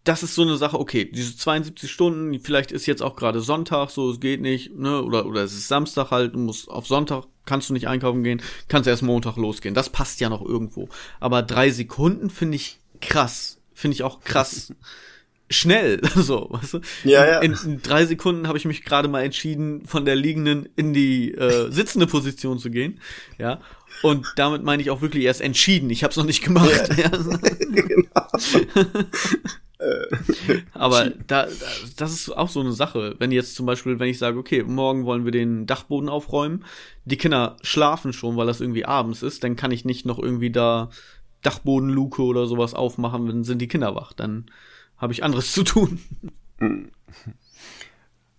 Das 0.05 0.21
ist 0.23 0.35
so 0.35 0.43
eine 0.43 0.55
Sache, 0.55 0.79
okay, 0.79 1.03
diese 1.03 1.35
72 1.35 1.91
Stunden, 1.91 2.39
vielleicht 2.39 2.71
ist 2.71 2.85
jetzt 2.85 3.01
auch 3.01 3.15
gerade 3.15 3.41
Sonntag, 3.41 3.89
so, 3.89 4.11
es 4.11 4.19
geht 4.19 4.39
nicht, 4.39 4.75
ne, 4.75 5.01
oder, 5.01 5.25
oder 5.25 5.43
es 5.43 5.53
ist 5.53 5.67
Samstag 5.67 6.11
halt, 6.11 6.35
du 6.35 6.39
musst 6.39 6.69
auf 6.69 6.85
Sonntag, 6.85 7.25
kannst 7.45 7.69
du 7.69 7.73
nicht 7.73 7.87
einkaufen 7.87 8.23
gehen, 8.23 8.41
kannst 8.67 8.87
erst 8.87 9.01
Montag 9.01 9.35
losgehen. 9.35 9.75
Das 9.75 9.89
passt 9.89 10.21
ja 10.21 10.29
noch 10.29 10.43
irgendwo. 10.43 10.89
Aber 11.19 11.41
drei 11.41 11.71
Sekunden 11.71 12.29
finde 12.29 12.55
ich 12.55 12.79
krass. 13.01 13.59
Finde 13.73 13.95
ich 13.95 14.03
auch 14.03 14.21
krass. 14.21 14.73
Schnell, 15.49 16.01
so, 16.15 16.47
weißt 16.51 16.73
du? 16.75 16.81
Ja, 17.03 17.25
ja. 17.25 17.39
In, 17.39 17.55
in 17.65 17.81
drei 17.81 18.05
Sekunden 18.05 18.47
habe 18.47 18.57
ich 18.57 18.65
mich 18.65 18.83
gerade 18.83 19.07
mal 19.07 19.23
entschieden, 19.23 19.85
von 19.85 20.05
der 20.05 20.15
liegenden 20.15 20.69
in 20.75 20.93
die 20.93 21.33
äh, 21.33 21.71
sitzende 21.71 22.07
Position 22.07 22.57
zu 22.57 22.69
gehen, 22.71 22.99
ja. 23.37 23.59
Und 24.01 24.33
damit 24.35 24.63
meine 24.63 24.81
ich 24.81 24.89
auch 24.89 25.01
wirklich 25.01 25.23
erst 25.23 25.41
entschieden. 25.41 25.89
Ich 25.89 26.03
habe 26.03 26.11
es 26.11 26.17
noch 26.17 26.25
nicht 26.25 26.41
gemacht. 26.43 26.89
Ja. 26.97 27.09
genau. 27.09 28.27
Aber 30.73 31.09
da, 31.27 31.47
das 31.97 32.13
ist 32.13 32.29
auch 32.29 32.49
so 32.49 32.59
eine 32.59 32.73
Sache. 32.73 33.15
Wenn 33.19 33.31
jetzt 33.31 33.55
zum 33.55 33.65
Beispiel, 33.65 33.99
wenn 33.99 34.09
ich 34.09 34.19
sage, 34.19 34.37
okay, 34.37 34.63
morgen 34.63 35.05
wollen 35.05 35.25
wir 35.25 35.31
den 35.31 35.65
Dachboden 35.65 36.09
aufräumen, 36.09 36.65
die 37.05 37.17
Kinder 37.17 37.57
schlafen 37.61 38.13
schon, 38.13 38.37
weil 38.37 38.47
das 38.47 38.61
irgendwie 38.61 38.85
abends 38.85 39.23
ist, 39.23 39.43
dann 39.43 39.55
kann 39.55 39.71
ich 39.71 39.85
nicht 39.85 40.05
noch 40.05 40.19
irgendwie 40.19 40.51
da 40.51 40.89
Dachbodenluke 41.41 42.23
oder 42.23 42.47
sowas 42.47 42.73
aufmachen, 42.73 43.27
dann 43.27 43.43
sind 43.43 43.59
die 43.59 43.67
Kinder 43.67 43.95
wach. 43.95 44.13
Dann 44.13 44.45
habe 44.97 45.13
ich 45.13 45.23
anderes 45.23 45.51
zu 45.53 45.63
tun. 45.63 45.99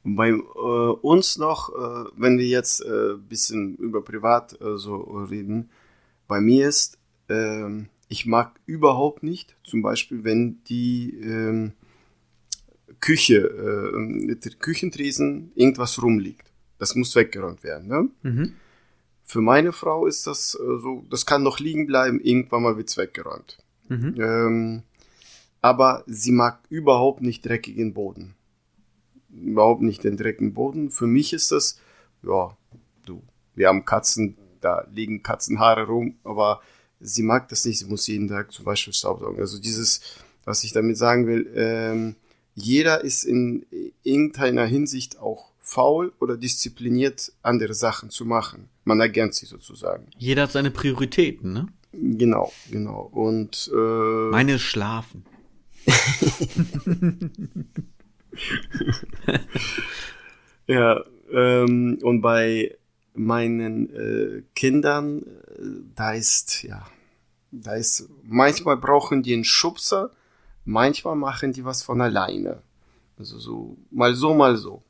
Bei 0.02 0.28
äh, 0.28 0.32
uns 0.32 1.36
noch, 1.38 1.70
äh, 1.70 2.10
wenn 2.16 2.38
wir 2.38 2.46
jetzt 2.46 2.84
ein 2.84 2.92
äh, 2.92 3.16
bisschen 3.16 3.76
über 3.76 4.02
privat 4.02 4.60
äh, 4.60 4.76
so 4.76 4.96
reden, 4.96 5.70
bei 6.28 6.40
mir 6.40 6.68
ist, 6.68 6.98
ähm, 7.28 7.88
ich 8.08 8.26
mag 8.26 8.60
überhaupt 8.66 9.22
nicht, 9.22 9.56
zum 9.64 9.82
Beispiel, 9.82 10.24
wenn 10.24 10.62
die 10.64 11.14
ähm, 11.20 11.72
Küche, 13.00 13.38
äh, 13.38 13.98
mit 13.98 14.44
der 14.44 14.52
Küchentresen 14.52 15.52
irgendwas 15.54 16.02
rumliegt. 16.02 16.52
Das 16.78 16.94
muss 16.94 17.14
weggeräumt 17.16 17.64
werden. 17.64 17.88
Ne? 17.88 18.08
Mhm. 18.22 18.52
Für 19.24 19.40
meine 19.40 19.72
Frau 19.72 20.06
ist 20.06 20.26
das 20.26 20.54
äh, 20.54 20.78
so, 20.78 21.04
das 21.10 21.26
kann 21.26 21.42
noch 21.42 21.58
liegen 21.58 21.86
bleiben, 21.86 22.20
irgendwann 22.20 22.62
mal 22.62 22.76
wird's 22.76 22.96
weggeräumt. 22.96 23.58
Mhm. 23.88 24.14
Ähm, 24.18 24.82
aber 25.62 26.04
sie 26.06 26.32
mag 26.32 26.60
überhaupt 26.68 27.22
nicht 27.22 27.44
dreckigen 27.44 27.92
Boden. 27.92 28.34
Überhaupt 29.30 29.82
nicht 29.82 30.04
den 30.04 30.16
dreckigen 30.16 30.54
Boden. 30.54 30.90
Für 30.90 31.06
mich 31.06 31.32
ist 31.32 31.50
das, 31.50 31.80
ja, 32.22 32.56
du, 33.04 33.22
wir 33.54 33.68
haben 33.68 33.84
Katzen, 33.84 34.36
da 34.60 34.86
liegen 34.92 35.22
Katzenhaare 35.22 35.86
rum, 35.86 36.16
aber 36.22 36.60
sie 37.00 37.22
mag 37.22 37.48
das 37.48 37.64
nicht, 37.64 37.78
sie 37.78 37.86
muss 37.86 38.06
jeden 38.06 38.28
Tag 38.28 38.52
zum 38.52 38.64
Beispiel 38.64 38.92
Staubsaugen. 38.92 39.40
Also 39.40 39.58
dieses, 39.58 40.00
was 40.44 40.64
ich 40.64 40.72
damit 40.72 40.96
sagen 40.96 41.26
will, 41.26 41.50
ähm, 41.54 42.16
jeder 42.54 43.04
ist 43.04 43.24
in 43.24 43.66
irgendeiner 44.02 44.64
Hinsicht 44.64 45.18
auch 45.18 45.50
faul 45.60 46.12
oder 46.20 46.36
diszipliniert, 46.36 47.32
andere 47.42 47.74
Sachen 47.74 48.10
zu 48.10 48.24
machen. 48.24 48.68
Man 48.84 49.00
ergänzt 49.00 49.40
sie 49.40 49.46
sozusagen. 49.46 50.06
Jeder 50.16 50.42
hat 50.42 50.52
seine 50.52 50.70
Prioritäten, 50.70 51.52
ne? 51.52 51.66
Genau, 51.92 52.52
genau. 52.70 53.10
Und 53.12 53.68
äh, 53.74 54.30
meine 54.30 54.58
schlafen. 54.58 55.24
ja, 60.66 61.04
ähm, 61.32 61.98
und 62.02 62.20
bei 62.20 62.76
meinen 63.16 63.90
äh, 63.94 64.42
Kindern, 64.54 65.22
äh, 65.22 65.26
da 65.94 66.12
ist, 66.12 66.62
ja, 66.62 66.86
da 67.50 67.74
ist, 67.74 68.08
manchmal 68.22 68.76
brauchen 68.76 69.22
die 69.22 69.34
einen 69.34 69.44
Schubser, 69.44 70.10
manchmal 70.64 71.16
machen 71.16 71.52
die 71.52 71.64
was 71.64 71.82
von 71.82 72.00
alleine. 72.00 72.62
Also 73.18 73.38
so, 73.38 73.76
mal 73.90 74.14
so, 74.14 74.34
mal 74.34 74.56
so. 74.56 74.82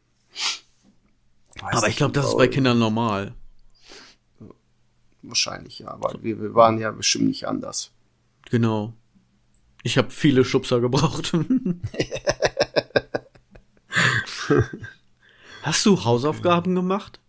Weiß 1.61 1.77
aber 1.77 1.89
ich 1.89 1.97
glaube, 1.97 2.13
das 2.13 2.27
ist 2.27 2.37
bei 2.37 2.49
Kindern 2.49 2.79
normal. 2.79 3.35
Wahrscheinlich, 5.23 5.79
ja, 5.79 5.97
weil 5.99 6.23
wir, 6.23 6.41
wir 6.41 6.55
waren 6.55 6.79
ja 6.79 6.91
bestimmt 6.91 7.27
nicht 7.27 7.49
anders. 7.49 7.93
Genau. 8.51 8.93
Ich 9.83 9.99
habe 9.99 10.11
viele 10.11 10.45
Schubser 10.45 10.81
gebraucht. 10.81 11.33
Hast 15.63 15.87
du 15.87 16.05
Hausaufgaben 16.05 16.75
gemacht? 16.75 17.21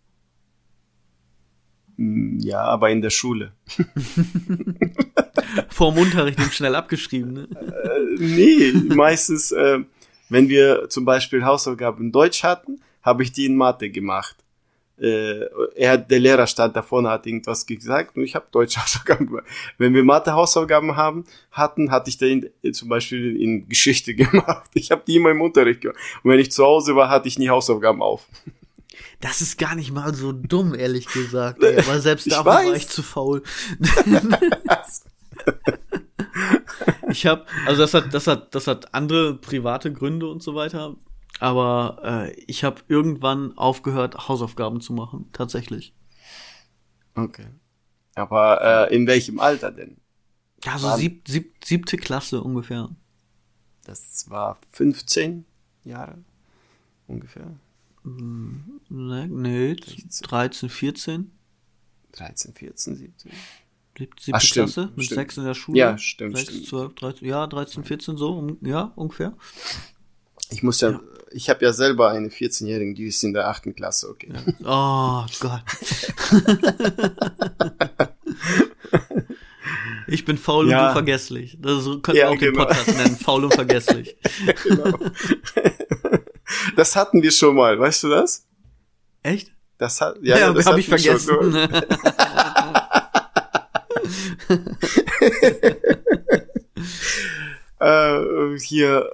Ja, 1.98 2.62
aber 2.62 2.90
in 2.90 3.02
der 3.02 3.10
Schule. 3.10 3.52
Vorm 5.68 5.98
Unterricht 5.98 6.38
eben 6.38 6.52
schnell 6.52 6.76
abgeschrieben, 6.76 7.32
ne? 7.32 7.48
Äh, 7.50 8.22
nee, 8.22 8.72
meistens, 8.94 9.50
äh, 9.50 9.80
wenn 10.28 10.48
wir 10.48 10.88
zum 10.88 11.04
Beispiel 11.04 11.44
Hausaufgaben 11.44 12.04
in 12.04 12.12
Deutsch 12.12 12.44
hatten, 12.44 12.80
habe 13.02 13.24
ich 13.24 13.32
die 13.32 13.46
in 13.46 13.56
Mathe 13.56 13.90
gemacht. 13.90 14.36
Äh, 15.00 15.46
er 15.74 15.92
hat, 15.92 16.10
der 16.10 16.20
Lehrer 16.20 16.46
stand 16.46 16.76
da 16.76 16.82
vorne, 16.82 17.10
hat 17.10 17.26
irgendwas 17.26 17.66
gesagt 17.66 18.16
und 18.16 18.22
ich 18.22 18.36
habe 18.36 18.46
Deutsch 18.52 18.76
Hausaufgaben 18.82 19.26
gemacht. 19.26 19.46
Wenn 19.76 19.92
wir 19.92 20.04
Mathe 20.04 20.32
Hausaufgaben 20.32 20.94
haben, 20.96 21.24
hatten, 21.50 21.90
hatte 21.90 22.10
ich 22.10 22.18
den 22.18 22.48
zum 22.72 22.88
Beispiel 22.88 23.40
in 23.40 23.68
Geschichte 23.68 24.14
gemacht. 24.16 24.70
Ich 24.74 24.92
habe 24.92 25.02
die 25.04 25.16
immer 25.16 25.30
im 25.30 25.40
Unterricht 25.40 25.80
gemacht. 25.80 25.98
Und 26.22 26.30
wenn 26.30 26.38
ich 26.38 26.52
zu 26.52 26.64
Hause 26.64 26.94
war, 26.94 27.10
hatte 27.10 27.26
ich 27.26 27.40
nie 27.40 27.48
Hausaufgaben 27.48 28.02
auf. 28.02 28.28
Das 29.20 29.40
ist 29.40 29.58
gar 29.58 29.74
nicht 29.74 29.92
mal 29.92 30.14
so 30.14 30.32
dumm, 30.32 30.74
ehrlich 30.74 31.06
gesagt. 31.12 31.62
Ey. 31.62 31.78
Aber 31.78 32.00
selbst 32.00 32.30
da 32.30 32.44
war 32.44 32.64
ich 32.74 32.88
zu 32.88 33.02
faul. 33.02 33.42
ich 37.10 37.26
habe, 37.26 37.46
also 37.66 37.82
das 37.82 37.94
hat, 37.94 38.14
das 38.14 38.26
hat, 38.26 38.54
das 38.54 38.66
hat 38.66 38.94
andere 38.94 39.34
private 39.34 39.92
Gründe 39.92 40.28
und 40.28 40.42
so 40.42 40.54
weiter. 40.54 40.96
Aber 41.40 42.00
äh, 42.04 42.32
ich 42.46 42.64
habe 42.64 42.82
irgendwann 42.88 43.56
aufgehört, 43.56 44.28
Hausaufgaben 44.28 44.80
zu 44.80 44.92
machen, 44.92 45.28
tatsächlich. 45.32 45.94
Okay. 47.14 47.46
Aber 48.14 48.88
äh, 48.90 48.94
in 48.94 49.06
welchem 49.06 49.38
Alter 49.38 49.70
denn? 49.70 49.98
Ja, 50.64 50.76
so 50.78 50.96
sieb, 50.96 51.28
sieb, 51.28 51.64
siebte 51.64 51.96
Klasse 51.96 52.42
ungefähr. 52.42 52.88
Das 53.84 54.28
war 54.28 54.58
15 54.72 55.44
Jahre 55.84 56.18
ungefähr. 57.06 57.52
Nee, 58.88 59.26
nee 59.26 59.76
13, 60.22 60.68
14. 60.68 61.30
13, 62.12 62.54
14, 62.54 62.96
17. 62.96 63.32
Siebte 63.98 64.32
Ach, 64.32 64.40
stimmt, 64.40 64.72
Klasse 64.72 64.92
mit 64.94 65.06
stimmt. 65.06 65.20
sechs 65.20 65.36
in 65.36 65.44
der 65.44 65.54
Schule. 65.54 65.78
Ja, 65.78 65.98
stimmt, 65.98 66.36
6, 66.36 66.48
stimmt. 66.48 66.66
12, 66.66 66.94
13, 66.94 67.28
ja, 67.28 67.46
13, 67.46 67.84
14 67.84 68.16
so, 68.16 68.38
um, 68.38 68.56
ja, 68.62 68.92
ungefähr. 68.94 69.34
Ich 70.50 70.62
muss 70.62 70.80
ja, 70.80 70.90
ja. 70.90 71.00
ich 71.32 71.50
habe 71.50 71.64
ja 71.64 71.72
selber 71.72 72.10
eine 72.10 72.28
14-Jährige, 72.28 72.94
die 72.94 73.06
ist 73.06 73.24
in 73.24 73.34
der 73.34 73.48
achten 73.48 73.74
Klasse, 73.74 74.08
okay. 74.08 74.32
Ja. 74.60 74.64
Oh 74.64 75.26
Gott. 75.40 75.62
ich 80.06 80.24
bin 80.24 80.38
faul 80.38 80.70
ja. 80.70 80.86
und 80.86 80.92
vergesslich. 80.92 81.58
Das 81.60 81.84
ja, 81.84 82.14
wir 82.14 82.30
auch 82.30 82.38
genau. 82.38 82.38
den 82.38 82.54
Podcast 82.54 82.96
nennen, 82.96 83.16
faul 83.16 83.44
und 83.44 83.54
vergesslich. 83.54 84.16
genau. 84.64 84.96
Das 86.76 86.96
hatten 86.96 87.22
wir 87.22 87.30
schon 87.30 87.56
mal, 87.56 87.78
weißt 87.78 88.04
du 88.04 88.08
das? 88.08 88.46
Echt? 89.22 89.52
Das 89.78 90.00
hat, 90.00 90.16
ja, 90.22 90.38
ja 90.38 90.52
das 90.52 90.66
habe 90.66 90.80
ich 90.80 90.88
vergessen. 90.88 91.54
äh, 97.80 98.58
hier, 98.58 99.10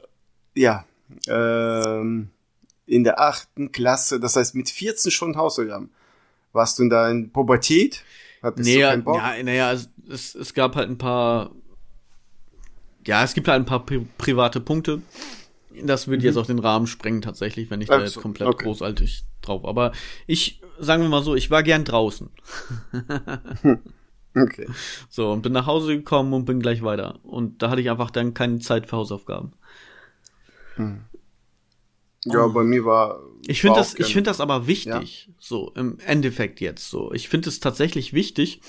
ja, 0.55 0.85
ähm, 1.29 2.31
in 2.87 3.05
der 3.05 3.21
achten 3.21 3.73
Klasse, 3.73 4.21
das 4.21 4.37
heißt 4.37 4.55
mit 4.55 4.71
14 4.71 5.11
schon 5.11 5.37
Hausaufgaben. 5.37 5.91
Warst 6.53 6.79
du 6.79 6.85
in 6.85 6.91
da 6.91 7.11
in 7.11 7.31
Pubertät? 7.31 8.05
Hattest 8.43 8.69
nee, 8.69 8.81
ja, 8.81 8.97
naja, 8.97 9.77
es, 10.09 10.35
es 10.35 10.55
gab 10.55 10.77
halt 10.77 10.89
ein 10.91 10.99
paar, 10.99 11.51
ja, 13.07 13.25
es 13.25 13.35
gibt 13.35 13.49
halt 13.49 13.63
ein 13.63 13.67
paar 13.67 13.85
pri 13.85 14.07
private 14.19 14.61
Punkte. 14.61 15.03
Das 15.83 16.09
würde 16.09 16.20
mhm. 16.20 16.27
jetzt 16.27 16.37
auch 16.37 16.47
den 16.47 16.59
Rahmen 16.59 16.87
sprengen 16.87 17.22
tatsächlich, 17.22 17.70
wenn 17.70 17.81
ich 17.81 17.89
da 17.89 18.01
jetzt 18.01 18.20
komplett 18.20 18.49
okay. 18.49 18.64
großartig 18.64 19.25
drauf. 19.43 19.64
Aber 19.64 19.93
ich, 20.27 20.61
sagen 20.79 21.03
wir 21.03 21.09
mal 21.09 21.22
so, 21.22 21.35
ich 21.35 21.51
war 21.51 21.62
gern 21.62 21.85
draußen. 21.85 22.31
okay. 24.37 24.66
So, 25.09 25.33
und 25.33 25.43
bin 25.43 25.53
nach 25.53 25.66
Hause 25.66 25.97
gekommen 25.97 26.33
und 26.33 26.45
bin 26.45 26.61
gleich 26.61 26.83
weiter. 26.83 27.18
Und 27.22 27.62
da 27.62 27.70
hatte 27.70 27.81
ich 27.81 27.91
einfach 27.91 28.11
dann 28.11 28.35
keine 28.35 28.59
Zeit 28.61 28.87
für 28.87 28.97
Hausaufgaben. 28.97 29.53
Hm. 30.77 31.05
Ja, 32.25 32.47
oh. 32.47 32.53
bei 32.53 32.64
mir 32.64 32.85
war. 32.85 33.20
Ich 33.47 33.61
finde 33.61 33.79
das, 33.79 33.95
ich 33.99 34.12
finde 34.12 34.31
das 34.31 34.41
aber 34.41 34.66
wichtig, 34.66 35.27
ja? 35.29 35.35
so 35.39 35.72
im 35.75 35.99
Endeffekt 36.07 36.61
jetzt 36.61 36.89
so. 36.89 37.12
Ich 37.12 37.29
finde 37.29 37.51
es 37.51 37.61
tatsächlich 37.61 38.14
wichtig, 38.14 38.62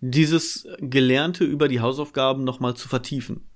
dieses 0.00 0.68
Gelernte 0.78 1.44
über 1.44 1.68
die 1.68 1.80
Hausaufgaben 1.80 2.44
nochmal 2.44 2.74
zu 2.74 2.88
vertiefen. 2.88 3.49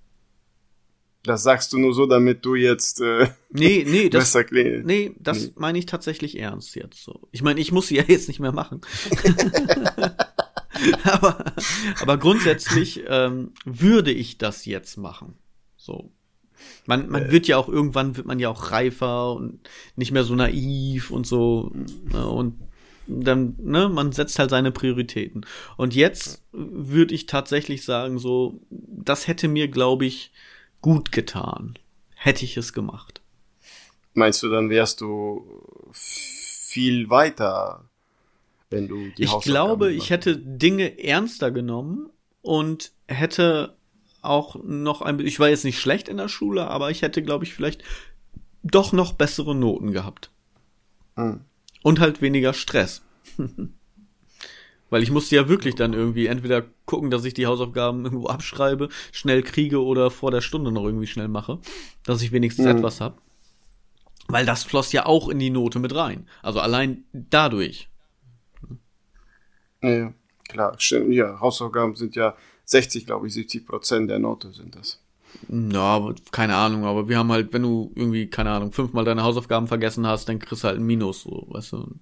Das 1.25 1.43
sagst 1.43 1.72
du 1.72 1.79
nur 1.79 1.95
so, 1.95 2.05
damit 2.05 2.45
du 2.45 2.55
jetzt 2.55 3.01
äh, 3.01 3.29
nee, 3.51 3.85
nee, 3.89 4.09
das, 4.11 4.33
besser. 4.33 4.45
Nee, 4.53 5.12
das 5.18 5.47
nee. 5.47 5.53
meine 5.57 5.79
ich 5.79 5.87
tatsächlich 5.87 6.39
ernst 6.39 6.77
jetzt 6.77 7.03
so. 7.03 7.29
Ich 7.33 7.43
meine, 7.43 7.61
ich 7.61 7.72
muss 7.72 7.89
sie 7.89 7.97
ja 7.97 8.05
jetzt 8.07 8.29
nicht 8.29 8.41
mehr 8.41 8.53
machen. 8.53 8.83
aber, 11.05 11.45
aber 12.01 12.18
grundsätzlich 12.18 13.05
ähm, 13.09 13.53
würde 13.64 14.12
ich 14.12 14.37
das 14.39 14.66
jetzt 14.66 14.99
machen. 14.99 15.35
So. 15.79 16.12
Man, 16.87 17.09
man 17.09 17.27
äh. 17.27 17.31
wird 17.31 17.47
ja 17.47 17.57
auch 17.57 17.68
irgendwann 17.68 18.16
wird 18.16 18.27
man 18.27 18.39
ja 18.39 18.51
auch 18.51 18.70
reifer 18.70 19.33
und 19.33 19.61
nicht 19.97 20.12
mehr 20.12 20.25
so 20.25 20.35
naiv 20.35 21.11
und 21.11 21.27
so. 21.27 21.72
Ne, 22.12 22.29
und 22.29 22.59
dann, 23.07 23.55
ne, 23.59 23.89
man 23.89 24.12
setzt 24.12 24.39
halt 24.39 24.51
seine 24.51 24.72
Prioritäten. 24.72 25.47
Und 25.77 25.95
jetzt 25.95 26.43
würde 26.53 27.14
ich 27.14 27.27
tatsächlich 27.27 27.85
sagen, 27.85 28.18
so, 28.18 28.61
das 28.70 29.27
hätte 29.27 29.49
mir, 29.49 29.68
glaube 29.68 30.07
ich, 30.07 30.33
gut 30.85 31.12
getan, 31.12 31.78
hätte 32.14 32.45
ich 32.45 32.59
es 32.59 32.74
gemacht. 32.74 33.22
Meinst 34.12 34.43
du, 34.43 34.51
dann 34.51 34.68
wärst 34.68 35.01
du 35.01 35.72
viel 35.93 37.09
weiter, 37.09 37.89
wenn 38.68 38.87
du 38.87 39.09
die 39.09 39.24
Ich 39.24 39.41
glaube, 39.41 39.95
ich 39.95 40.11
hätte 40.11 40.37
Dinge 40.37 41.03
ernster 41.03 41.51
genommen 41.51 42.11
und 42.43 42.93
hätte 43.09 43.78
auch 44.20 44.57
noch 44.62 45.01
ein 45.01 45.20
ich 45.20 45.41
war 45.41 45.49
jetzt 45.49 45.64
nicht 45.64 45.80
schlecht 45.80 46.11
in 46.11 46.18
der 46.18 46.28
Schule, 46.28 46.68
aber 46.68 46.91
ich 46.91 47.01
hätte 47.01 47.22
glaube 47.22 47.47
ich 47.47 47.55
vielleicht 47.55 47.82
doch 48.62 48.93
noch 48.93 49.14
bessere 49.14 49.55
Noten 49.55 49.93
gehabt. 49.93 50.32
Hm. 51.16 51.41
Und 51.82 51.99
halt 51.99 52.20
weniger 52.20 52.53
Stress. 52.53 53.01
Weil 54.91 55.03
ich 55.03 55.11
musste 55.11 55.35
ja 55.37 55.49
wirklich 55.49 55.74
dann 55.74 55.93
irgendwie 55.93 56.26
entweder 56.26 56.62
gucken, 56.87 57.11
dass 57.11 57.24
ich 57.24 57.35
die 57.35 57.47
Hausaufgaben 57.47 58.05
irgendwo 58.05 58.26
abschreibe, 58.28 58.89
schnell 59.12 59.43
kriege 59.43 59.82
oder 59.82 60.11
vor 60.11 60.30
der 60.30 60.41
Stunde 60.41 60.70
noch 60.72 60.85
irgendwie 60.85 61.07
schnell 61.07 61.28
mache, 61.28 61.59
dass 62.05 62.22
ich 62.22 62.32
wenigstens 62.32 62.66
Mhm. 62.66 62.76
etwas 62.78 63.01
hab. 63.01 63.20
Weil 64.28 64.47
das 64.47 64.62
floss 64.64 64.93
ja 64.93 65.05
auch 65.07 65.28
in 65.28 65.39
die 65.39 65.51
Note 65.51 65.78
mit 65.78 65.95
rein. 65.95 66.26
Also 66.43 66.61
allein 66.61 67.05
dadurch. 67.12 67.89
Ja, 69.82 70.12
klar. 70.49 70.74
Stimmt, 70.78 71.12
Ja, 71.12 71.41
Hausaufgaben 71.41 71.95
sind 71.95 72.16
ja 72.16 72.35
60, 72.64 73.07
glaube 73.07 73.26
ich, 73.26 73.35
70 73.35 73.66
Prozent 73.66 74.09
der 74.11 74.18
Note 74.18 74.53
sind 74.53 74.74
das. 74.76 75.01
Ja, 75.49 75.80
aber 75.80 76.14
keine 76.30 76.55
Ahnung, 76.57 76.85
aber 76.85 77.09
wir 77.09 77.18
haben 77.18 77.32
halt, 77.32 77.53
wenn 77.53 77.62
du 77.62 77.93
irgendwie, 77.97 78.28
keine 78.28 78.51
Ahnung, 78.51 78.72
fünfmal 78.72 79.05
deine 79.05 79.24
Hausaufgaben 79.24 79.66
vergessen 79.66 80.07
hast, 80.07 80.28
dann 80.28 80.39
kriegst 80.39 80.62
du 80.64 80.68
halt 80.68 80.78
ein 80.78 80.87
Minus, 80.87 81.22
so, 81.22 81.47
weißt 81.51 81.72
du. 81.72 81.95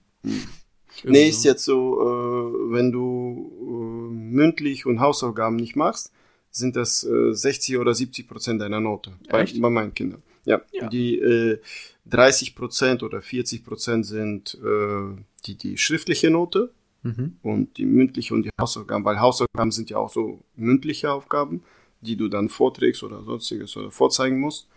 Irgendwie 0.99 1.11
Nee, 1.23 1.29
ist 1.29 1.45
jetzt 1.45 1.65
so, 1.65 2.01
äh, 2.01 2.73
wenn 2.73 2.93
du 2.93 3.51
äh, 3.61 4.15
mündlich 4.15 4.87
und 4.87 5.01
Hausaufgaben 5.01 5.57
nicht 5.57 5.77
machst, 5.77 6.13
sind 6.51 6.77
das 6.77 7.05
äh, 7.05 7.33
60 7.33 7.79
oder 7.79 7.95
70 7.95 8.29
Prozent 8.29 8.61
deiner 8.61 8.81
Note. 8.81 9.13
Bei, 9.29 9.45
bei 9.45 9.71
meinen 9.71 9.95
Kindern. 9.95 10.23
Ja. 10.45 10.61
Ja. 10.73 10.89
Die 10.89 11.19
äh, 11.19 11.59
30 12.07 12.55
Prozent 12.55 13.03
oder 13.03 13.23
40 13.23 13.65
Prozent 13.65 14.07
sind 14.07 14.59
äh, 14.63 15.17
die, 15.47 15.57
die 15.57 15.79
schriftliche 15.79 16.31
Note 16.31 16.71
Mhm. 17.05 17.33
und 17.43 17.79
die 17.79 17.85
mündliche 17.85 18.33
und 18.33 18.45
die 18.45 18.51
Hausaufgaben, 18.61 19.05
weil 19.05 19.19
Hausaufgaben 19.19 19.73
sind 19.73 19.91
ja 19.91 19.97
auch 19.97 20.09
so 20.11 20.39
mündliche 20.55 21.11
Aufgaben, 21.11 21.65
die 22.01 22.15
du 22.15 22.29
dann 22.29 22.49
vorträgst 22.49 23.03
oder 23.03 23.25
sonstiges 23.25 23.77
oder 23.77 23.91
vorzeigen 23.91 24.39
musst. 24.39 24.69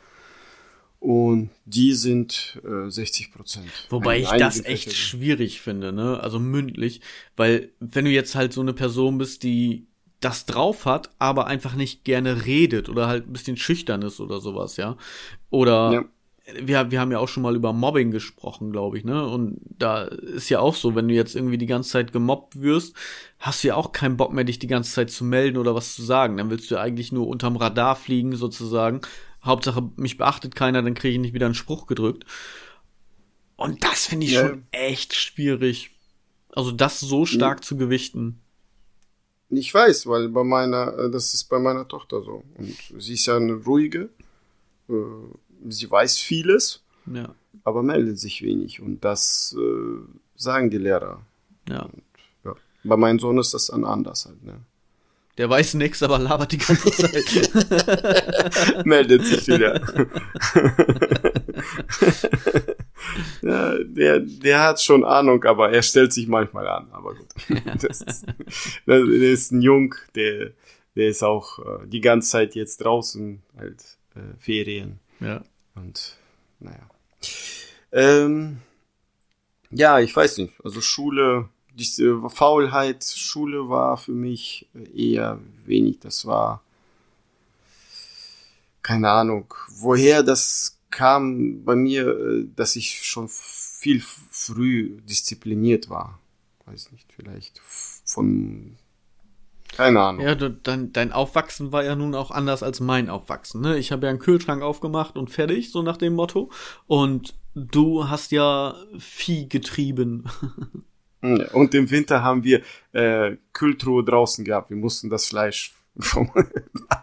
Und 1.00 1.52
die 1.66 1.94
sind 1.94 2.60
äh, 2.64 2.90
60 2.90 3.32
Prozent. 3.32 3.70
Wobei 3.90 4.20
ich 4.20 4.30
das 4.30 4.58
echt 4.66 4.86
Fächern. 4.86 4.94
schwierig 4.94 5.62
finde, 5.62 5.94
ne? 5.94 6.20
Also 6.20 6.40
mündlich, 6.40 7.02
weil 7.36 7.70
wenn 7.80 8.06
du 8.06 8.12
jetzt 8.12 8.34
halt 8.36 8.54
so 8.54 8.62
eine 8.62 8.74
Person 8.74 9.18
bist, 9.20 9.44
die 9.44 9.86
das 10.20 10.46
drauf 10.48 10.86
hat, 10.86 11.12
aber 11.20 11.46
einfach 11.46 11.76
nicht 11.76 12.04
gerne 12.04 12.46
redet 12.46 12.90
oder 12.90 13.08
halt 13.08 13.28
ein 13.28 13.34
bisschen 13.34 13.58
schüchtern 13.58 14.02
ist 14.02 14.20
oder 14.20 14.40
sowas, 14.40 14.78
ja. 14.78 14.98
Oder 15.52 15.92
Ja. 15.94 16.06
wir, 16.64 16.90
wir 16.92 17.00
haben 17.00 17.12
ja 17.12 17.20
auch 17.20 17.28
schon 17.28 17.44
mal 17.44 17.56
über 17.56 17.74
Mobbing 17.74 18.10
gesprochen, 18.10 18.72
glaube 18.72 18.98
ich, 18.98 19.04
ne? 19.04 19.28
Und 19.28 19.60
da 19.78 20.04
ist 20.06 20.50
ja 20.50 20.60
auch 20.60 20.74
so, 20.74 20.96
wenn 20.96 21.08
du 21.08 21.14
jetzt 21.14 21.36
irgendwie 21.36 21.60
die 21.60 21.66
ganze 21.68 21.92
Zeit 21.92 22.14
gemobbt 22.14 22.60
wirst, 22.62 22.96
hast 23.38 23.64
du 23.64 23.68
ja 23.68 23.76
auch 23.76 23.92
keinen 23.92 24.18
Bock 24.18 24.34
mehr, 24.34 24.44
dich 24.46 24.58
die 24.58 24.68
ganze 24.68 24.92
Zeit 24.92 25.12
zu 25.12 25.24
melden 25.24 25.58
oder 25.58 25.76
was 25.76 25.94
zu 25.96 26.02
sagen. 26.04 26.38
Dann 26.38 26.50
willst 26.50 26.72
du 26.72 26.78
eigentlich 26.78 27.12
nur 27.12 27.28
unterm 27.28 27.58
Radar 27.58 27.96
fliegen, 27.96 28.36
sozusagen. 28.36 29.02
Hauptsache, 29.46 29.90
mich 29.96 30.18
beachtet 30.18 30.56
keiner, 30.56 30.82
dann 30.82 30.94
kriege 30.96 31.14
ich 31.14 31.20
nicht 31.20 31.34
wieder 31.34 31.46
einen 31.46 31.56
Spruch 31.56 31.88
gedrückt. 31.88 32.26
Und 33.56 33.84
das 33.84 34.06
finde 34.08 34.26
ich 34.26 34.34
Ja. 34.34 34.48
schon 34.48 34.64
echt 34.72 35.14
schwierig. 35.14 35.92
Also 36.50 36.72
das 36.72 37.00
so 37.00 37.26
stark 37.26 37.64
zu 37.64 37.78
gewichten. 37.78 38.42
Ich 39.50 39.74
weiß, 39.74 40.08
weil 40.08 40.30
bei 40.30 40.44
meiner, 40.44 40.98
äh, 40.98 41.12
das 41.12 41.34
ist 41.34 41.46
bei 41.46 41.60
meiner 41.60 41.88
Tochter 41.88 42.22
so. 42.24 42.44
Und 42.58 42.76
sie 43.02 43.14
ist 43.14 43.26
ja 43.28 43.38
eine 43.38 43.54
ruhige, 43.54 44.10
äh, 44.90 44.94
sie 45.70 45.90
weiß 45.90 46.18
vieles, 46.18 46.82
Ja, 47.06 47.34
aber 47.64 47.84
meldet 47.84 48.20
sich 48.20 48.42
wenig. 48.42 48.82
Und 48.82 49.06
das 49.06 49.56
äh, 49.58 50.00
sagen 50.36 50.70
die 50.70 50.78
Lehrer. 50.80 51.22
ja. 51.70 51.88
Ja. 52.44 52.56
Bei 52.84 52.98
meinem 52.98 53.20
Sohn 53.20 53.38
ist 53.40 53.54
das 53.54 53.68
dann 53.68 53.84
anders 53.86 54.26
halt, 54.26 54.44
ne? 54.44 54.60
Der 55.38 55.50
weiß 55.50 55.74
nix, 55.74 56.02
aber 56.02 56.18
labert 56.18 56.54
die 56.54 56.58
ganze 56.58 56.92
Zeit. 56.96 58.86
meldet 58.86 59.26
sich 59.26 59.48
wieder. 59.48 59.82
ja, 63.42 63.78
der, 63.84 64.20
der 64.22 64.62
hat 64.62 64.82
schon 64.82 65.04
Ahnung, 65.04 65.44
aber 65.44 65.72
er 65.72 65.82
stellt 65.84 66.14
sich 66.14 66.28
manchmal 66.28 66.68
an. 66.68 66.88
Aber 66.92 67.16
gut. 67.16 67.28
Das 67.82 68.02
ist, 68.02 68.26
der 68.88 69.04
ist 69.04 69.52
ein 69.52 69.62
Jung, 69.62 69.94
der, 70.16 70.52
der 70.96 71.10
ist 71.10 71.24
auch 71.24 71.60
äh, 71.60 71.86
die 71.86 72.02
ganze 72.02 72.30
Zeit 72.30 72.56
jetzt 72.56 72.78
draußen, 72.78 73.42
halt 73.58 73.84
äh, 74.16 74.38
Ferien. 74.40 75.00
ja. 75.20 75.44
Und 75.76 76.16
naja. 76.62 76.90
Ähm, 77.92 78.62
ja, 79.72 80.00
ich 80.00 80.16
weiß 80.16 80.38
nicht. 80.38 80.54
Also 80.64 80.80
Schule, 80.80 81.50
diese 81.76 82.30
Faulheit, 82.30 83.04
Schule 83.04 83.70
war 83.70 83.98
für 83.98 84.14
mich 84.14 84.68
eher 84.94 85.40
wenig. 85.66 86.00
Das 86.00 86.26
war 86.26 86.62
keine 88.82 89.10
Ahnung, 89.10 89.54
woher 89.70 90.22
das 90.22 90.78
kam 90.92 91.64
bei 91.66 91.76
mir, 91.76 92.08
äh, 92.08 92.48
dass 92.56 92.76
ich 92.76 93.04
schon 93.04 93.28
viel 93.30 94.02
früh 94.30 95.02
diszipliniert 95.02 95.90
war. 95.90 96.20
Weiß 96.66 96.92
nicht, 96.92 97.12
vielleicht 97.14 97.60
von 98.06 98.78
keine 99.76 100.02
Ahnung. 100.02 100.26
Ja, 100.26 100.36
dein, 100.36 100.94
dein 100.94 101.12
Aufwachsen 101.12 101.72
war 101.74 101.84
ja 101.84 101.96
nun 101.96 102.16
auch 102.16 102.32
anders 102.32 102.64
als 102.64 102.80
mein 102.80 103.10
Aufwachsen. 103.10 103.60
Ne? 103.60 103.78
Ich 103.78 103.92
habe 103.92 104.06
ja 104.06 104.10
einen 104.10 104.20
Kühlschrank 104.20 104.62
aufgemacht 104.62 105.18
und 105.18 105.30
fertig, 105.30 105.72
so 105.72 105.82
nach 105.82 105.98
dem 105.98 106.14
Motto. 106.14 106.50
Und 106.88 107.34
du 107.56 108.08
hast 108.08 108.32
ja 108.32 108.76
Vieh 108.98 109.50
getrieben. 109.50 110.30
Und 111.54 111.74
im 111.74 111.90
Winter 111.92 112.24
haben 112.24 112.44
wir 112.44 112.62
äh, 112.94 113.38
Kühltruhe 113.54 114.04
draußen 114.04 114.46
gehabt. 114.46 114.70
Wir 114.70 114.78
mussten 114.78 115.10
das 115.10 115.28
Fleisch 115.28 115.74
vom 116.00 116.32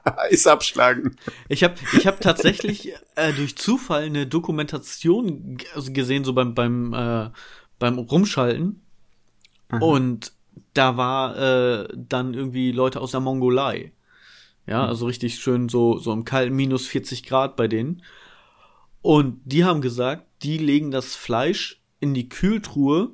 Eis 0.04 0.46
abschlagen. 0.46 1.16
Ich 1.48 1.64
habe 1.64 1.74
ich 1.96 2.06
hab 2.06 2.20
tatsächlich 2.20 2.92
äh, 3.16 3.32
durch 3.32 3.56
Zufall 3.56 4.04
eine 4.04 4.26
Dokumentation 4.26 5.58
also 5.74 5.92
gesehen, 5.92 6.24
so 6.24 6.32
beim, 6.32 6.54
beim, 6.54 6.92
äh, 6.92 7.30
beim 7.78 7.98
Rumschalten. 7.98 8.82
Und 9.80 10.32
da 10.74 10.96
war 10.96 11.36
äh, 11.36 11.88
dann 11.94 12.34
irgendwie 12.34 12.72
Leute 12.72 13.00
aus 13.00 13.12
der 13.12 13.20
Mongolei. 13.20 13.92
Ja, 14.66 14.86
also 14.86 15.06
richtig 15.06 15.36
schön 15.36 15.68
so, 15.68 15.98
so 15.98 16.12
im 16.12 16.24
kalten 16.24 16.54
minus 16.54 16.86
40 16.86 17.24
Grad 17.24 17.56
bei 17.56 17.68
denen. 17.68 18.02
Und 19.00 19.40
die 19.44 19.64
haben 19.64 19.80
gesagt, 19.80 20.26
die 20.42 20.58
legen 20.58 20.90
das 20.90 21.16
Fleisch 21.16 21.82
in 21.98 22.14
die 22.14 22.28
Kühltruhe, 22.28 23.12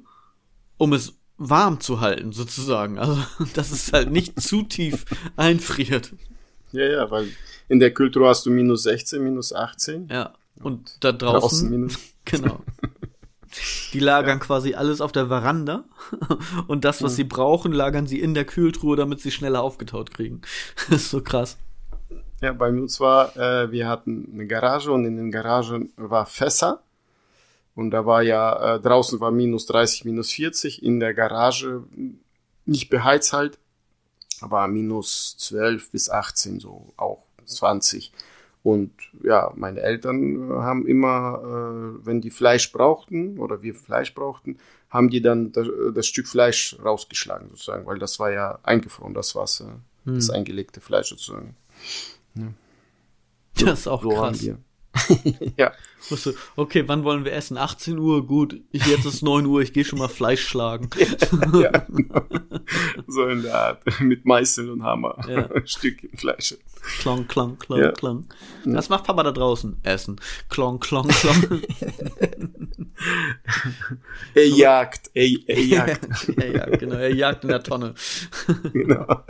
um 0.78 0.92
es 0.94 1.14
warm 1.36 1.80
zu 1.80 2.00
halten, 2.00 2.32
sozusagen. 2.32 2.98
Also, 2.98 3.18
dass 3.54 3.70
es 3.70 3.92
halt 3.92 4.10
nicht 4.10 4.40
zu 4.40 4.62
tief 4.62 5.04
einfriert. 5.36 6.14
Ja, 6.72 6.84
ja, 6.84 7.10
weil 7.10 7.28
in 7.68 7.80
der 7.80 7.92
Kühltruhe 7.92 8.28
hast 8.28 8.46
du 8.46 8.50
minus 8.50 8.82
16, 8.84 9.22
minus 9.22 9.52
18. 9.52 10.08
Ja. 10.10 10.34
Und 10.62 10.96
da 11.00 11.12
Draußen 11.12 11.40
draußen, 11.40 11.70
minus. 11.70 11.98
genau. 12.24 12.60
Die 13.92 14.00
lagern 14.00 14.40
quasi 14.40 14.74
alles 14.74 15.00
auf 15.00 15.10
der 15.12 15.28
Veranda 15.28 15.84
und 16.66 16.84
das, 16.84 17.02
was 17.02 17.16
sie 17.16 17.24
brauchen, 17.24 17.72
lagern 17.72 18.06
sie 18.06 18.20
in 18.20 18.34
der 18.34 18.44
Kühltruhe, 18.44 18.94
damit 18.94 19.20
sie 19.20 19.30
schneller 19.30 19.62
aufgetaut 19.62 20.10
kriegen. 20.10 20.42
Das 20.90 21.02
ist 21.02 21.10
so 21.10 21.22
krass. 21.22 21.56
Ja, 22.42 22.52
bei 22.52 22.68
uns 22.68 23.00
war, 23.00 23.36
äh, 23.36 23.72
wir 23.72 23.88
hatten 23.88 24.28
eine 24.32 24.46
Garage 24.46 24.92
und 24.92 25.06
in 25.06 25.16
den 25.16 25.30
Garagen 25.30 25.92
war 25.96 26.26
Fässer. 26.26 26.82
Und 27.78 27.92
da 27.92 28.04
war 28.06 28.22
ja, 28.22 28.74
äh, 28.74 28.80
draußen 28.80 29.20
war 29.20 29.30
minus 29.30 29.66
30, 29.66 30.04
minus 30.04 30.32
40, 30.32 30.82
in 30.82 30.98
der 30.98 31.14
Garage 31.14 31.84
nicht 32.66 32.90
beheizt 32.90 33.32
halt, 33.32 33.60
aber 34.40 34.66
minus 34.66 35.36
12 35.38 35.92
bis 35.92 36.10
18, 36.10 36.58
so 36.58 36.92
auch 36.96 37.22
20. 37.44 38.10
Und 38.64 38.90
ja, 39.22 39.52
meine 39.54 39.80
Eltern 39.80 40.50
äh, 40.50 40.54
haben 40.54 40.88
immer, 40.88 41.38
äh, 41.40 42.04
wenn 42.04 42.20
die 42.20 42.32
Fleisch 42.32 42.72
brauchten 42.72 43.38
oder 43.38 43.62
wir 43.62 43.76
Fleisch 43.76 44.12
brauchten, 44.12 44.58
haben 44.90 45.08
die 45.08 45.22
dann 45.22 45.52
das, 45.52 45.68
das 45.94 46.08
Stück 46.08 46.26
Fleisch 46.26 46.76
rausgeschlagen 46.84 47.48
sozusagen, 47.48 47.86
weil 47.86 48.00
das 48.00 48.18
war 48.18 48.32
ja 48.32 48.58
eingefroren, 48.64 49.14
das 49.14 49.36
Wasser, 49.36 49.78
das 50.04 50.30
eingelegte 50.30 50.80
Fleisch 50.80 51.10
sozusagen. 51.10 51.54
Das 53.54 53.80
ist 53.80 53.86
auch 53.86 54.02
So 54.02 54.16
haben 54.16 54.32
krass. 54.32 54.42
wir. 54.42 54.58
Ja. 55.56 55.72
Musst 56.10 56.26
du, 56.26 56.32
okay, 56.56 56.84
wann 56.86 57.04
wollen 57.04 57.24
wir 57.24 57.32
essen? 57.32 57.58
18 57.58 57.98
Uhr, 57.98 58.26
gut. 58.26 58.60
Ich, 58.70 58.86
jetzt 58.86 59.04
ist 59.04 59.22
9 59.22 59.44
Uhr, 59.46 59.60
ich 59.60 59.72
gehe 59.72 59.84
schon 59.84 59.98
mal 59.98 60.08
Fleisch 60.08 60.46
schlagen. 60.46 60.88
ja, 61.52 61.70
genau. 61.88 62.22
so 63.06 63.26
in 63.26 63.42
der 63.42 63.54
Art. 63.54 64.00
Mit 64.00 64.24
Meißel 64.24 64.70
und 64.70 64.82
Hammer. 64.84 65.18
Ja. 65.28 65.48
Stückchen 65.66 66.16
Fleisch. 66.16 66.56
Klang, 67.00 67.26
klang, 67.28 67.58
klang, 67.58 67.80
Ja. 67.80 67.92
klang. 67.92 68.26
Was 68.64 68.88
macht 68.88 69.04
Papa 69.04 69.22
da 69.22 69.32
draußen? 69.32 69.76
Essen. 69.82 70.18
Klong, 70.48 70.80
klong, 70.80 71.08
klong. 71.08 71.62
Er 74.34 74.48
jagt. 74.48 75.10
Er, 75.14 75.28
er 75.46 75.60
jagt. 75.64 76.32
ja, 76.36 76.44
ja, 76.46 76.66
genau. 76.66 76.96
Er 76.96 77.14
jagt 77.14 77.44
in 77.44 77.50
der 77.50 77.62
Tonne. 77.62 77.94
genau. 78.72 79.22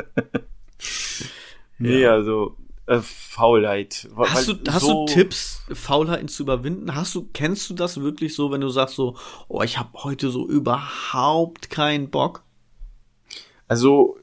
Nee, 1.79 2.07
also 2.07 2.57
äh, 2.89 3.01
Faulheit. 3.03 4.09
Hast 4.17 4.49
du, 4.49 4.55
hast 4.69 4.83
so, 4.83 5.07
du 5.07 5.13
Tipps, 5.13 5.61
Faulheiten 5.73 6.29
zu 6.29 6.43
überwinden? 6.43 6.95
Hast 6.95 7.15
du, 7.15 7.29
kennst 7.33 7.69
du 7.69 7.75
das 7.75 8.01
wirklich 8.01 8.35
so, 8.35 8.51
wenn 8.51 8.63
du 8.63 8.71
sagst 8.71 8.97
so, 8.97 9.17
oh, 9.49 9.63
ich 9.63 9.79
habe 9.79 9.91
heute 10.03 10.31
so 10.31 10.49
überhaupt 10.49 11.71
keinen 11.71 12.11
Bock? 12.11 12.43
Also 13.67 14.17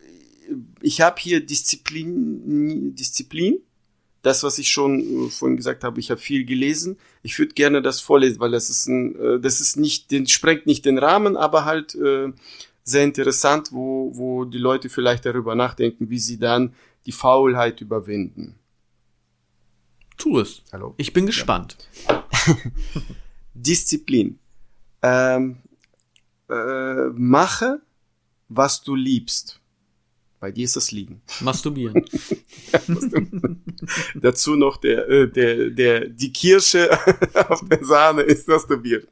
ich 0.82 1.02
habe 1.02 1.22
hier 1.22 1.46
Disziplin, 1.46 2.96
Disziplin. 2.96 3.60
das, 4.24 4.44
was 4.44 4.58
ich 4.58 4.70
schon 4.70 5.28
äh, 5.28 5.30
vorhin 5.30 5.58
gesagt 5.58 5.84
habe, 5.84 6.00
ich 6.00 6.10
habe 6.10 6.20
viel 6.20 6.46
gelesen. 6.46 6.98
Ich 7.22 7.38
würde 7.38 7.54
gerne 7.54 7.82
das 7.84 8.02
vorlesen, 8.02 8.40
weil 8.40 8.52
das 8.52 8.70
ist 8.72 8.88
ein, 8.88 9.16
äh, 9.16 9.40
das 9.40 9.62
ist 9.62 9.78
nicht, 9.78 10.10
den 10.10 10.28
sprengt 10.28 10.66
nicht 10.66 10.86
den 10.86 10.98
Rahmen, 10.98 11.38
aber 11.38 11.66
halt 11.66 11.94
äh, 11.96 12.34
sehr 12.84 13.04
interessant, 13.04 13.72
wo, 13.72 14.12
wo 14.16 14.46
die 14.46 14.58
Leute 14.58 14.90
vielleicht 14.90 15.26
darüber 15.26 15.54
nachdenken, 15.54 16.10
wie 16.10 16.20
sie 16.20 16.40
dann 16.40 16.74
die 17.06 17.12
Faulheit 17.12 17.82
überwinden. 17.82 18.60
Tu 20.18 20.40
es. 20.40 20.64
Hallo. 20.72 20.94
Ich 20.98 21.14
bin 21.14 21.26
gespannt. 21.26 21.78
Ja. 22.08 22.28
Disziplin. 23.54 24.40
Ähm, 25.02 25.58
äh, 26.50 27.10
mache, 27.14 27.82
was 28.50 28.82
du 28.82 28.96
liebst. 28.96 29.60
Bei 30.40 30.52
dir 30.52 30.66
ist 30.66 30.76
das 30.76 30.92
Liegen. 30.92 31.22
Masturbieren. 31.42 32.06
Dazu 34.16 34.56
noch 34.56 34.78
der, 34.78 35.08
äh, 35.10 35.28
der, 35.28 35.70
der, 35.72 36.08
die 36.08 36.32
Kirsche 36.32 36.90
auf 37.50 37.68
der 37.68 37.84
Sahne 37.84 38.22
ist 38.22 38.48
Masturbieren. 38.48 39.08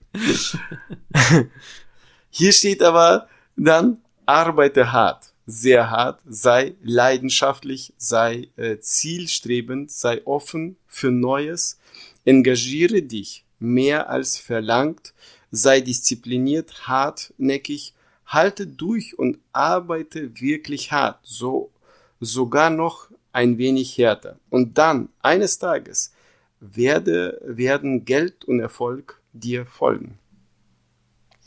Hier 2.29 2.51
steht 2.51 2.83
aber 2.83 3.27
dann, 3.55 3.97
arbeite 4.25 4.91
hart, 4.91 5.32
sehr 5.45 5.89
hart, 5.89 6.21
sei 6.25 6.75
leidenschaftlich, 6.81 7.93
sei 7.97 8.49
äh, 8.55 8.79
zielstrebend, 8.79 9.91
sei 9.91 10.25
offen 10.25 10.77
für 10.87 11.11
Neues, 11.11 11.79
engagiere 12.25 13.01
dich 13.01 13.45
mehr 13.59 14.09
als 14.09 14.37
verlangt, 14.37 15.13
sei 15.51 15.81
diszipliniert, 15.81 16.87
hartnäckig, 16.87 17.93
halte 18.25 18.67
durch 18.67 19.17
und 19.19 19.39
arbeite 19.51 20.39
wirklich 20.39 20.91
hart, 20.91 21.19
so 21.23 21.71
sogar 22.19 22.69
noch 22.69 23.09
ein 23.31 23.57
wenig 23.57 23.97
härter. 23.97 24.39
Und 24.49 24.77
dann, 24.77 25.09
eines 25.21 25.59
Tages, 25.59 26.13
werde, 26.59 27.41
werden 27.45 28.05
Geld 28.05 28.45
und 28.45 28.59
Erfolg 28.59 29.19
dir 29.33 29.65
folgen. 29.65 30.17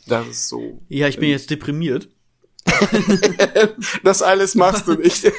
Das 0.05 0.27
ist 0.27 0.49
so. 0.49 0.79
Ja, 0.87 1.07
ich 1.07 1.19
bin 1.19 1.29
jetzt 1.29 1.49
deprimiert. 1.49 2.09
das 4.03 4.21
alles 4.21 4.55
machst 4.55 4.87
du 4.87 4.93
nicht. 4.93 5.25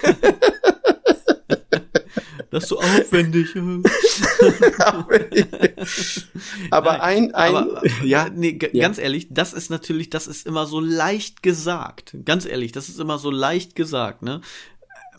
das 2.50 2.64
ist 2.64 2.68
so 2.68 2.78
aufwendig. 2.78 3.54
aber 6.70 6.98
Nein, 6.98 7.00
ein, 7.00 7.34
ein, 7.34 7.56
aber, 7.56 7.82
ja, 8.04 8.28
nee, 8.34 8.58
ja. 8.72 8.82
ganz 8.82 8.98
ehrlich, 8.98 9.28
das 9.30 9.52
ist 9.52 9.70
natürlich, 9.70 10.10
das 10.10 10.26
ist 10.26 10.46
immer 10.46 10.66
so 10.66 10.80
leicht 10.80 11.42
gesagt. 11.42 12.16
Ganz 12.24 12.46
ehrlich, 12.46 12.72
das 12.72 12.88
ist 12.88 12.98
immer 12.98 13.18
so 13.18 13.30
leicht 13.30 13.74
gesagt, 13.74 14.22
ne? 14.22 14.40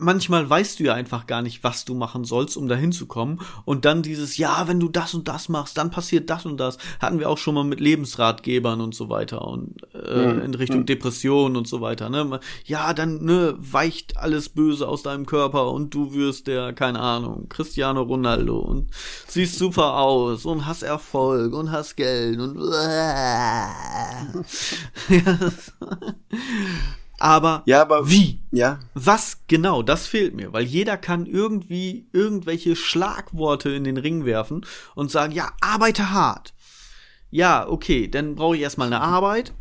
Manchmal 0.00 0.48
weißt 0.48 0.80
du 0.80 0.84
ja 0.84 0.94
einfach 0.94 1.26
gar 1.26 1.42
nicht, 1.42 1.62
was 1.62 1.84
du 1.84 1.94
machen 1.94 2.24
sollst, 2.24 2.56
um 2.56 2.68
dahin 2.68 2.92
zu 2.92 3.06
kommen. 3.06 3.40
Und 3.64 3.84
dann 3.84 4.02
dieses, 4.02 4.36
ja, 4.36 4.66
wenn 4.66 4.80
du 4.80 4.88
das 4.88 5.14
und 5.14 5.28
das 5.28 5.48
machst, 5.48 5.78
dann 5.78 5.90
passiert 5.90 6.30
das 6.30 6.46
und 6.46 6.58
das. 6.58 6.78
Hatten 7.00 7.18
wir 7.18 7.28
auch 7.28 7.38
schon 7.38 7.54
mal 7.54 7.64
mit 7.64 7.80
Lebensratgebern 7.80 8.80
und 8.80 8.94
so 8.94 9.08
weiter 9.08 9.46
und 9.46 9.76
äh, 9.94 10.26
mhm. 10.26 10.42
in 10.42 10.54
Richtung 10.54 10.80
mhm. 10.80 10.86
Depression 10.86 11.56
und 11.56 11.68
so 11.68 11.80
weiter. 11.80 12.08
Ne? 12.10 12.40
Ja, 12.64 12.92
dann 12.94 13.24
ne, 13.24 13.54
weicht 13.58 14.16
alles 14.16 14.48
Böse 14.48 14.88
aus 14.88 15.02
deinem 15.02 15.26
Körper 15.26 15.70
und 15.70 15.94
du 15.94 16.12
wirst 16.14 16.46
der, 16.46 16.72
keine 16.72 17.00
Ahnung, 17.00 17.48
Cristiano 17.48 18.02
Ronaldo 18.02 18.58
und 18.58 18.90
siehst 19.28 19.58
super 19.58 19.98
aus 19.98 20.44
und 20.44 20.66
hast 20.66 20.82
Erfolg 20.82 21.52
und 21.54 21.70
hast 21.70 21.96
Geld 21.96 22.38
und 22.40 22.58
ja. 25.10 25.30
Aber, 27.20 27.62
ja, 27.66 27.82
aber 27.82 28.08
wie? 28.08 28.40
Ja. 28.50 28.80
Was 28.94 29.42
genau? 29.46 29.82
Das 29.82 30.06
fehlt 30.06 30.34
mir, 30.34 30.54
weil 30.54 30.64
jeder 30.64 30.96
kann 30.96 31.26
irgendwie 31.26 32.08
irgendwelche 32.12 32.74
Schlagworte 32.74 33.68
in 33.70 33.84
den 33.84 33.98
Ring 33.98 34.24
werfen 34.24 34.64
und 34.94 35.10
sagen, 35.10 35.34
ja, 35.34 35.52
arbeite 35.60 36.10
hart. 36.10 36.54
Ja, 37.30 37.68
okay, 37.68 38.08
dann 38.08 38.36
brauche 38.36 38.56
ich 38.56 38.62
erstmal 38.62 38.86
eine 38.86 39.02
Arbeit. 39.02 39.52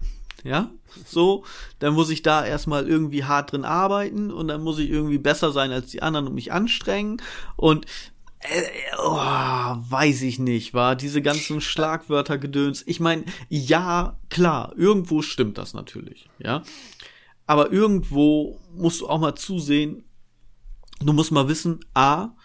Ja, 0.46 0.72
so, 1.06 1.44
dann 1.80 1.94
muss 1.94 2.10
ich 2.10 2.22
da 2.22 2.46
erstmal 2.46 2.88
irgendwie 2.88 3.26
hart 3.26 3.52
drin 3.52 3.66
arbeiten 3.66 4.32
und 4.32 4.48
dann 4.48 4.64
muss 4.64 4.80
ich 4.80 4.90
irgendwie 4.90 5.18
besser 5.18 5.52
sein 5.52 5.72
als 5.72 5.88
die 5.88 6.02
anderen 6.02 6.28
und 6.28 6.36
mich 6.36 6.54
anstrengen 6.54 7.22
und 7.58 7.86
äh, 8.40 8.64
oh, 9.00 9.18
weiß 9.18 10.22
ich 10.22 10.40
nicht, 10.40 10.74
war 10.74 10.96
diese 10.96 11.22
ganzen 11.22 11.60
Schlagwörter 11.60 12.38
gedöns. 12.38 12.84
Ich 12.88 13.02
meine, 13.02 13.26
ja, 13.50 14.18
klar, 14.30 14.72
irgendwo 14.78 15.22
stimmt 15.22 15.58
das 15.58 15.74
natürlich, 15.74 16.30
ja. 16.40 16.64
Aber 17.50 17.72
irgendwo 17.72 18.62
musst 18.76 19.02
du 19.02 19.08
auch 19.08 19.20
mal 19.20 19.34
zusehen, 19.34 20.04
du 21.00 21.14
musst 21.14 21.32
mal 21.32 21.48
wissen, 21.48 21.80
a, 21.96 22.36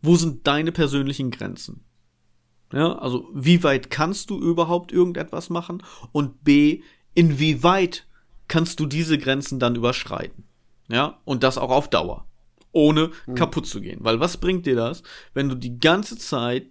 wo 0.00 0.16
sind 0.16 0.46
deine 0.46 0.72
persönlichen 0.72 1.30
Grenzen? 1.30 1.84
Ja, 2.72 2.94
also 2.94 3.28
wie 3.34 3.62
weit 3.62 3.90
kannst 3.90 4.30
du 4.30 4.40
überhaupt 4.40 4.90
irgendetwas 4.90 5.50
machen? 5.50 5.82
Und 6.12 6.44
b, 6.44 6.82
inwieweit 7.12 8.06
kannst 8.48 8.80
du 8.80 8.86
diese 8.86 9.18
Grenzen 9.18 9.58
dann 9.58 9.76
überschreiten? 9.76 10.44
Ja, 10.88 11.20
und 11.26 11.42
das 11.42 11.58
auch 11.58 11.70
auf 11.70 11.90
Dauer, 11.90 12.26
ohne 12.70 13.10
mhm. 13.26 13.34
kaputt 13.34 13.66
zu 13.66 13.82
gehen. 13.82 13.98
Weil 14.00 14.18
was 14.18 14.38
bringt 14.38 14.64
dir 14.64 14.76
das, 14.76 15.02
wenn 15.34 15.50
du 15.50 15.56
die 15.56 15.78
ganze 15.78 16.16
Zeit 16.16 16.70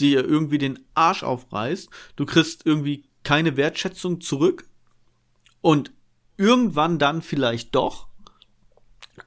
dir 0.00 0.24
irgendwie 0.24 0.58
den 0.58 0.80
Arsch 0.94 1.22
aufreißt, 1.22 1.90
du 2.16 2.26
kriegst 2.26 2.66
irgendwie 2.66 3.04
keine 3.22 3.56
Wertschätzung 3.56 4.20
zurück 4.20 4.66
und 5.60 5.92
irgendwann 6.38 6.98
dann 6.98 7.20
vielleicht 7.20 7.74
doch. 7.74 8.08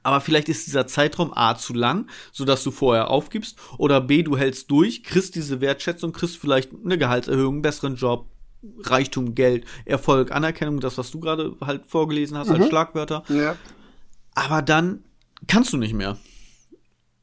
Aber 0.02 0.20
vielleicht 0.20 0.48
ist 0.48 0.66
dieser 0.66 0.86
Zeitraum 0.86 1.32
A 1.34 1.56
zu 1.56 1.74
lang, 1.74 2.08
sodass 2.32 2.64
du 2.64 2.70
vorher 2.70 3.10
aufgibst, 3.10 3.58
oder 3.78 4.00
B, 4.00 4.22
du 4.22 4.36
hältst 4.36 4.70
durch, 4.70 5.04
kriegst 5.04 5.34
diese 5.34 5.60
Wertschätzung, 5.60 6.12
kriegst 6.12 6.38
vielleicht 6.38 6.70
eine 6.84 6.98
Gehaltserhöhung, 6.98 7.62
besseren 7.62 7.94
Job, 7.96 8.26
Reichtum, 8.84 9.34
Geld, 9.34 9.64
Erfolg, 9.84 10.32
Anerkennung, 10.32 10.80
das, 10.80 10.98
was 10.98 11.10
du 11.10 11.20
gerade 11.20 11.56
halt 11.60 11.86
vorgelesen 11.86 12.38
hast 12.38 12.48
mhm. 12.48 12.56
als 12.56 12.68
Schlagwörter. 12.68 13.22
Ja. 13.28 13.56
Aber 14.34 14.62
dann 14.62 15.04
kannst 15.46 15.72
du 15.72 15.76
nicht 15.76 15.94
mehr. 15.94 16.16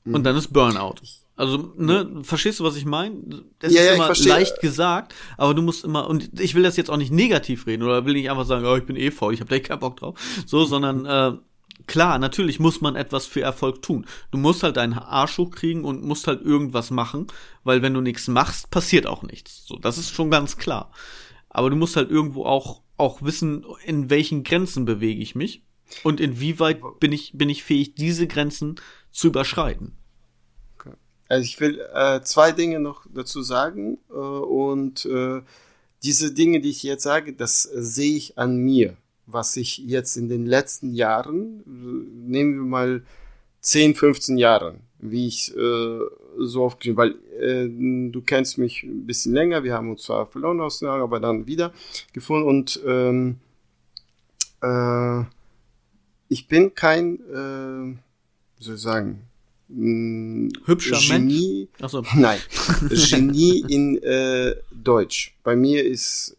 Und 0.06 0.20
mhm. 0.20 0.24
dann 0.24 0.36
ist 0.36 0.54
Burnout. 0.54 0.96
Also, 1.40 1.74
ne, 1.78 2.20
verstehst 2.22 2.60
du, 2.60 2.66
was 2.66 2.76
ich 2.76 2.84
meine? 2.84 3.16
Das 3.60 3.72
ja, 3.72 3.80
ist 3.80 3.88
ja, 3.88 3.94
immer 3.94 4.14
leicht 4.14 4.60
gesagt, 4.60 5.16
aber 5.38 5.54
du 5.54 5.62
musst 5.62 5.86
immer, 5.86 6.06
und 6.10 6.38
ich 6.38 6.54
will 6.54 6.64
das 6.64 6.76
jetzt 6.76 6.90
auch 6.90 6.98
nicht 6.98 7.14
negativ 7.14 7.66
reden 7.66 7.84
oder 7.84 8.04
will 8.04 8.12
nicht 8.12 8.30
einfach 8.30 8.46
sagen, 8.46 8.66
oh, 8.66 8.76
ich 8.76 8.86
bin 8.86 8.98
eh 8.98 9.10
faul, 9.10 9.34
ich 9.34 9.40
habe 9.40 9.50
da 9.50 9.58
keinen 9.58 9.80
Bock 9.80 9.96
drauf. 9.96 10.20
So, 10.46 10.66
sondern 10.66 11.06
äh, 11.06 11.38
klar, 11.88 12.20
natürlich 12.20 12.60
muss 12.60 12.82
man 12.82 12.98
etwas 12.98 13.26
für 13.26 13.40
Erfolg 13.40 13.82
tun. 13.82 14.06
Du 14.32 14.38
musst 14.38 14.64
halt 14.64 14.76
deinen 14.76 14.92
Arsch 14.92 15.38
hochkriegen 15.38 15.86
und 15.86 16.04
musst 16.04 16.28
halt 16.28 16.42
irgendwas 16.42 16.92
machen, 16.92 17.28
weil 17.64 17.82
wenn 17.82 17.94
du 17.94 18.02
nichts 18.02 18.28
machst, 18.28 18.70
passiert 18.70 19.08
auch 19.08 19.24
nichts. 19.24 19.66
So, 19.66 19.78
das 19.78 19.98
ist 19.98 20.14
schon 20.14 20.30
ganz 20.30 20.58
klar. 20.58 20.92
Aber 21.50 21.70
du 21.70 21.78
musst 21.78 21.96
halt 21.96 22.12
irgendwo 22.12 22.44
auch, 22.44 22.82
auch 22.98 23.22
wissen, 23.22 23.66
in 23.86 24.10
welchen 24.10 24.44
Grenzen 24.44 24.84
bewege 24.84 25.22
ich 25.22 25.36
mich 25.36 25.64
und 26.04 26.20
inwieweit 26.20 26.82
bin 27.00 27.14
ich, 27.14 27.32
bin 27.34 27.48
ich 27.48 27.64
fähig, 27.64 27.96
diese 27.96 28.28
Grenzen 28.28 28.76
zu 29.10 29.28
überschreiten. 29.28 29.99
Also 31.30 31.44
ich 31.44 31.60
will 31.62 31.80
äh, 31.94 32.22
zwei 32.22 32.52
Dinge 32.52 32.80
noch 32.80 33.06
dazu 33.14 33.44
sagen 33.44 34.00
äh, 34.10 34.14
und 34.14 35.06
äh, 35.06 35.42
diese 36.02 36.34
Dinge, 36.34 36.60
die 36.60 36.72
ich 36.72 36.82
jetzt 36.82 37.04
sage, 37.04 37.34
das 37.34 37.62
sehe 37.62 38.18
ich 38.18 38.38
an 38.40 38.58
mir, 38.58 38.98
was 39.28 39.56
ich 39.56 39.78
jetzt 39.78 40.18
in 40.18 40.28
den 40.28 40.48
letzten 40.48 40.92
Jahren, 40.94 41.60
äh, 41.60 42.32
nehmen 42.32 42.56
wir 42.56 42.66
mal 42.66 43.04
10, 43.62 43.94
15 43.94 44.38
Jahren, 44.40 44.80
wie 44.98 45.28
ich 45.28 45.56
äh, 45.56 46.00
so 46.40 46.64
oft, 46.64 46.84
weil 46.98 47.16
äh, 47.40 47.68
du 48.12 48.22
kennst 48.26 48.58
mich 48.58 48.82
ein 48.82 49.06
bisschen 49.06 49.34
länger, 49.34 49.64
wir 49.64 49.76
haben 49.76 49.92
uns 49.92 50.04
zwar 50.04 50.26
verloren 50.26 50.60
aus 50.62 50.80
den 50.80 50.88
Augen, 50.88 51.04
aber 51.04 51.20
dann 51.20 51.46
wieder 51.46 51.74
gefunden 52.12 52.48
und 52.48 52.82
ähm, 52.88 53.40
äh, 54.64 55.26
ich 56.28 56.48
bin 56.48 56.74
kein, 56.74 57.20
äh, 57.20 57.98
wie 58.58 58.64
soll 58.64 58.76
ich 58.76 58.82
sagen, 58.82 59.29
Hübscher 59.70 61.00
Genie, 61.00 61.68
Mensch? 61.68 61.82
Ach 61.82 61.90
so. 61.90 62.04
Nein, 62.16 62.40
Genie 62.90 63.64
in 63.68 64.02
äh, 64.02 64.56
Deutsch. 64.72 65.36
Bei 65.44 65.56
mir 65.56 65.86
ist 65.86 66.38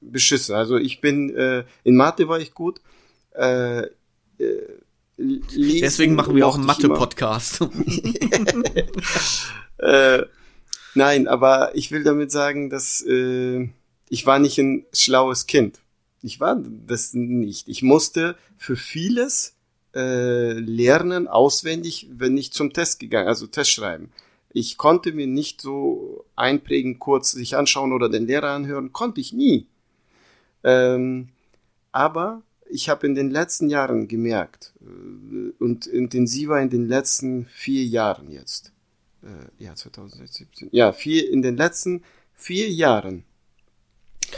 beschissen. 0.00 0.54
Also 0.54 0.76
ich 0.76 1.00
bin, 1.00 1.34
äh, 1.34 1.64
in 1.82 1.96
Mathe 1.96 2.28
war 2.28 2.40
ich 2.40 2.54
gut. 2.54 2.80
Äh, 3.34 3.82
äh, 3.82 3.88
Deswegen 5.16 6.14
machen 6.14 6.34
wir 6.34 6.46
auch 6.46 6.56
einen 6.56 6.66
Mathe-Podcast. 6.66 7.60
äh, 9.78 10.22
nein, 10.94 11.28
aber 11.28 11.76
ich 11.76 11.92
will 11.92 12.02
damit 12.02 12.32
sagen, 12.32 12.68
dass 12.68 13.00
äh, 13.02 13.68
ich 14.08 14.26
war 14.26 14.40
nicht 14.40 14.58
ein 14.58 14.86
schlaues 14.92 15.46
Kind. 15.46 15.78
Ich 16.20 16.40
war 16.40 16.60
das 16.86 17.14
nicht. 17.14 17.68
Ich 17.68 17.82
musste 17.82 18.36
für 18.56 18.76
vieles 18.76 19.53
äh, 19.94 20.52
lernen 20.52 21.28
auswendig, 21.28 22.08
wenn 22.10 22.36
ich 22.36 22.52
zum 22.52 22.72
Test 22.72 23.00
gegangen, 23.00 23.28
also 23.28 23.46
Test 23.46 23.70
schreiben. 23.70 24.10
Ich 24.50 24.76
konnte 24.76 25.12
mir 25.12 25.26
nicht 25.26 25.60
so 25.60 26.24
einprägen, 26.36 26.98
kurz 26.98 27.32
sich 27.32 27.56
anschauen 27.56 27.92
oder 27.92 28.08
den 28.08 28.26
Lehrer 28.26 28.50
anhören, 28.50 28.92
konnte 28.92 29.20
ich 29.20 29.32
nie. 29.32 29.66
Ähm, 30.62 31.28
aber 31.92 32.42
ich 32.68 32.88
habe 32.88 33.06
in 33.06 33.14
den 33.14 33.30
letzten 33.30 33.68
Jahren 33.68 34.08
gemerkt 34.08 34.72
äh, 34.80 35.52
und 35.62 35.86
intensiver 35.86 36.60
in 36.60 36.70
den 36.70 36.88
letzten 36.88 37.46
vier 37.46 37.84
Jahren 37.84 38.30
jetzt, 38.30 38.72
äh, 39.22 39.62
ja, 39.62 39.74
2017. 39.74 40.68
Ja, 40.72 40.92
vier, 40.92 41.30
in 41.30 41.42
den 41.42 41.56
letzten 41.56 42.02
vier 42.34 42.68
Jahren. 42.70 43.24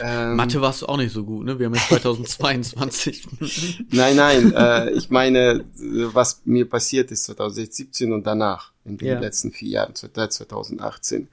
Ähm, 0.01 0.35
Mathe 0.35 0.61
warst 0.61 0.81
du 0.81 0.85
auch 0.87 0.97
nicht 0.97 1.11
so 1.11 1.23
gut, 1.23 1.45
ne? 1.45 1.57
Wir 1.59 1.67
haben 1.67 1.75
jetzt 1.75 1.89
2022. 1.89 3.27
nein, 3.91 4.15
nein, 4.15 4.53
äh, 4.53 4.91
ich 4.91 5.09
meine, 5.09 5.65
was 5.75 6.41
mir 6.45 6.69
passiert 6.69 7.11
ist 7.11 7.25
2017 7.25 8.11
und 8.11 8.25
danach, 8.25 8.71
in 8.85 8.97
den 8.97 9.07
ja. 9.07 9.19
letzten 9.19 9.51
vier 9.51 9.69
Jahren, 9.69 9.93
seit 9.95 10.33
2018. 10.33 11.27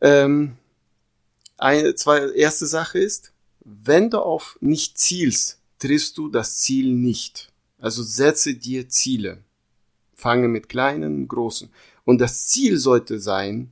Ähm, 0.00 0.56
eine, 1.56 1.94
zwei, 1.94 2.30
erste 2.30 2.66
Sache 2.66 2.98
ist, 2.98 3.32
wenn 3.64 4.10
du 4.10 4.18
auf 4.20 4.56
nicht 4.60 4.98
zielst, 4.98 5.58
triffst 5.78 6.16
du 6.18 6.28
das 6.28 6.58
Ziel 6.58 6.94
nicht. 6.94 7.50
Also 7.78 8.02
setze 8.02 8.54
dir 8.54 8.88
Ziele. 8.88 9.38
Fange 10.14 10.48
mit 10.48 10.68
kleinen, 10.68 11.28
großen. 11.28 11.68
Und 12.04 12.20
das 12.20 12.46
Ziel 12.46 12.78
sollte 12.78 13.20
sein, 13.20 13.70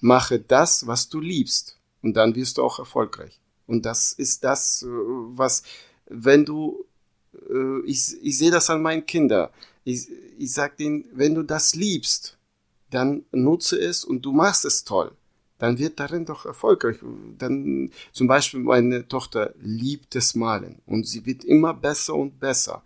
mache 0.00 0.38
das, 0.38 0.86
was 0.86 1.08
du 1.08 1.20
liebst. 1.20 1.75
Und 2.06 2.16
dann 2.16 2.36
wirst 2.36 2.56
du 2.56 2.62
auch 2.62 2.78
erfolgreich. 2.78 3.40
Und 3.66 3.84
das 3.84 4.12
ist 4.12 4.44
das, 4.44 4.84
äh, 4.84 4.86
was, 4.86 5.64
wenn 6.08 6.44
du, 6.44 6.84
äh, 7.50 7.80
ich, 7.84 8.16
ich 8.22 8.38
sehe 8.38 8.52
das 8.52 8.70
an 8.70 8.80
meinen 8.80 9.04
Kindern. 9.04 9.48
Ich, 9.82 10.06
ich 10.38 10.52
sag 10.52 10.76
denen, 10.76 11.04
wenn 11.12 11.34
du 11.34 11.42
das 11.42 11.74
liebst, 11.74 12.38
dann 12.90 13.24
nutze 13.32 13.76
es 13.76 14.04
und 14.04 14.22
du 14.22 14.30
machst 14.30 14.64
es 14.64 14.84
toll. 14.84 15.10
Dann 15.58 15.80
wird 15.80 15.98
darin 15.98 16.26
doch 16.26 16.46
erfolgreich. 16.46 16.98
Dann, 17.38 17.90
zum 18.12 18.28
Beispiel 18.28 18.60
meine 18.60 19.08
Tochter 19.08 19.52
liebt 19.60 20.14
das 20.14 20.36
Malen 20.36 20.80
und 20.86 21.08
sie 21.08 21.26
wird 21.26 21.42
immer 21.42 21.74
besser 21.74 22.14
und 22.14 22.38
besser 22.38 22.84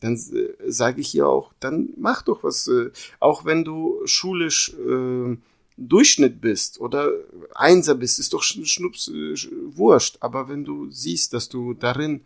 dann 0.00 0.14
äh, 0.14 0.70
sage 0.70 1.00
ich 1.00 1.14
ihr 1.14 1.28
auch, 1.28 1.52
dann 1.60 1.90
mach 1.96 2.22
doch 2.22 2.44
was, 2.44 2.68
äh, 2.68 2.90
auch 3.20 3.44
wenn 3.44 3.64
du 3.64 4.00
schulisch 4.04 4.74
äh, 4.74 5.36
Durchschnitt 5.78 6.40
bist 6.40 6.80
oder 6.80 7.10
Einser 7.54 7.94
bist, 7.94 8.18
ist 8.18 8.32
doch 8.32 8.42
schnups 8.42 9.08
äh, 9.08 9.34
wurscht. 9.76 10.18
Aber 10.20 10.48
wenn 10.48 10.64
du 10.64 10.90
siehst, 10.90 11.32
dass 11.32 11.48
du 11.48 11.72
darin 11.74 12.24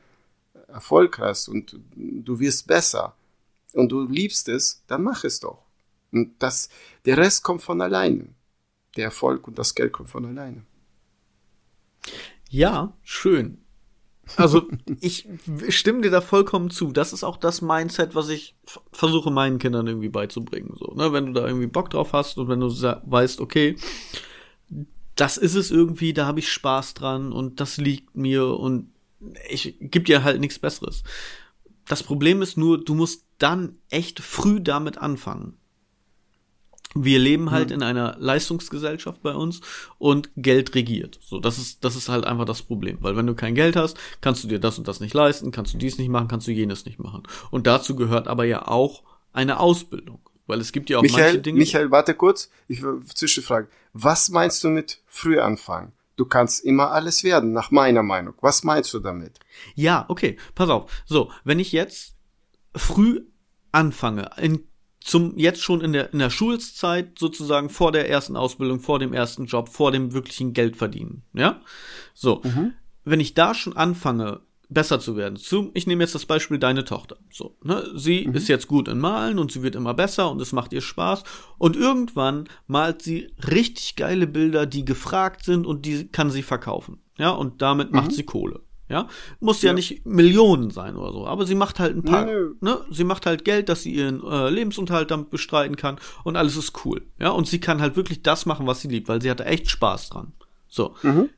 Erfolg 0.68 1.18
hast 1.18 1.48
und 1.48 1.78
du 1.94 2.40
wirst 2.40 2.66
besser 2.66 3.14
und 3.74 3.92
du 3.92 4.04
liebst 4.06 4.48
es, 4.48 4.82
dann 4.86 5.02
mach 5.02 5.24
es 5.24 5.40
doch. 5.40 5.62
Und 6.10 6.34
das, 6.38 6.70
der 7.04 7.18
Rest 7.18 7.42
kommt 7.42 7.62
von 7.62 7.80
alleine. 7.80 8.28
Der 8.96 9.04
Erfolg 9.04 9.48
und 9.48 9.58
das 9.58 9.74
Geld 9.74 9.92
kommt 9.92 10.10
von 10.10 10.24
alleine. 10.26 10.64
Ja, 12.50 12.92
schön. 13.02 13.61
Also 14.36 14.68
ich 15.00 15.28
stimme 15.68 16.02
dir 16.02 16.10
da 16.10 16.20
vollkommen 16.20 16.70
zu. 16.70 16.92
Das 16.92 17.12
ist 17.12 17.24
auch 17.24 17.36
das 17.36 17.62
Mindset, 17.62 18.14
was 18.14 18.28
ich 18.28 18.54
versuche 18.92 19.30
meinen 19.30 19.58
Kindern 19.58 19.86
irgendwie 19.86 20.08
beizubringen. 20.08 20.74
So, 20.78 20.94
ne? 20.94 21.12
Wenn 21.12 21.26
du 21.26 21.32
da 21.32 21.46
irgendwie 21.46 21.66
Bock 21.66 21.90
drauf 21.90 22.12
hast 22.12 22.38
und 22.38 22.48
wenn 22.48 22.60
du 22.60 22.68
weißt, 22.68 23.40
okay, 23.40 23.76
das 25.16 25.36
ist 25.36 25.54
es 25.54 25.70
irgendwie, 25.70 26.12
da 26.12 26.26
habe 26.26 26.40
ich 26.40 26.50
Spaß 26.50 26.94
dran 26.94 27.32
und 27.32 27.60
das 27.60 27.76
liegt 27.76 28.16
mir 28.16 28.46
und 28.46 28.90
ich 29.48 29.76
gebe 29.78 30.04
dir 30.04 30.24
halt 30.24 30.40
nichts 30.40 30.58
Besseres. 30.58 31.04
Das 31.86 32.02
Problem 32.02 32.42
ist 32.42 32.56
nur, 32.56 32.82
du 32.82 32.94
musst 32.94 33.24
dann 33.38 33.76
echt 33.90 34.20
früh 34.20 34.60
damit 34.60 34.98
anfangen 34.98 35.58
wir 36.94 37.18
leben 37.18 37.50
halt 37.50 37.70
mhm. 37.70 37.76
in 37.76 37.82
einer 37.82 38.16
Leistungsgesellschaft 38.18 39.22
bei 39.22 39.34
uns 39.34 39.60
und 39.98 40.30
Geld 40.36 40.74
regiert. 40.74 41.18
So, 41.22 41.40
das 41.40 41.58
ist, 41.58 41.84
das 41.84 41.96
ist 41.96 42.08
halt 42.08 42.24
einfach 42.24 42.44
das 42.44 42.62
Problem. 42.62 42.98
Weil 43.00 43.16
wenn 43.16 43.26
du 43.26 43.34
kein 43.34 43.54
Geld 43.54 43.76
hast, 43.76 43.96
kannst 44.20 44.44
du 44.44 44.48
dir 44.48 44.58
das 44.58 44.78
und 44.78 44.88
das 44.88 45.00
nicht 45.00 45.14
leisten, 45.14 45.50
kannst 45.52 45.74
du 45.74 45.78
dies 45.78 45.98
nicht 45.98 46.08
machen, 46.08 46.28
kannst 46.28 46.46
du 46.46 46.52
jenes 46.52 46.84
nicht 46.84 46.98
machen. 46.98 47.22
Und 47.50 47.66
dazu 47.66 47.96
gehört 47.96 48.28
aber 48.28 48.44
ja 48.44 48.68
auch 48.68 49.02
eine 49.32 49.60
Ausbildung. 49.60 50.20
Weil 50.46 50.60
es 50.60 50.72
gibt 50.72 50.90
ja 50.90 50.98
auch 50.98 51.02
Michael, 51.02 51.24
manche 51.24 51.38
Dinge. 51.40 51.58
Michael, 51.60 51.90
warte 51.90 52.14
kurz. 52.14 52.50
Ich 52.68 52.82
will 52.82 53.00
Zwischenfrage. 53.06 53.68
Was 53.92 54.28
meinst 54.28 54.62
du 54.64 54.68
mit 54.68 55.00
früh 55.06 55.38
anfangen? 55.38 55.92
Du 56.16 56.26
kannst 56.26 56.64
immer 56.64 56.90
alles 56.90 57.24
werden, 57.24 57.52
nach 57.52 57.70
meiner 57.70 58.02
Meinung. 58.02 58.34
Was 58.40 58.64
meinst 58.64 58.92
du 58.92 58.98
damit? 58.98 59.38
Ja, 59.74 60.04
okay, 60.08 60.36
pass 60.54 60.68
auf. 60.68 60.90
So, 61.06 61.30
wenn 61.44 61.58
ich 61.58 61.72
jetzt 61.72 62.16
früh 62.74 63.22
anfange, 63.70 64.30
in 64.36 64.66
zum 65.04 65.38
jetzt 65.38 65.62
schon 65.62 65.80
in 65.80 65.92
der 65.92 66.12
in 66.12 66.18
der 66.18 66.30
Schulzeit 66.30 67.18
sozusagen 67.18 67.68
vor 67.68 67.92
der 67.92 68.08
ersten 68.08 68.36
Ausbildung, 68.36 68.80
vor 68.80 68.98
dem 68.98 69.12
ersten 69.12 69.46
Job, 69.46 69.68
vor 69.68 69.92
dem 69.92 70.12
wirklichen 70.12 70.52
Geld 70.52 70.76
verdienen, 70.76 71.22
ja? 71.32 71.60
So. 72.14 72.40
Mhm. 72.44 72.72
Wenn 73.04 73.20
ich 73.20 73.34
da 73.34 73.52
schon 73.52 73.76
anfange 73.76 74.42
besser 74.72 75.00
zu 75.00 75.16
werden. 75.16 75.36
Zum, 75.36 75.70
ich 75.74 75.86
nehme 75.86 76.02
jetzt 76.02 76.14
das 76.14 76.26
Beispiel 76.26 76.58
deine 76.58 76.84
Tochter. 76.84 77.16
So, 77.30 77.56
ne? 77.62 77.84
Sie 77.94 78.26
mhm. 78.26 78.34
ist 78.34 78.48
jetzt 78.48 78.68
gut 78.68 78.88
in 78.88 78.98
Malen 78.98 79.38
und 79.38 79.52
sie 79.52 79.62
wird 79.62 79.74
immer 79.74 79.94
besser 79.94 80.30
und 80.30 80.40
es 80.40 80.52
macht 80.52 80.72
ihr 80.72 80.80
Spaß. 80.80 81.24
Und 81.58 81.76
irgendwann 81.76 82.48
malt 82.66 83.02
sie 83.02 83.30
richtig 83.50 83.96
geile 83.96 84.26
Bilder, 84.26 84.66
die 84.66 84.84
gefragt 84.84 85.44
sind 85.44 85.66
und 85.66 85.86
die 85.86 86.08
kann 86.08 86.30
sie 86.30 86.42
verkaufen. 86.42 87.00
Ja, 87.18 87.30
und 87.30 87.62
damit 87.62 87.90
mhm. 87.90 87.96
macht 87.96 88.12
sie 88.12 88.24
Kohle. 88.24 88.60
Ja, 88.92 89.08
muss 89.40 89.62
ja. 89.62 89.68
ja. 89.68 89.72
nicht 89.72 90.04
Millionen 90.04 90.70
sein 90.70 90.96
oder 90.96 91.12
so, 91.12 91.26
aber 91.26 91.46
sie 91.46 91.54
macht 91.54 91.80
halt 91.80 91.96
ein 91.96 92.02
paar, 92.02 92.26
Nö. 92.26 92.54
ne? 92.60 92.84
Sie 92.90 93.04
macht 93.04 93.24
halt 93.24 93.42
Geld, 93.42 93.70
dass 93.70 93.82
sie 93.82 93.94
ihren 93.94 94.22
äh, 94.22 94.50
Lebensunterhalt 94.50 95.10
damit 95.10 95.30
bestreiten 95.30 95.76
kann 95.76 95.98
und 96.24 96.36
alles 96.36 96.58
ist 96.58 96.84
cool. 96.84 97.06
Ja, 97.18 97.30
und 97.30 97.48
sie 97.48 97.58
kann 97.58 97.80
halt 97.80 97.96
wirklich 97.96 98.22
das 98.22 98.44
machen, 98.44 98.66
was 98.66 98.82
sie 98.82 98.88
liebt, 98.88 99.08
weil 99.08 99.22
sie 99.22 99.30
hatte 99.30 99.46
echt 99.46 99.70
Spaß 99.70 100.10
dran. 100.10 100.34
So. 100.68 100.94
Mhm. 101.02 101.30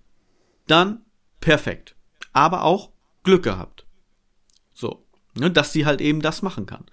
Dann 0.67 1.03
perfekt. 1.39 1.95
Aber 2.33 2.65
auch 2.65 2.91
Glück 3.23 3.45
gehabt. 3.45 3.87
So, 4.73 5.07
ne, 5.37 5.49
dass 5.49 5.73
sie 5.73 5.87
halt 5.87 6.01
eben 6.01 6.23
das 6.23 6.43
machen 6.43 6.67
kann. 6.67 6.87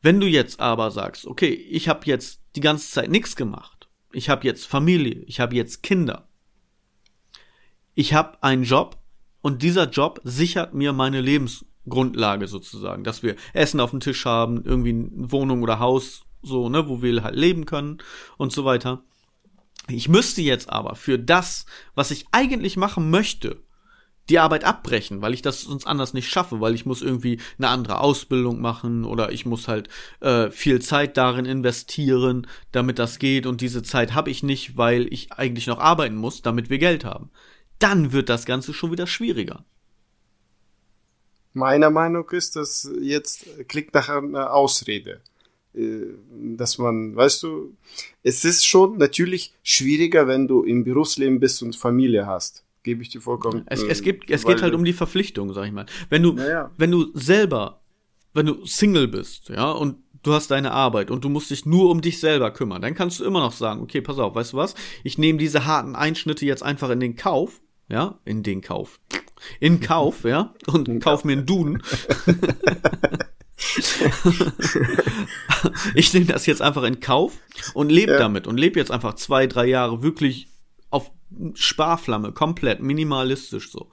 Wenn 0.00 0.18
du 0.18 0.26
jetzt 0.26 0.60
aber 0.60 0.90
sagst, 0.90 1.26
okay, 1.26 1.52
ich 1.52 1.90
habe 1.90 2.06
jetzt 2.06 2.40
die 2.54 2.60
ganze 2.60 2.90
Zeit 2.90 3.10
nichts 3.10 3.36
gemacht. 3.36 3.90
Ich 4.12 4.30
habe 4.30 4.46
jetzt 4.46 4.66
Familie, 4.66 5.24
ich 5.26 5.40
habe 5.40 5.54
jetzt 5.54 5.82
Kinder. 5.82 6.26
Ich 7.94 8.14
habe 8.14 8.42
einen 8.42 8.62
Job, 8.62 8.96
und 9.46 9.62
dieser 9.62 9.88
Job 9.88 10.20
sichert 10.24 10.74
mir 10.74 10.92
meine 10.92 11.20
Lebensgrundlage 11.20 12.48
sozusagen, 12.48 13.04
dass 13.04 13.22
wir 13.22 13.36
Essen 13.52 13.78
auf 13.78 13.92
dem 13.92 14.00
Tisch 14.00 14.24
haben, 14.24 14.64
irgendwie 14.64 14.90
eine 14.90 15.30
Wohnung 15.30 15.62
oder 15.62 15.78
Haus, 15.78 16.22
so, 16.42 16.68
ne, 16.68 16.88
wo 16.88 17.00
wir 17.00 17.22
halt 17.22 17.36
leben 17.36 17.64
können 17.64 17.98
und 18.38 18.50
so 18.50 18.64
weiter. 18.64 19.04
Ich 19.86 20.08
müsste 20.08 20.42
jetzt 20.42 20.68
aber 20.68 20.96
für 20.96 21.16
das, 21.16 21.64
was 21.94 22.10
ich 22.10 22.26
eigentlich 22.32 22.76
machen 22.76 23.08
möchte, 23.08 23.62
die 24.30 24.40
Arbeit 24.40 24.64
abbrechen, 24.64 25.22
weil 25.22 25.32
ich 25.32 25.42
das 25.42 25.60
sonst 25.60 25.86
anders 25.86 26.12
nicht 26.12 26.28
schaffe, 26.28 26.60
weil 26.60 26.74
ich 26.74 26.84
muss 26.84 27.00
irgendwie 27.00 27.38
eine 27.56 27.68
andere 27.68 28.00
Ausbildung 28.00 28.60
machen 28.60 29.04
oder 29.04 29.30
ich 29.30 29.46
muss 29.46 29.68
halt 29.68 29.88
äh, 30.18 30.50
viel 30.50 30.82
Zeit 30.82 31.16
darin 31.16 31.44
investieren, 31.44 32.48
damit 32.72 32.98
das 32.98 33.20
geht 33.20 33.46
und 33.46 33.60
diese 33.60 33.84
Zeit 33.84 34.12
habe 34.12 34.28
ich 34.28 34.42
nicht, 34.42 34.76
weil 34.76 35.06
ich 35.12 35.30
eigentlich 35.34 35.68
noch 35.68 35.78
arbeiten 35.78 36.16
muss, 36.16 36.42
damit 36.42 36.68
wir 36.68 36.78
Geld 36.78 37.04
haben 37.04 37.30
dann 37.78 38.12
wird 38.12 38.28
das 38.28 38.46
Ganze 38.46 38.72
schon 38.72 38.92
wieder 38.92 39.06
schwieriger. 39.06 39.64
Meiner 41.52 41.90
Meinung 41.90 42.28
ist, 42.30 42.56
dass 42.56 42.90
jetzt 43.00 43.46
klingt 43.68 43.94
nach 43.94 44.08
einer 44.08 44.52
Ausrede. 44.52 45.20
Äh, 45.76 46.14
dass 46.56 46.78
man, 46.78 47.14
weißt 47.14 47.42
du, 47.42 47.76
es 48.22 48.44
ist 48.44 48.64
schon 48.66 48.96
natürlich 48.96 49.52
schwieriger, 49.62 50.26
wenn 50.26 50.48
du 50.48 50.62
im 50.62 50.84
Berufsleben 50.84 51.38
bist 51.38 51.62
und 51.62 51.76
Familie 51.76 52.26
hast. 52.26 52.64
Gebe 52.82 53.02
ich 53.02 53.10
dir 53.10 53.20
vollkommen. 53.20 53.64
Es, 53.66 53.82
es, 53.82 54.00
gibt, 54.00 54.30
es 54.30 54.44
geht 54.44 54.62
halt 54.62 54.74
um 54.74 54.84
die 54.84 54.92
Verpflichtung, 54.92 55.52
sag 55.52 55.66
ich 55.66 55.72
mal. 55.72 55.86
Wenn 56.08 56.22
du, 56.22 56.36
ja. 56.36 56.70
wenn 56.78 56.90
du 56.90 57.10
selber, 57.14 57.80
wenn 58.32 58.46
du 58.46 58.64
Single 58.64 59.08
bist, 59.08 59.48
ja, 59.48 59.70
und 59.72 59.96
du 60.22 60.32
hast 60.32 60.50
deine 60.50 60.72
Arbeit 60.72 61.10
und 61.10 61.24
du 61.24 61.28
musst 61.28 61.50
dich 61.50 61.66
nur 61.66 61.90
um 61.90 62.00
dich 62.00 62.20
selber 62.20 62.50
kümmern, 62.52 62.80
dann 62.80 62.94
kannst 62.94 63.20
du 63.20 63.24
immer 63.24 63.40
noch 63.40 63.52
sagen, 63.52 63.82
okay, 63.82 64.00
pass 64.00 64.18
auf, 64.18 64.34
weißt 64.34 64.52
du 64.52 64.56
was? 64.56 64.74
Ich 65.04 65.18
nehme 65.18 65.38
diese 65.38 65.66
harten 65.66 65.96
Einschnitte 65.96 66.46
jetzt 66.46 66.62
einfach 66.62 66.90
in 66.90 67.00
den 67.00 67.16
Kauf 67.16 67.60
ja, 67.88 68.18
in 68.24 68.42
den 68.42 68.60
Kauf. 68.60 69.00
In 69.60 69.80
Kauf, 69.80 70.24
ja, 70.24 70.54
und 70.66 70.88
in 70.88 71.00
kauf 71.00 71.24
mir 71.24 71.32
einen 71.32 71.46
Duden. 71.46 71.82
ich 75.94 76.12
nehme 76.14 76.26
das 76.26 76.46
jetzt 76.46 76.62
einfach 76.62 76.82
in 76.84 77.00
Kauf 77.00 77.38
und 77.74 77.90
lebe 77.90 78.12
ja. 78.12 78.18
damit 78.18 78.46
und 78.46 78.58
lebe 78.58 78.78
jetzt 78.78 78.90
einfach 78.90 79.14
zwei, 79.14 79.46
drei 79.46 79.66
Jahre 79.66 80.02
wirklich 80.02 80.48
auf 80.90 81.10
Sparflamme, 81.54 82.32
komplett 82.32 82.80
minimalistisch 82.80 83.70
so. 83.70 83.90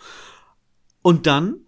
Und 1.02 1.28
dann 1.28 1.63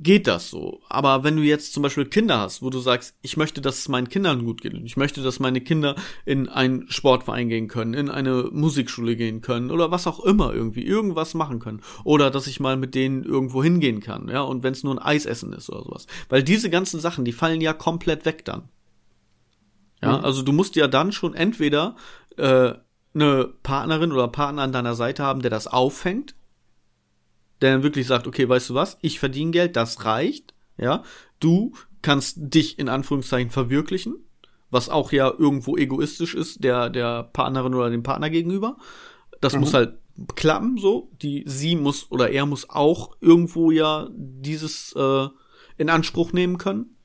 geht 0.00 0.26
das 0.26 0.50
so. 0.50 0.80
Aber 0.88 1.24
wenn 1.24 1.36
du 1.36 1.42
jetzt 1.42 1.72
zum 1.72 1.82
Beispiel 1.82 2.06
Kinder 2.06 2.38
hast, 2.38 2.62
wo 2.62 2.70
du 2.70 2.78
sagst, 2.78 3.16
ich 3.22 3.36
möchte, 3.36 3.60
dass 3.60 3.78
es 3.78 3.88
meinen 3.88 4.08
Kindern 4.08 4.44
gut 4.44 4.60
geht, 4.60 4.74
ich 4.74 4.96
möchte, 4.96 5.22
dass 5.22 5.40
meine 5.40 5.60
Kinder 5.60 5.96
in 6.24 6.48
einen 6.48 6.90
Sportverein 6.90 7.48
gehen 7.48 7.68
können, 7.68 7.94
in 7.94 8.08
eine 8.08 8.48
Musikschule 8.52 9.16
gehen 9.16 9.40
können 9.40 9.70
oder 9.70 9.90
was 9.90 10.06
auch 10.06 10.20
immer 10.20 10.52
irgendwie, 10.54 10.84
irgendwas 10.84 11.34
machen 11.34 11.58
können. 11.58 11.82
Oder 12.04 12.30
dass 12.30 12.46
ich 12.46 12.60
mal 12.60 12.76
mit 12.76 12.94
denen 12.94 13.24
irgendwo 13.24 13.62
hingehen 13.62 14.00
kann, 14.00 14.28
ja, 14.28 14.42
und 14.42 14.62
wenn 14.62 14.72
es 14.72 14.84
nur 14.84 14.94
ein 14.94 15.04
Eisessen 15.04 15.52
ist 15.52 15.70
oder 15.70 15.82
sowas. 15.84 16.06
Weil 16.28 16.42
diese 16.42 16.70
ganzen 16.70 17.00
Sachen, 17.00 17.24
die 17.24 17.32
fallen 17.32 17.60
ja 17.60 17.72
komplett 17.72 18.24
weg 18.24 18.44
dann. 18.44 18.68
Ja, 20.02 20.18
mhm. 20.18 20.24
also 20.24 20.42
du 20.42 20.52
musst 20.52 20.76
ja 20.76 20.88
dann 20.88 21.12
schon 21.12 21.34
entweder 21.34 21.96
äh, 22.36 22.72
eine 23.14 23.50
Partnerin 23.62 24.12
oder 24.12 24.28
Partner 24.28 24.62
an 24.62 24.72
deiner 24.72 24.94
Seite 24.94 25.22
haben, 25.22 25.42
der 25.42 25.50
das 25.50 25.66
auffängt, 25.66 26.34
der 27.62 27.72
dann 27.72 27.82
wirklich 27.82 28.06
sagt, 28.06 28.26
okay, 28.26 28.48
weißt 28.48 28.70
du 28.70 28.74
was, 28.74 28.98
ich 29.00 29.18
verdiene 29.18 29.52
Geld, 29.52 29.76
das 29.76 30.04
reicht, 30.04 30.54
ja, 30.76 31.02
du 31.40 31.72
kannst 32.02 32.36
dich 32.38 32.78
in 32.78 32.88
Anführungszeichen 32.88 33.50
verwirklichen, 33.50 34.16
was 34.70 34.88
auch 34.88 35.12
ja 35.12 35.32
irgendwo 35.38 35.76
egoistisch 35.76 36.34
ist, 36.34 36.64
der, 36.64 36.90
der 36.90 37.22
Partnerin 37.22 37.74
oder 37.74 37.90
dem 37.90 38.02
Partner 38.02 38.30
gegenüber. 38.30 38.76
Das 39.40 39.54
mhm. 39.54 39.60
muss 39.60 39.74
halt 39.74 39.98
klappen, 40.34 40.76
so. 40.76 41.10
Die, 41.22 41.44
sie 41.46 41.76
muss 41.76 42.10
oder 42.10 42.30
er 42.30 42.46
muss 42.46 42.68
auch 42.68 43.16
irgendwo 43.20 43.70
ja 43.70 44.08
dieses 44.12 44.92
äh, 44.94 45.28
in 45.76 45.90
Anspruch 45.90 46.32
nehmen 46.32 46.58
können. 46.58 46.96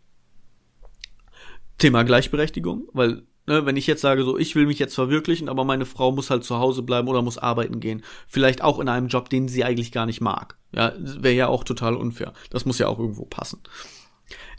Thema 1.78 2.03
Gleichberechtigung, 2.03 2.88
weil 2.93 3.24
ne, 3.47 3.65
wenn 3.65 3.77
ich 3.77 3.87
jetzt 3.87 4.01
sage, 4.01 4.23
so, 4.23 4.37
ich 4.37 4.55
will 4.55 4.67
mich 4.67 4.79
jetzt 4.79 4.95
verwirklichen, 4.95 5.49
aber 5.49 5.63
meine 5.63 5.85
Frau 5.85 6.11
muss 6.11 6.29
halt 6.29 6.43
zu 6.43 6.57
Hause 6.59 6.83
bleiben 6.83 7.07
oder 7.07 7.21
muss 7.21 7.37
arbeiten 7.37 7.79
gehen. 7.79 8.03
Vielleicht 8.27 8.61
auch 8.61 8.79
in 8.79 8.89
einem 8.89 9.07
Job, 9.07 9.29
den 9.29 9.47
sie 9.47 9.63
eigentlich 9.63 9.91
gar 9.91 10.05
nicht 10.05 10.21
mag. 10.21 10.57
Ja, 10.73 10.93
wäre 10.97 11.35
ja 11.35 11.47
auch 11.47 11.63
total 11.63 11.95
unfair. 11.95 12.33
Das 12.49 12.65
muss 12.65 12.77
ja 12.77 12.87
auch 12.87 12.99
irgendwo 12.99 13.25
passen. 13.25 13.61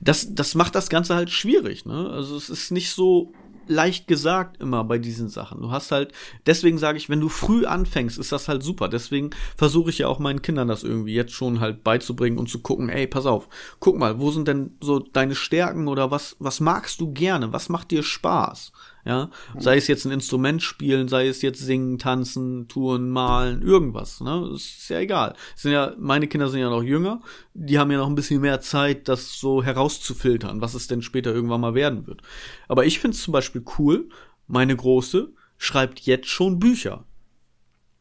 Das, 0.00 0.34
das 0.34 0.54
macht 0.54 0.74
das 0.74 0.88
Ganze 0.88 1.14
halt 1.14 1.30
schwierig, 1.30 1.84
ne? 1.84 2.08
Also 2.10 2.36
es 2.36 2.48
ist 2.48 2.70
nicht 2.70 2.90
so 2.90 3.32
leicht 3.68 4.06
gesagt 4.08 4.60
immer 4.60 4.84
bei 4.84 4.98
diesen 4.98 5.28
Sachen. 5.28 5.60
Du 5.60 5.70
hast 5.70 5.92
halt, 5.92 6.12
deswegen 6.46 6.78
sage 6.78 6.98
ich, 6.98 7.08
wenn 7.08 7.20
du 7.20 7.28
früh 7.28 7.66
anfängst, 7.66 8.18
ist 8.18 8.32
das 8.32 8.48
halt 8.48 8.62
super. 8.62 8.88
Deswegen 8.88 9.30
versuche 9.56 9.90
ich 9.90 9.98
ja 9.98 10.08
auch 10.08 10.18
meinen 10.18 10.42
Kindern 10.42 10.68
das 10.68 10.82
irgendwie 10.82 11.14
jetzt 11.14 11.32
schon 11.32 11.60
halt 11.60 11.84
beizubringen 11.84 12.38
und 12.38 12.48
zu 12.48 12.60
gucken, 12.60 12.88
ey, 12.88 13.06
pass 13.06 13.26
auf, 13.26 13.48
guck 13.80 13.98
mal, 13.98 14.18
wo 14.18 14.30
sind 14.30 14.48
denn 14.48 14.76
so 14.80 14.98
deine 14.98 15.34
Stärken 15.34 15.88
oder 15.88 16.10
was, 16.10 16.36
was 16.38 16.60
magst 16.60 17.00
du 17.00 17.12
gerne? 17.12 17.52
Was 17.52 17.68
macht 17.68 17.90
dir 17.90 18.02
Spaß? 18.02 18.72
Ja, 19.08 19.30
sei 19.56 19.78
es 19.78 19.88
jetzt 19.88 20.04
ein 20.04 20.12
Instrument 20.12 20.62
spielen, 20.62 21.08
sei 21.08 21.28
es 21.28 21.40
jetzt 21.40 21.60
singen, 21.60 21.98
tanzen, 21.98 22.68
touren, 22.68 23.08
malen, 23.08 23.62
irgendwas, 23.62 24.20
ne? 24.20 24.50
Ist 24.54 24.90
ja 24.90 24.98
egal. 24.98 25.34
sind 25.56 25.72
ja, 25.72 25.94
meine 25.98 26.28
Kinder 26.28 26.50
sind 26.50 26.60
ja 26.60 26.68
noch 26.68 26.82
jünger, 26.82 27.22
die 27.54 27.78
haben 27.78 27.90
ja 27.90 27.96
noch 27.96 28.08
ein 28.08 28.14
bisschen 28.14 28.42
mehr 28.42 28.60
Zeit, 28.60 29.08
das 29.08 29.40
so 29.40 29.62
herauszufiltern, 29.62 30.60
was 30.60 30.74
es 30.74 30.88
denn 30.88 31.00
später 31.00 31.32
irgendwann 31.32 31.62
mal 31.62 31.72
werden 31.72 32.06
wird. 32.06 32.20
Aber 32.68 32.84
ich 32.84 32.98
finde 32.98 33.16
es 33.16 33.22
zum 33.22 33.32
Beispiel 33.32 33.64
cool, 33.78 34.10
meine 34.46 34.76
Große 34.76 35.32
schreibt 35.56 36.00
jetzt 36.00 36.28
schon 36.28 36.58
Bücher. 36.58 37.06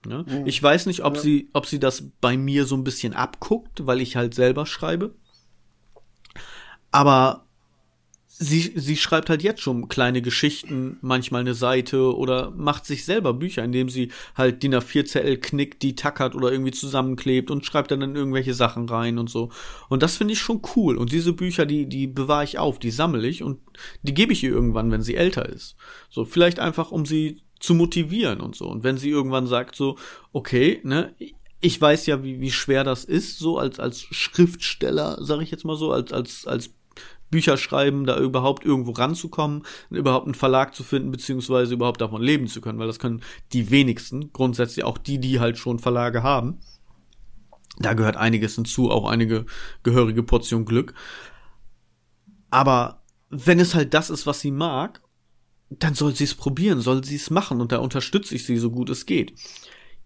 Ne? 0.06 0.26
Mhm. 0.28 0.46
Ich 0.46 0.62
weiß 0.62 0.88
nicht, 0.88 1.06
ob 1.06 1.16
ja. 1.16 1.22
sie, 1.22 1.50
ob 1.54 1.68
sie 1.68 1.80
das 1.80 2.04
bei 2.20 2.36
mir 2.36 2.66
so 2.66 2.76
ein 2.76 2.84
bisschen 2.84 3.14
abguckt, 3.14 3.88
weil 3.88 4.02
ich 4.02 4.18
halt 4.18 4.34
selber 4.34 4.66
schreibe. 4.66 5.16
Aber 6.92 7.47
sie, 8.40 8.74
sie 8.76 8.98
schreibt 8.98 9.30
halt 9.30 9.42
jetzt 9.42 9.62
schon 9.62 9.88
kleine 9.88 10.22
Geschichten, 10.22 10.98
manchmal 11.02 11.42
eine 11.42 11.54
Seite 11.54 12.16
oder 12.16 12.52
macht 12.52 12.86
sich 12.86 13.06
selber 13.06 13.34
Bücher, 13.34 13.64
indem 13.64 13.90
sie 13.90 14.12
halt 14.36 14.62
DIN 14.64 14.76
A4-Zettel 14.76 15.38
knickt, 15.38 15.82
die 15.82 15.96
tackert 15.96 16.36
oder 16.36 16.52
irgendwie 16.52 16.72
zusammenklebt 16.72 17.50
und 17.50 17.66
schreibt 17.66 17.92
dann 17.92 18.02
in 18.02 18.16
irgendwelche 18.16 18.54
Sachen 18.54 18.88
rein 18.90 19.18
und 19.18 19.30
so. 19.30 19.50
Und 19.90 20.04
das 20.04 20.18
finde 20.18 20.34
ich 20.34 20.40
schon 20.40 20.62
cool. 20.76 20.98
Und 20.98 21.12
diese 21.12 21.34
Bücher, 21.34 21.66
die, 21.66 21.88
die 21.88 22.08
bewahre 22.08 22.44
ich 22.44 22.60
auf, 22.60 22.80
die 22.80 22.92
sammle 22.92 23.28
ich 23.28 23.44
und 23.44 23.60
die 24.04 24.14
gebe 24.14 24.34
ich 24.34 24.44
ihr 24.44 24.52
irgendwann, 24.52 24.92
wenn 24.92 25.02
sie 25.02 25.16
älter 25.16 25.48
ist. 25.48 25.76
So, 26.10 26.26
vielleicht 26.26 26.60
einfach, 26.60 26.92
um 26.92 27.06
sie 27.06 27.42
zu 27.60 27.74
motivieren 27.74 28.40
und 28.40 28.56
so. 28.56 28.68
Und 28.68 28.84
wenn 28.84 28.98
sie 28.98 29.10
irgendwann 29.10 29.48
sagt 29.48 29.76
so, 29.76 29.98
okay, 30.32 30.80
ne, 30.84 31.16
ich 31.60 31.82
weiß 31.82 32.06
ja, 32.06 32.24
wie, 32.24 32.40
wie 32.40 32.52
schwer 32.52 32.84
das 32.84 33.04
ist, 33.04 33.40
so 33.40 33.58
als, 33.58 33.80
als 33.80 34.02
Schriftsteller, 34.02 35.18
sage 35.24 35.44
ich 35.44 35.50
jetzt 35.50 35.66
mal 35.66 35.76
so, 35.76 35.92
als, 35.92 36.14
als, 36.14 36.46
als 36.46 36.70
Bücher 37.30 37.58
schreiben, 37.58 38.06
da 38.06 38.18
überhaupt 38.20 38.66
irgendwo 38.66 38.92
ranzukommen, 38.92 39.64
überhaupt 39.90 40.26
einen 40.26 40.36
Verlag 40.36 40.74
zu 40.74 40.84
finden, 40.84 41.12
beziehungsweise 41.12 41.74
überhaupt 41.74 42.02
davon 42.02 42.22
leben 42.22 42.48
zu 42.48 42.62
können, 42.62 42.80
weil 42.80 42.88
das 42.88 43.00
können 43.00 43.22
die 43.54 43.70
wenigsten, 43.70 44.32
grundsätzlich 44.32 44.86
auch 44.86 44.98
die, 44.98 45.20
die 45.20 45.40
halt 45.40 45.58
schon 45.58 45.80
Verlage 45.80 46.24
haben. 46.24 46.60
Da 47.80 47.94
gehört 47.94 48.18
einiges 48.18 48.56
hinzu, 48.56 48.90
auch 48.90 49.08
einige 49.08 49.46
gehörige 49.84 50.24
Portion 50.24 50.66
Glück. 50.66 50.94
Aber 52.50 53.04
wenn 53.30 53.60
es 53.60 53.76
halt 53.76 53.94
das 53.94 54.10
ist, 54.10 54.26
was 54.26 54.40
sie 54.40 54.52
mag, 54.52 55.02
dann 55.70 55.94
soll 55.94 56.16
sie 56.16 56.24
es 56.24 56.34
probieren, 56.34 56.80
soll 56.80 57.04
sie 57.04 57.18
es 57.18 57.30
machen 57.30 57.60
und 57.60 57.72
da 57.72 57.78
unterstütze 57.78 58.36
ich 58.36 58.46
sie 58.46 58.58
so 58.58 58.72
gut 58.72 58.90
es 58.90 59.06
geht. 59.06 59.34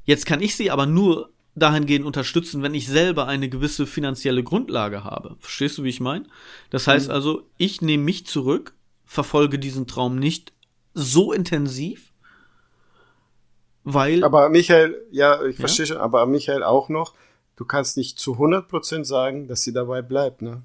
Jetzt 0.03 0.25
kann 0.25 0.41
ich 0.41 0.55
sie 0.55 0.71
aber 0.71 0.87
nur 0.87 1.31
dahingehend 1.55 2.05
unterstützen, 2.05 2.63
wenn 2.63 2.73
ich 2.73 2.87
selber 2.87 3.27
eine 3.27 3.49
gewisse 3.49 3.85
finanzielle 3.85 4.43
Grundlage 4.43 5.03
habe. 5.03 5.35
Verstehst 5.39 5.77
du, 5.77 5.83
wie 5.83 5.89
ich 5.89 5.99
meine? 5.99 6.25
Das 6.69 6.87
heißt 6.87 7.07
mhm. 7.07 7.13
also, 7.13 7.49
ich 7.57 7.81
nehme 7.81 8.03
mich 8.03 8.25
zurück, 8.25 8.73
verfolge 9.05 9.59
diesen 9.59 9.87
Traum 9.87 10.15
nicht 10.15 10.53
so 10.93 11.33
intensiv, 11.33 12.13
weil. 13.83 14.23
Aber 14.23 14.49
Michael, 14.49 15.05
ja, 15.11 15.43
ich 15.43 15.57
ja? 15.57 15.59
verstehe 15.59 15.85
schon, 15.85 15.97
aber 15.97 16.25
Michael 16.25 16.63
auch 16.63 16.89
noch, 16.89 17.15
du 17.55 17.65
kannst 17.65 17.97
nicht 17.97 18.19
zu 18.19 18.35
100% 18.35 19.03
sagen, 19.05 19.47
dass 19.47 19.63
sie 19.63 19.73
dabei 19.73 20.01
bleibt, 20.01 20.41
ne? 20.41 20.63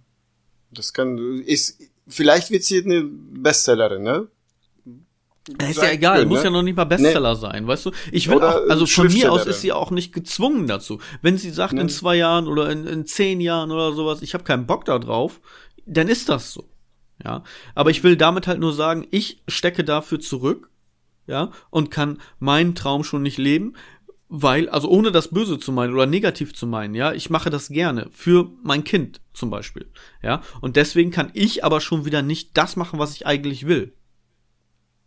Das 0.70 0.92
kann, 0.92 1.18
ist, 1.38 1.80
vielleicht 2.06 2.50
wird 2.50 2.64
sie 2.64 2.84
eine 2.84 3.02
Bestsellerin, 3.04 4.02
ne? 4.02 4.28
Ja, 5.60 5.68
ist 5.68 5.76
ja 5.76 5.90
egal, 5.90 6.18
können, 6.18 6.28
muss 6.28 6.38
ne? 6.40 6.44
ja 6.46 6.50
noch 6.50 6.62
nicht 6.62 6.76
mal 6.76 6.84
Bestseller 6.84 7.34
nee. 7.34 7.40
sein, 7.40 7.66
weißt 7.66 7.86
du? 7.86 7.92
Ich 8.10 8.28
will 8.28 8.42
auch, 8.42 8.68
also 8.68 8.84
von 8.86 9.06
mir 9.06 9.30
aus 9.30 9.46
ist 9.46 9.60
sie 9.60 9.72
auch 9.72 9.90
nicht 9.90 10.12
gezwungen 10.12 10.66
dazu. 10.66 10.98
Wenn 11.22 11.38
sie 11.38 11.50
sagt, 11.50 11.74
nee. 11.74 11.82
in 11.82 11.88
zwei 11.88 12.16
Jahren 12.16 12.48
oder 12.48 12.70
in, 12.70 12.86
in 12.86 13.06
zehn 13.06 13.40
Jahren 13.40 13.70
oder 13.70 13.92
sowas, 13.92 14.22
ich 14.22 14.34
habe 14.34 14.44
keinen 14.44 14.66
Bock 14.66 14.84
da 14.84 14.98
drauf, 14.98 15.40
dann 15.84 16.08
ist 16.08 16.28
das 16.28 16.52
so. 16.52 16.68
Ja. 17.24 17.44
Aber 17.74 17.90
ich 17.90 18.02
will 18.02 18.16
damit 18.16 18.46
halt 18.46 18.58
nur 18.58 18.72
sagen, 18.72 19.06
ich 19.10 19.42
stecke 19.46 19.84
dafür 19.84 20.20
zurück, 20.20 20.70
ja, 21.26 21.50
und 21.70 21.90
kann 21.90 22.18
meinen 22.38 22.74
Traum 22.74 23.04
schon 23.04 23.22
nicht 23.22 23.38
leben, 23.38 23.74
weil, 24.28 24.68
also 24.68 24.88
ohne 24.88 25.12
das 25.12 25.28
Böse 25.28 25.58
zu 25.58 25.72
meinen 25.72 25.94
oder 25.94 26.06
negativ 26.06 26.54
zu 26.54 26.66
meinen, 26.66 26.94
ja, 26.94 27.12
ich 27.12 27.30
mache 27.30 27.50
das 27.50 27.68
gerne 27.68 28.08
für 28.12 28.50
mein 28.62 28.84
Kind 28.84 29.20
zum 29.32 29.50
Beispiel, 29.50 29.90
ja, 30.22 30.42
und 30.60 30.76
deswegen 30.76 31.10
kann 31.10 31.30
ich 31.34 31.64
aber 31.64 31.80
schon 31.80 32.04
wieder 32.04 32.22
nicht 32.22 32.56
das 32.56 32.76
machen, 32.76 32.98
was 32.98 33.14
ich 33.14 33.26
eigentlich 33.26 33.66
will. 33.66 33.94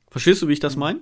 Verstehst 0.09 0.41
du, 0.41 0.47
wie 0.47 0.53
ich 0.53 0.59
das 0.59 0.75
meine? 0.75 1.01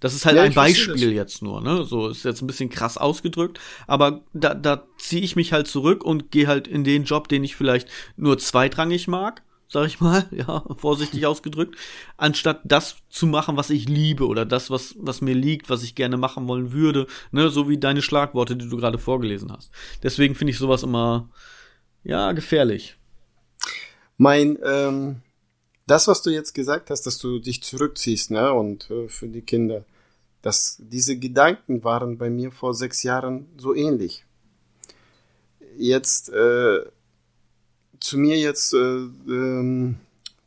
Das 0.00 0.14
ist 0.14 0.26
halt 0.26 0.36
ja, 0.36 0.42
ein 0.42 0.54
Beispiel 0.54 1.12
jetzt 1.12 1.42
nur, 1.42 1.60
ne? 1.60 1.84
So 1.84 2.08
ist 2.08 2.24
jetzt 2.24 2.40
ein 2.40 2.46
bisschen 2.46 2.70
krass 2.70 2.96
ausgedrückt, 2.96 3.58
aber 3.88 4.22
da, 4.32 4.54
da 4.54 4.86
ziehe 4.96 5.22
ich 5.22 5.34
mich 5.34 5.52
halt 5.52 5.66
zurück 5.66 6.04
und 6.04 6.30
gehe 6.30 6.46
halt 6.46 6.68
in 6.68 6.84
den 6.84 7.04
Job, 7.04 7.28
den 7.28 7.42
ich 7.42 7.56
vielleicht 7.56 7.88
nur 8.16 8.38
zweitrangig 8.38 9.08
mag, 9.08 9.42
sag 9.66 9.86
ich 9.86 10.00
mal, 10.00 10.26
ja, 10.30 10.64
vorsichtig 10.76 11.26
ausgedrückt, 11.26 11.76
anstatt 12.16 12.60
das 12.64 12.98
zu 13.08 13.26
machen, 13.26 13.56
was 13.56 13.70
ich 13.70 13.88
liebe 13.88 14.26
oder 14.26 14.46
das, 14.46 14.70
was, 14.70 14.94
was 14.98 15.20
mir 15.20 15.34
liegt, 15.34 15.68
was 15.68 15.82
ich 15.82 15.96
gerne 15.96 16.16
machen 16.16 16.46
wollen 16.46 16.72
würde, 16.72 17.08
ne, 17.32 17.50
so 17.50 17.68
wie 17.68 17.78
deine 17.78 18.02
Schlagworte, 18.02 18.56
die 18.56 18.68
du 18.68 18.76
gerade 18.76 18.98
vorgelesen 18.98 19.52
hast. 19.52 19.72
Deswegen 20.04 20.36
finde 20.36 20.52
ich 20.52 20.58
sowas 20.58 20.84
immer, 20.84 21.28
ja, 22.04 22.30
gefährlich. 22.32 22.96
Mein, 24.16 24.58
ähm, 24.64 25.22
das, 25.90 26.06
was 26.06 26.22
du 26.22 26.30
jetzt 26.30 26.54
gesagt 26.54 26.90
hast, 26.90 27.02
dass 27.02 27.18
du 27.18 27.38
dich 27.38 27.62
zurückziehst, 27.62 28.30
ne, 28.30 28.52
und 28.52 28.90
äh, 28.90 29.08
für 29.08 29.26
die 29.26 29.42
Kinder, 29.42 29.84
dass 30.42 30.76
diese 30.78 31.18
Gedanken 31.18 31.82
waren 31.82 32.18
bei 32.18 32.30
mir 32.30 32.52
vor 32.52 32.74
sechs 32.74 33.02
Jahren 33.02 33.46
so 33.56 33.74
ähnlich. 33.74 34.24
Jetzt 35.76 36.30
äh, 36.30 36.80
zu 38.00 38.18
mir 38.18 38.38
jetzt 38.38 38.74
äh, 38.74 38.78
ähm, 38.78 39.96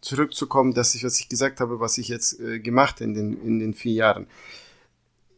zurückzukommen, 0.01 0.73
dass 0.73 0.95
ich, 0.95 1.03
was 1.03 1.19
ich 1.19 1.29
gesagt 1.29 1.59
habe, 1.59 1.79
was 1.79 1.97
ich 1.97 2.07
jetzt 2.07 2.39
äh, 2.39 2.59
gemacht 2.59 3.01
in 3.01 3.13
den 3.13 3.41
in 3.45 3.59
den 3.59 3.73
vier 3.73 3.93
Jahren. 3.93 4.27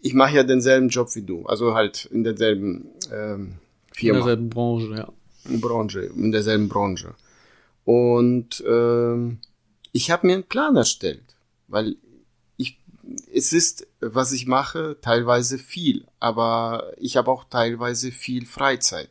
Ich 0.02 0.14
mache 0.14 0.36
ja 0.36 0.44
denselben 0.44 0.90
Job 0.90 1.16
wie 1.16 1.22
du, 1.22 1.46
also 1.46 1.74
halt 1.74 2.06
in 2.06 2.24
derselben 2.24 2.86
ähm, 3.12 3.56
Firma. 3.94 4.20
In 4.20 4.26
derselben 4.26 4.50
Branche, 4.50 4.96
ja. 4.96 5.14
Branche, 5.60 6.02
in 6.02 6.32
derselben 6.32 6.70
Branche. 6.70 7.16
Und 7.86 8.64
ähm, 8.68 9.40
ich 9.94 10.12
habe 10.12 10.28
mir 10.28 10.34
einen 10.34 10.44
Plan 10.44 10.76
erstellt, 10.76 11.24
weil 11.70 11.96
ich, 12.58 12.78
es 13.32 13.54
ist, 13.54 13.88
was 14.02 14.34
ich 14.34 14.48
mache, 14.48 14.98
teilweise 15.02 15.58
viel, 15.58 16.06
aber 16.20 16.92
ich 16.98 17.16
habe 17.16 17.32
auch 17.32 17.46
teilweise 17.46 18.12
viel 18.12 18.46
Freizeit. 18.46 19.10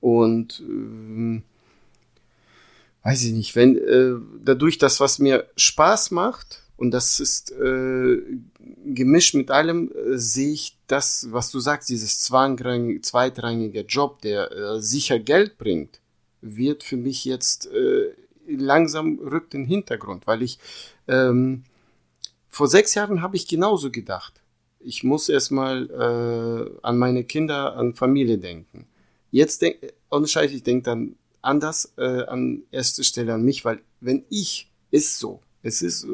Und 0.00 0.60
äh, 0.60 1.42
weiß 3.04 3.24
ich 3.24 3.32
nicht, 3.32 3.54
wenn 3.54 3.76
äh, 3.76 4.14
dadurch 4.42 4.78
das, 4.78 4.98
was 4.98 5.18
mir 5.18 5.46
Spaß 5.56 6.10
macht, 6.10 6.62
und 6.76 6.92
das 6.92 7.20
ist 7.20 7.50
äh, 7.50 8.22
gemischt 8.86 9.34
mit 9.34 9.50
allem, 9.50 9.92
äh, 9.92 10.16
sehe 10.16 10.52
ich 10.52 10.78
das, 10.86 11.26
was 11.30 11.50
du 11.50 11.60
sagst, 11.60 11.90
dieses 11.90 12.20
zweitrangige 12.20 13.80
Job, 13.80 14.22
der 14.22 14.52
äh, 14.52 14.80
sicher 14.80 15.18
Geld 15.18 15.58
bringt, 15.58 16.00
wird 16.40 16.84
für 16.84 16.96
mich 16.96 17.24
jetzt 17.24 17.66
äh, 17.66 18.14
langsam 18.48 19.18
rückt 19.18 19.54
in 19.54 19.62
den 19.62 19.68
Hintergrund, 19.68 20.26
weil 20.26 20.42
ich 20.42 20.58
ähm, 21.06 21.64
vor 22.48 22.68
sechs 22.68 22.94
Jahren 22.94 23.22
habe 23.22 23.36
ich 23.36 23.46
genauso 23.46 23.90
gedacht. 23.90 24.40
Ich 24.80 25.04
muss 25.04 25.28
erstmal 25.28 25.90
äh, 25.90 26.78
an 26.82 26.98
meine 26.98 27.24
Kinder, 27.24 27.76
an 27.76 27.94
Familie 27.94 28.38
denken. 28.38 28.86
Jetzt 29.30 29.62
denke 29.62 29.92
und 30.08 30.28
scheiße, 30.28 30.54
ich 30.54 30.62
denke 30.62 30.84
dann 30.84 31.16
anders 31.42 31.92
äh, 31.98 32.22
an 32.24 32.62
erster 32.70 33.04
Stelle 33.04 33.34
an 33.34 33.42
mich, 33.42 33.64
weil 33.64 33.80
wenn 34.00 34.24
ich 34.30 34.70
ist 34.90 35.18
so, 35.18 35.42
es 35.62 35.82
ist, 35.82 36.04
äh, 36.04 36.08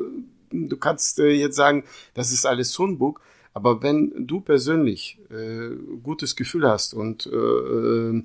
du 0.51 0.77
kannst 0.77 1.19
äh, 1.19 1.31
jetzt 1.31 1.57
sagen, 1.57 1.85
das 2.15 2.33
ist 2.33 2.47
alles 2.47 2.77
Humbug, 2.79 3.21
aber 3.53 3.83
wenn 3.83 4.27
du 4.27 4.41
persönlich 4.41 5.19
äh, 5.31 5.71
gutes 6.03 6.35
Gefühl 6.35 6.69
hast 6.69 6.95
und 6.95 7.27
äh, 7.27 7.37
äh 7.37 8.23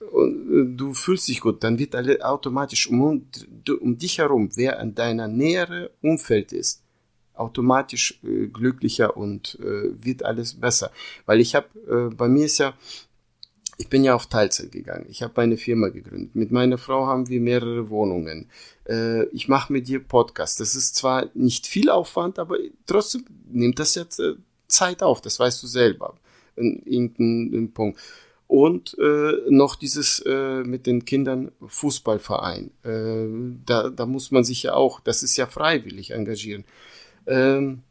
und 0.00 0.72
äh, 0.72 0.76
du 0.76 0.94
fühlst 0.94 1.28
dich 1.28 1.40
gut, 1.40 1.62
dann 1.64 1.78
wird 1.78 1.94
alle 1.94 2.24
automatisch 2.24 2.88
um, 2.88 3.26
um 3.80 3.98
dich 3.98 4.18
herum, 4.18 4.50
wer 4.54 4.78
an 4.78 4.94
deiner 4.94 5.28
nähere 5.28 5.90
Umfeld 6.02 6.52
ist, 6.52 6.82
automatisch 7.34 8.20
äh, 8.24 8.46
glücklicher 8.48 9.16
und 9.16 9.58
äh, 9.60 10.04
wird 10.04 10.24
alles 10.24 10.54
besser. 10.54 10.90
Weil 11.24 11.40
ich 11.40 11.54
habe, 11.54 11.66
äh, 11.88 12.14
bei 12.14 12.28
mir 12.28 12.46
ist 12.46 12.58
ja, 12.58 12.74
ich 13.78 13.88
bin 13.88 14.04
ja 14.04 14.14
auf 14.14 14.26
Teilzeit 14.26 14.72
gegangen. 14.72 15.06
Ich 15.10 15.22
habe 15.22 15.40
eine 15.42 15.58
Firma 15.58 15.88
gegründet. 15.88 16.34
Mit 16.34 16.50
meiner 16.50 16.78
Frau 16.78 17.06
haben 17.06 17.28
wir 17.28 17.40
mehrere 17.40 17.90
Wohnungen. 17.90 18.48
Äh, 18.88 19.24
ich 19.26 19.48
mache 19.48 19.72
mit 19.72 19.86
dir 19.88 20.00
Podcast. 20.00 20.60
Das 20.60 20.74
ist 20.74 20.94
zwar 20.94 21.28
nicht 21.34 21.66
viel 21.66 21.90
Aufwand, 21.90 22.38
aber 22.38 22.56
trotzdem 22.86 23.26
nimmt 23.50 23.78
das 23.78 23.94
jetzt 23.94 24.18
äh, 24.18 24.34
Zeit 24.66 25.02
auf. 25.02 25.20
Das 25.20 25.38
weißt 25.38 25.62
du 25.62 25.66
selber. 25.66 26.16
In 26.56 26.82
irgendeinem 26.86 27.72
Punkt. 27.72 28.00
Und 28.48 28.96
äh, 28.98 29.32
noch 29.48 29.74
dieses 29.74 30.20
äh, 30.20 30.62
mit 30.62 30.86
den 30.86 31.04
Kindern 31.04 31.50
Fußballverein. 31.66 32.70
Äh, 32.84 33.56
da, 33.66 33.90
da 33.90 34.06
muss 34.06 34.30
man 34.30 34.44
sich 34.44 34.62
ja 34.62 34.74
auch, 34.74 35.00
das 35.00 35.22
ist 35.24 35.36
ja 35.36 35.46
freiwillig 35.46 36.12
engagieren. 36.12 36.64
Ähm, 37.26 37.82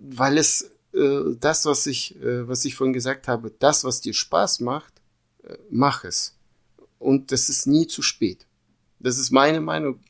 weil 0.00 0.38
es 0.38 0.70
äh, 0.94 1.36
das, 1.38 1.66
was 1.66 1.86
ich, 1.86 2.16
äh, 2.22 2.48
was 2.48 2.64
ich 2.64 2.74
vorhin 2.74 2.94
gesagt 2.94 3.28
habe, 3.28 3.52
das, 3.58 3.84
was 3.84 4.00
dir 4.00 4.14
Spaß 4.14 4.60
macht, 4.60 4.94
äh, 5.44 5.56
mach 5.70 6.04
es. 6.04 6.36
Und 6.98 7.30
das 7.30 7.48
ist 7.48 7.66
nie 7.66 7.86
zu 7.86 8.02
spät. 8.02 8.46
Das 8.98 9.18
ist 9.18 9.30
meine 9.30 9.60
Meinung. 9.60 10.00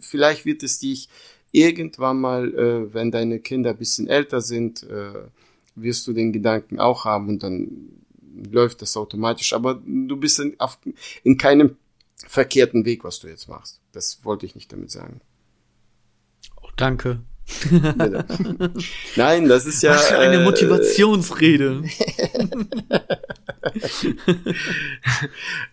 Vielleicht 0.00 0.44
wird 0.44 0.62
es 0.62 0.78
dich 0.78 1.08
irgendwann 1.52 2.20
mal, 2.20 2.54
äh, 2.54 2.94
wenn 2.94 3.10
deine 3.10 3.40
Kinder 3.40 3.70
ein 3.70 3.78
bisschen 3.78 4.08
älter 4.08 4.40
sind, 4.40 4.82
äh, 4.82 5.22
wirst 5.74 6.06
du 6.06 6.12
den 6.12 6.32
Gedanken 6.32 6.78
auch 6.78 7.04
haben 7.04 7.28
und 7.28 7.42
dann 7.42 7.88
läuft 8.50 8.82
das 8.82 8.96
automatisch. 8.96 9.52
Aber 9.52 9.80
du 9.84 10.16
bist 10.16 10.40
in, 10.40 10.58
auf, 10.58 10.78
in 11.22 11.36
keinem 11.36 11.76
verkehrten 12.26 12.84
Weg, 12.84 13.04
was 13.04 13.20
du 13.20 13.28
jetzt 13.28 13.48
machst. 13.48 13.80
Das 13.92 14.20
wollte 14.24 14.46
ich 14.46 14.54
nicht 14.54 14.72
damit 14.72 14.90
sagen. 14.90 15.20
Oh, 16.62 16.68
danke. 16.76 17.20
Nein, 19.16 19.48
das 19.48 19.66
ist 19.66 19.82
ja. 19.82 19.90
Was 19.92 20.08
für 20.08 20.18
eine 20.18 20.36
äh, 20.36 20.44
Motivationsrede. 20.44 21.82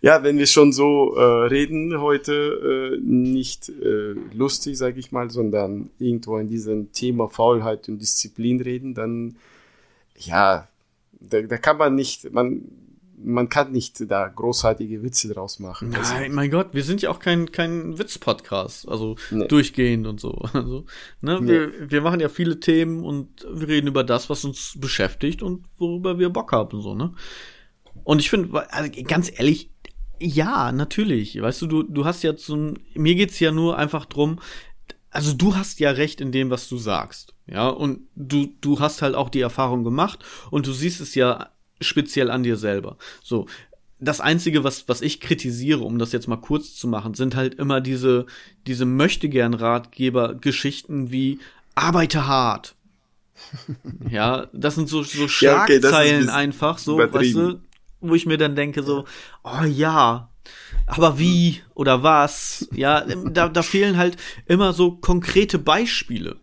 ja, 0.01 0.23
wenn 0.23 0.39
wir 0.39 0.47
schon 0.47 0.73
so 0.73 1.15
äh, 1.15 1.45
reden 1.47 2.01
heute, 2.01 2.95
äh, 2.95 2.99
nicht 3.01 3.69
äh, 3.69 4.15
lustig, 4.33 4.77
sage 4.77 4.99
ich 4.99 5.11
mal, 5.11 5.29
sondern 5.29 5.91
irgendwo 5.99 6.37
in 6.37 6.47
diesem 6.47 6.91
Thema 6.93 7.29
Faulheit 7.29 7.87
und 7.89 7.99
Disziplin 7.99 8.59
reden, 8.61 8.95
dann 8.95 9.37
ja, 10.17 10.67
da, 11.29 11.41
da 11.41 11.57
kann 11.57 11.77
man 11.77 11.95
nicht, 11.95 12.31
man 12.31 12.63
man 13.17 13.49
kann 13.49 13.71
nicht 13.71 14.09
da 14.11 14.27
großartige 14.27 15.01
Witze 15.01 15.33
draus 15.33 15.59
machen. 15.59 15.89
Nein, 15.89 15.99
also, 15.99 16.33
mein 16.33 16.51
Gott, 16.51 16.69
wir 16.73 16.83
sind 16.83 17.01
ja 17.01 17.09
auch 17.09 17.19
kein, 17.19 17.51
kein 17.51 17.97
Witz-Podcast, 17.97 18.87
also 18.87 19.15
nee. 19.31 19.47
durchgehend 19.47 20.07
und 20.07 20.19
so. 20.19 20.37
Also, 20.53 20.85
ne, 21.21 21.39
nee. 21.41 21.51
wir, 21.51 21.91
wir 21.91 22.01
machen 22.01 22.19
ja 22.19 22.29
viele 22.29 22.59
Themen 22.59 23.03
und 23.03 23.45
wir 23.51 23.67
reden 23.67 23.87
über 23.87 24.03
das, 24.03 24.29
was 24.29 24.45
uns 24.45 24.77
beschäftigt 24.79 25.41
und 25.41 25.65
worüber 25.77 26.19
wir 26.19 26.29
Bock 26.29 26.51
haben, 26.51 26.81
so, 26.81 26.95
ne? 26.95 27.13
Und 28.03 28.19
ich 28.19 28.29
finde, 28.29 28.71
also 28.71 28.91
ganz 29.03 29.31
ehrlich, 29.35 29.71
ja, 30.19 30.71
natürlich. 30.71 31.39
Weißt 31.41 31.61
du, 31.61 31.67
du, 31.67 31.83
du 31.83 32.05
hast 32.05 32.23
ja 32.23 32.35
so 32.37 32.55
ein, 32.55 32.79
mir 32.93 33.15
geht's 33.15 33.39
ja 33.39 33.51
nur 33.51 33.77
einfach 33.77 34.05
drum, 34.05 34.39
also 35.09 35.33
du 35.33 35.55
hast 35.55 35.79
ja 35.79 35.91
recht 35.91 36.21
in 36.21 36.31
dem, 36.31 36.49
was 36.49 36.69
du 36.69 36.77
sagst. 36.77 37.33
Ja, 37.49 37.69
und 37.69 38.01
du, 38.15 38.53
du 38.61 38.79
hast 38.79 39.01
halt 39.01 39.15
auch 39.15 39.29
die 39.29 39.41
Erfahrung 39.41 39.83
gemacht 39.83 40.23
und 40.51 40.67
du 40.67 40.73
siehst 40.73 40.99
es 40.99 41.15
ja 41.15 41.49
speziell 41.79 42.29
an 42.29 42.43
dir 42.43 42.57
selber. 42.57 42.97
So. 43.23 43.47
Das 43.99 44.21
einzige, 44.21 44.63
was, 44.63 44.87
was 44.87 45.01
ich 45.01 45.19
kritisiere, 45.21 45.79
um 45.79 45.97
das 45.97 46.11
jetzt 46.11 46.27
mal 46.27 46.37
kurz 46.37 46.75
zu 46.75 46.87
machen, 46.87 47.15
sind 47.15 47.35
halt 47.35 47.55
immer 47.55 47.81
diese, 47.81 48.27
diese 48.67 48.85
möchtegern 48.85 49.55
Ratgeber-Geschichten 49.55 51.09
wie 51.09 51.39
arbeite 51.73 52.27
hart. 52.27 52.75
ja, 54.09 54.47
das 54.53 54.75
sind 54.75 54.87
so, 54.87 55.01
so 55.01 55.27
Schlagzeilen 55.27 56.25
ja, 56.25 56.31
okay, 56.31 56.39
einfach, 56.39 56.77
so, 56.77 56.99
weißt 56.99 57.35
du, 57.35 57.59
wo 57.99 58.13
ich 58.13 58.27
mir 58.27 58.37
dann 58.37 58.55
denke, 58.55 58.83
so, 58.83 59.05
oh 59.43 59.63
ja, 59.63 60.29
aber 60.85 61.17
wie 61.17 61.61
oder 61.73 62.03
was? 62.03 62.67
Ja, 62.73 63.01
da, 63.01 63.49
da 63.49 63.63
fehlen 63.63 63.97
halt 63.97 64.17
immer 64.45 64.73
so 64.73 64.91
konkrete 64.91 65.59
Beispiele. 65.59 66.37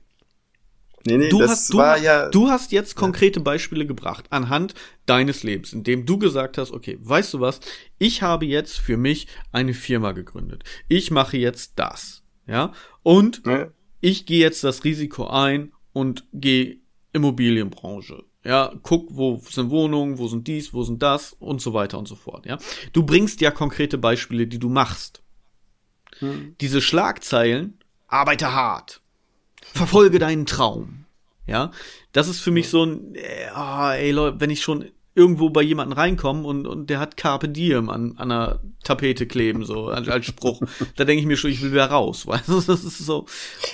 Nee, 1.07 1.19
nee, 1.19 1.29
du, 1.29 1.43
hast, 1.43 1.73
du, 1.73 1.79
ja, 1.79 2.31
du 2.31 2.49
hast 2.49 2.73
jetzt 2.73 2.95
konkrete 2.95 3.41
Beispiele 3.41 3.87
gebracht 3.87 4.25
anhand 4.31 4.75
deines 5.05 5.43
Lebens, 5.43 5.75
indem 5.75 6.07
du 6.07 6.19
gesagt 6.19 6.57
hast, 6.57 6.71
okay, 6.71 6.99
weißt 7.01 7.35
du 7.35 7.41
was, 7.41 7.61
ich 7.99 8.23
habe 8.23 8.47
jetzt 8.47 8.79
für 8.79 8.97
mich 8.97 9.27
eine 9.53 9.75
Firma 9.75 10.13
gegründet. 10.13 10.65
Ich 10.89 11.11
mache 11.11 11.37
jetzt 11.37 11.75
das. 11.77 12.23
Ja. 12.47 12.73
Und 13.03 13.43
ja. 13.47 13.69
ich 14.01 14.25
gehe 14.25 14.41
jetzt 14.41 14.65
das 14.65 14.85
Risiko 14.85 15.27
ein 15.27 15.73
und 15.93 16.25
gehe 16.33 16.79
Immobilienbranche. 17.13 18.25
Ja, 18.43 18.73
guck, 18.83 19.09
wo 19.11 19.41
sind 19.49 19.71
Wohnungen, 19.71 20.19
wo 20.19 20.29
sind 20.29 20.47
dies, 20.47 20.75
wo 20.75 20.83
sind 20.83 21.03
das 21.03 21.35
und 21.35 21.63
so 21.63 21.73
weiter 21.73 21.99
und 21.99 22.07
so 22.07 22.15
fort. 22.15 22.45
Ja, 22.45 22.59
du 22.93 23.03
bringst 23.03 23.41
ja 23.41 23.51
konkrete 23.51 23.97
Beispiele, 23.97 24.47
die 24.47 24.59
du 24.59 24.69
machst. 24.69 25.23
Hm. 26.19 26.55
Diese 26.61 26.83
Schlagzeilen, 26.83 27.79
arbeite 28.07 28.53
hart, 28.53 29.01
verfolge 29.75 30.19
deinen 30.19 30.47
Traum. 30.47 31.05
Ja, 31.47 31.73
das 32.13 32.29
ist 32.29 32.41
für 32.41 32.51
mich 32.51 32.71
so 32.71 32.85
ein, 32.85 33.17
oh, 33.55 33.91
ey 33.91 34.13
Leute, 34.13 34.41
wenn 34.41 34.49
ich 34.49 34.63
schon 34.63 34.87
irgendwo 35.15 35.51
bei 35.51 35.63
jemanden 35.63 35.93
reinkomme 35.93 36.47
und, 36.47 36.67
und 36.67 36.91
der 36.91 36.99
hat 36.99 37.17
Carpe 37.17 37.49
Diem 37.49 37.89
an, 37.91 38.15
an 38.17 38.33
einer 38.33 38.61
Tapete 38.83 39.27
kleben, 39.27 39.65
so 39.65 39.89
als, 39.89 40.09
als 40.09 40.27
Spruch. 40.27 40.63
da 40.97 41.05
denke 41.05 41.21
ich 41.21 41.27
mir 41.27 41.37
schon, 41.37 41.51
ich 41.51 41.63
will 41.63 41.73
wieder 41.73 41.87
raus. 41.87 42.27
Weißt 42.27 42.49
du, 42.49 42.61
das 42.61 42.85
ist 42.85 42.99
so. 42.99 43.27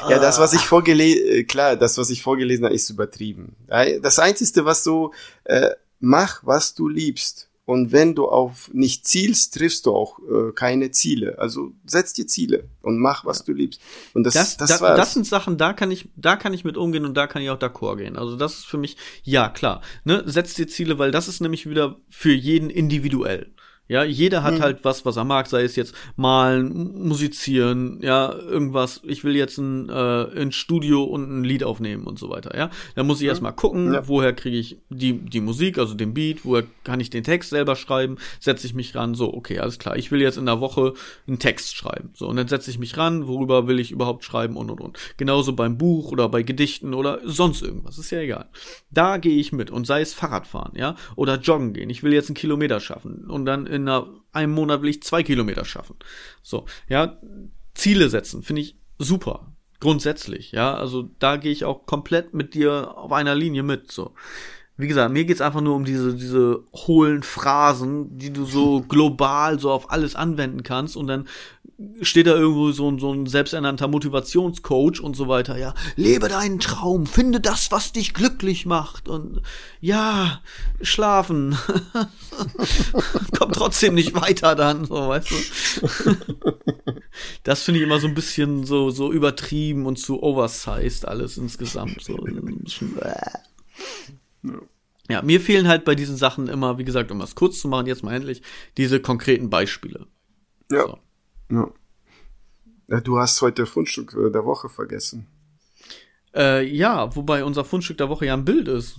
Ja, 0.09 0.19
das, 0.19 0.39
was 0.39 0.53
ich 0.53 0.61
vorgelesen, 0.61 1.27
äh, 1.27 1.45
klar, 1.45 1.77
das, 1.77 1.97
was 1.97 2.11
ich 2.11 2.23
vorgelesen 2.23 2.65
habe, 2.65 2.75
ist 2.75 2.91
übertrieben. 2.91 3.57
Das 4.03 4.19
Einzige, 4.19 4.65
was 4.65 4.85
du, 4.85 5.13
äh, 5.45 5.71
mach, 6.01 6.41
was 6.45 6.75
du 6.75 6.89
liebst. 6.89 7.50
Und 7.71 7.93
wenn 7.93 8.17
du 8.17 8.27
auf 8.27 8.69
nicht 8.73 9.07
zielst, 9.07 9.55
triffst 9.55 9.87
du 9.87 9.95
auch 9.95 10.19
äh, 10.19 10.51
keine 10.57 10.91
Ziele. 10.91 11.39
Also 11.39 11.71
setz 11.87 12.13
dir 12.13 12.27
Ziele 12.27 12.65
und 12.83 12.99
mach, 12.99 13.25
was 13.25 13.45
du 13.45 13.53
liebst. 13.53 13.81
Und 14.13 14.25
das, 14.25 14.35
das, 14.35 14.57
das, 14.57 14.81
da, 14.81 14.97
das 14.97 15.15
sind 15.15 15.25
Sachen, 15.25 15.57
da 15.57 15.73
kann 15.73 15.93
ich, 15.93 16.09
da 16.17 16.35
kann 16.35 16.53
ich 16.53 16.65
mit 16.65 16.77
umgehen 16.77 17.05
und 17.05 17.15
da 17.15 17.29
kann 17.29 17.43
ich 17.43 17.51
auch 17.51 17.61
d'accord 17.61 17.99
gehen. 17.99 18.17
Also 18.17 18.35
das 18.35 18.55
ist 18.55 18.67
für 18.67 18.77
mich, 18.77 18.97
ja 19.23 19.49
klar, 19.49 19.83
ne, 20.03 20.25
setz 20.27 20.55
dir 20.55 20.67
Ziele, 20.67 20.99
weil 20.99 21.13
das 21.13 21.29
ist 21.29 21.39
nämlich 21.39 21.71
wieder 21.71 22.01
für 22.09 22.33
jeden 22.33 22.71
individuell. 22.71 23.53
Ja, 23.91 24.05
jeder 24.05 24.45
hat 24.45 24.55
hm. 24.55 24.63
halt 24.63 24.85
was, 24.85 25.05
was 25.05 25.17
er 25.17 25.25
mag, 25.25 25.49
sei 25.49 25.65
es 25.65 25.75
jetzt 25.75 25.97
malen, 26.15 27.09
musizieren, 27.09 27.99
ja, 28.01 28.33
irgendwas. 28.33 29.01
Ich 29.03 29.25
will 29.25 29.35
jetzt 29.35 29.59
ein, 29.59 29.89
äh, 29.89 30.41
ein 30.41 30.53
Studio 30.53 31.03
und 31.03 31.29
ein 31.29 31.43
Lied 31.43 31.65
aufnehmen 31.65 32.05
und 32.05 32.17
so 32.17 32.31
weiter, 32.31 32.57
ja. 32.57 32.71
Da 32.95 33.03
muss 33.03 33.17
ich 33.19 33.25
hm. 33.25 33.31
erstmal 33.31 33.53
gucken, 33.53 33.93
ja. 33.93 34.07
woher 34.07 34.33
kriege 34.33 34.57
ich 34.57 34.79
die, 34.91 35.15
die 35.15 35.41
Musik, 35.41 35.77
also 35.77 35.95
den 35.95 36.15
Beat, 36.15 36.45
woher 36.45 36.63
kann 36.85 37.01
ich 37.01 37.11
den 37.11 37.25
Text 37.25 37.51
selber 37.51 37.75
schreiben, 37.75 38.19
setze 38.39 38.65
ich 38.65 38.75
mich 38.75 38.95
ran, 38.95 39.17
so, 39.17 39.35
okay, 39.35 39.59
alles 39.59 39.81
klar, 39.81 39.97
ich 39.97 40.13
will 40.13 40.21
jetzt 40.21 40.39
in 40.39 40.47
der 40.47 40.61
Woche 40.61 40.95
einen 41.27 41.41
Text 41.41 41.75
schreiben. 41.75 42.11
So, 42.15 42.29
und 42.29 42.37
dann 42.37 42.47
setze 42.47 42.71
ich 42.71 42.79
mich 42.79 42.97
ran, 42.97 43.27
worüber 43.27 43.67
will 43.67 43.81
ich 43.81 43.91
überhaupt 43.91 44.23
schreiben 44.23 44.57
und 44.57 44.71
und 44.71 44.81
und. 44.81 44.99
Genauso 45.17 45.53
beim 45.55 45.79
Buch 45.79 46.13
oder 46.13 46.29
bei 46.29 46.45
Gedichten 46.45 46.95
oder 46.95 47.19
sonst 47.25 47.61
irgendwas, 47.61 47.99
ist 47.99 48.13
ja 48.13 48.21
egal. 48.21 48.47
Da 48.93 49.17
gehe 49.17 49.37
ich 49.37 49.51
mit 49.51 49.73
und 49.73 49.85
sei 49.85 50.01
es 50.01 50.15
Fahrradfahren, 50.15 50.77
ja, 50.77 50.95
oder 51.17 51.41
joggen 51.41 51.73
gehen. 51.73 51.91
Ich 51.91 52.05
will 52.05 52.13
jetzt 52.13 52.29
einen 52.29 52.37
Kilometer 52.37 52.79
schaffen 52.79 53.29
und 53.29 53.47
dann 53.47 53.67
in 53.67 53.80
in 53.83 53.89
einer, 53.89 54.09
einem 54.33 54.53
Monat 54.53 54.83
will 54.83 54.91
ich 54.91 55.03
zwei 55.03 55.23
Kilometer 55.23 55.65
schaffen. 55.65 55.97
So, 56.43 56.67
ja, 56.89 57.19
Ziele 57.75 58.09
setzen, 58.09 58.43
finde 58.43 58.63
ich 58.63 58.77
super. 58.99 59.53
Grundsätzlich, 59.81 60.53
ja. 60.53 60.75
Also 60.75 61.09
da 61.19 61.37
gehe 61.37 61.53
ich 61.53 61.65
auch 61.65 61.87
komplett 61.87 62.35
mit 62.35 62.53
dir 62.53 62.97
auf 62.99 63.13
einer 63.13 63.35
Linie 63.35 63.63
mit. 63.63 63.91
So 63.91 64.15
wie 64.81 64.89
gesagt, 64.89 65.13
mir 65.13 65.25
geht's 65.25 65.41
einfach 65.41 65.61
nur 65.61 65.77
um 65.77 65.85
diese, 65.85 66.15
diese 66.15 66.65
hohlen 66.73 67.23
Phrasen, 67.23 68.17
die 68.17 68.33
du 68.33 68.45
so 68.45 68.81
global 68.89 69.61
so 69.61 69.71
auf 69.71 69.91
alles 69.91 70.17
anwenden 70.17 70.63
kannst 70.63 70.97
und 70.97 71.07
dann 71.07 71.29
steht 72.03 72.27
da 72.27 72.35
irgendwo 72.35 72.73
so 72.73 72.91
ein, 72.91 72.99
so 72.99 73.13
ein 73.13 73.27
selbsternannter 73.27 73.89
Motivationscoach 73.89 75.01
und 75.01 75.17
so 75.17 75.29
weiter, 75.29 75.57
ja, 75.57 75.75
lebe 75.97 76.29
deinen 76.29 76.61
Traum, 76.61 77.07
finde 77.07 77.41
das, 77.41 77.73
was 77.73 77.93
dich 77.93 78.13
glücklich 78.13 78.67
macht 78.67 79.09
und 79.09 79.41
ja, 79.81 80.43
schlafen. 80.83 81.57
Kommt 83.39 83.55
trotzdem 83.55 83.95
nicht 83.95 84.15
weiter 84.15 84.55
dann, 84.55 84.85
so, 84.85 84.95
weißt 84.95 85.31
du. 85.31 86.17
das 87.45 87.63
finde 87.63 87.81
ich 87.81 87.87
immer 87.87 87.99
so 87.99 88.09
ein 88.09 88.15
bisschen 88.15 88.65
so, 88.65 88.91
so 88.91 89.11
übertrieben 89.11 89.87
und 89.87 89.99
zu 89.99 90.23
oversized 90.23 91.09
alles 91.09 91.39
insgesamt, 91.39 92.03
so. 92.03 92.19
Ja. 95.09 95.23
mir 95.23 95.41
fehlen 95.41 95.67
halt 95.67 95.85
bei 95.85 95.95
diesen 95.95 96.17
Sachen 96.17 96.49
immer, 96.49 96.77
wie 96.79 96.85
gesagt, 96.85 97.11
um 97.11 97.21
es 97.23 97.35
kurz 97.35 97.59
zu 97.59 97.69
machen, 97.69 97.87
jetzt 97.87 98.05
mal 98.05 98.15
endlich, 98.15 98.43
diese 98.77 99.01
konkreten 99.01 99.49
Beispiele. 99.49 100.07
Ja. 100.71 100.87
So. 100.87 100.99
Ja. 101.51 103.01
Du 103.01 103.19
hast 103.19 103.41
heute 103.41 103.67
Fundstück 103.67 104.17
der 104.33 104.45
Woche 104.45 104.69
vergessen. 104.69 105.27
Äh, 106.35 106.67
ja, 106.67 107.15
wobei 107.15 107.45
unser 107.45 107.65
Fundstück 107.65 107.99
der 107.99 108.09
Woche 108.09 108.27
ja 108.27 108.35
ein 108.35 108.45
Bild 108.45 108.69
ist. 108.69 108.99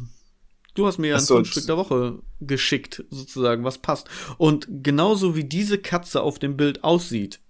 Du 0.74 0.88
hast 0.88 0.98
mir 0.98 1.10
ja 1.10 1.16
ein 1.16 1.22
so, 1.22 1.36
Fundstück 1.36 1.66
der 1.66 1.78
Woche 1.78 2.20
geschickt, 2.40 3.04
sozusagen, 3.10 3.64
was 3.64 3.80
passt. 3.80 4.10
Und 4.38 4.68
genauso 4.70 5.36
wie 5.36 5.44
diese 5.44 5.78
Katze 5.78 6.22
auf 6.22 6.40
dem 6.40 6.56
Bild 6.56 6.84
aussieht, 6.84 7.42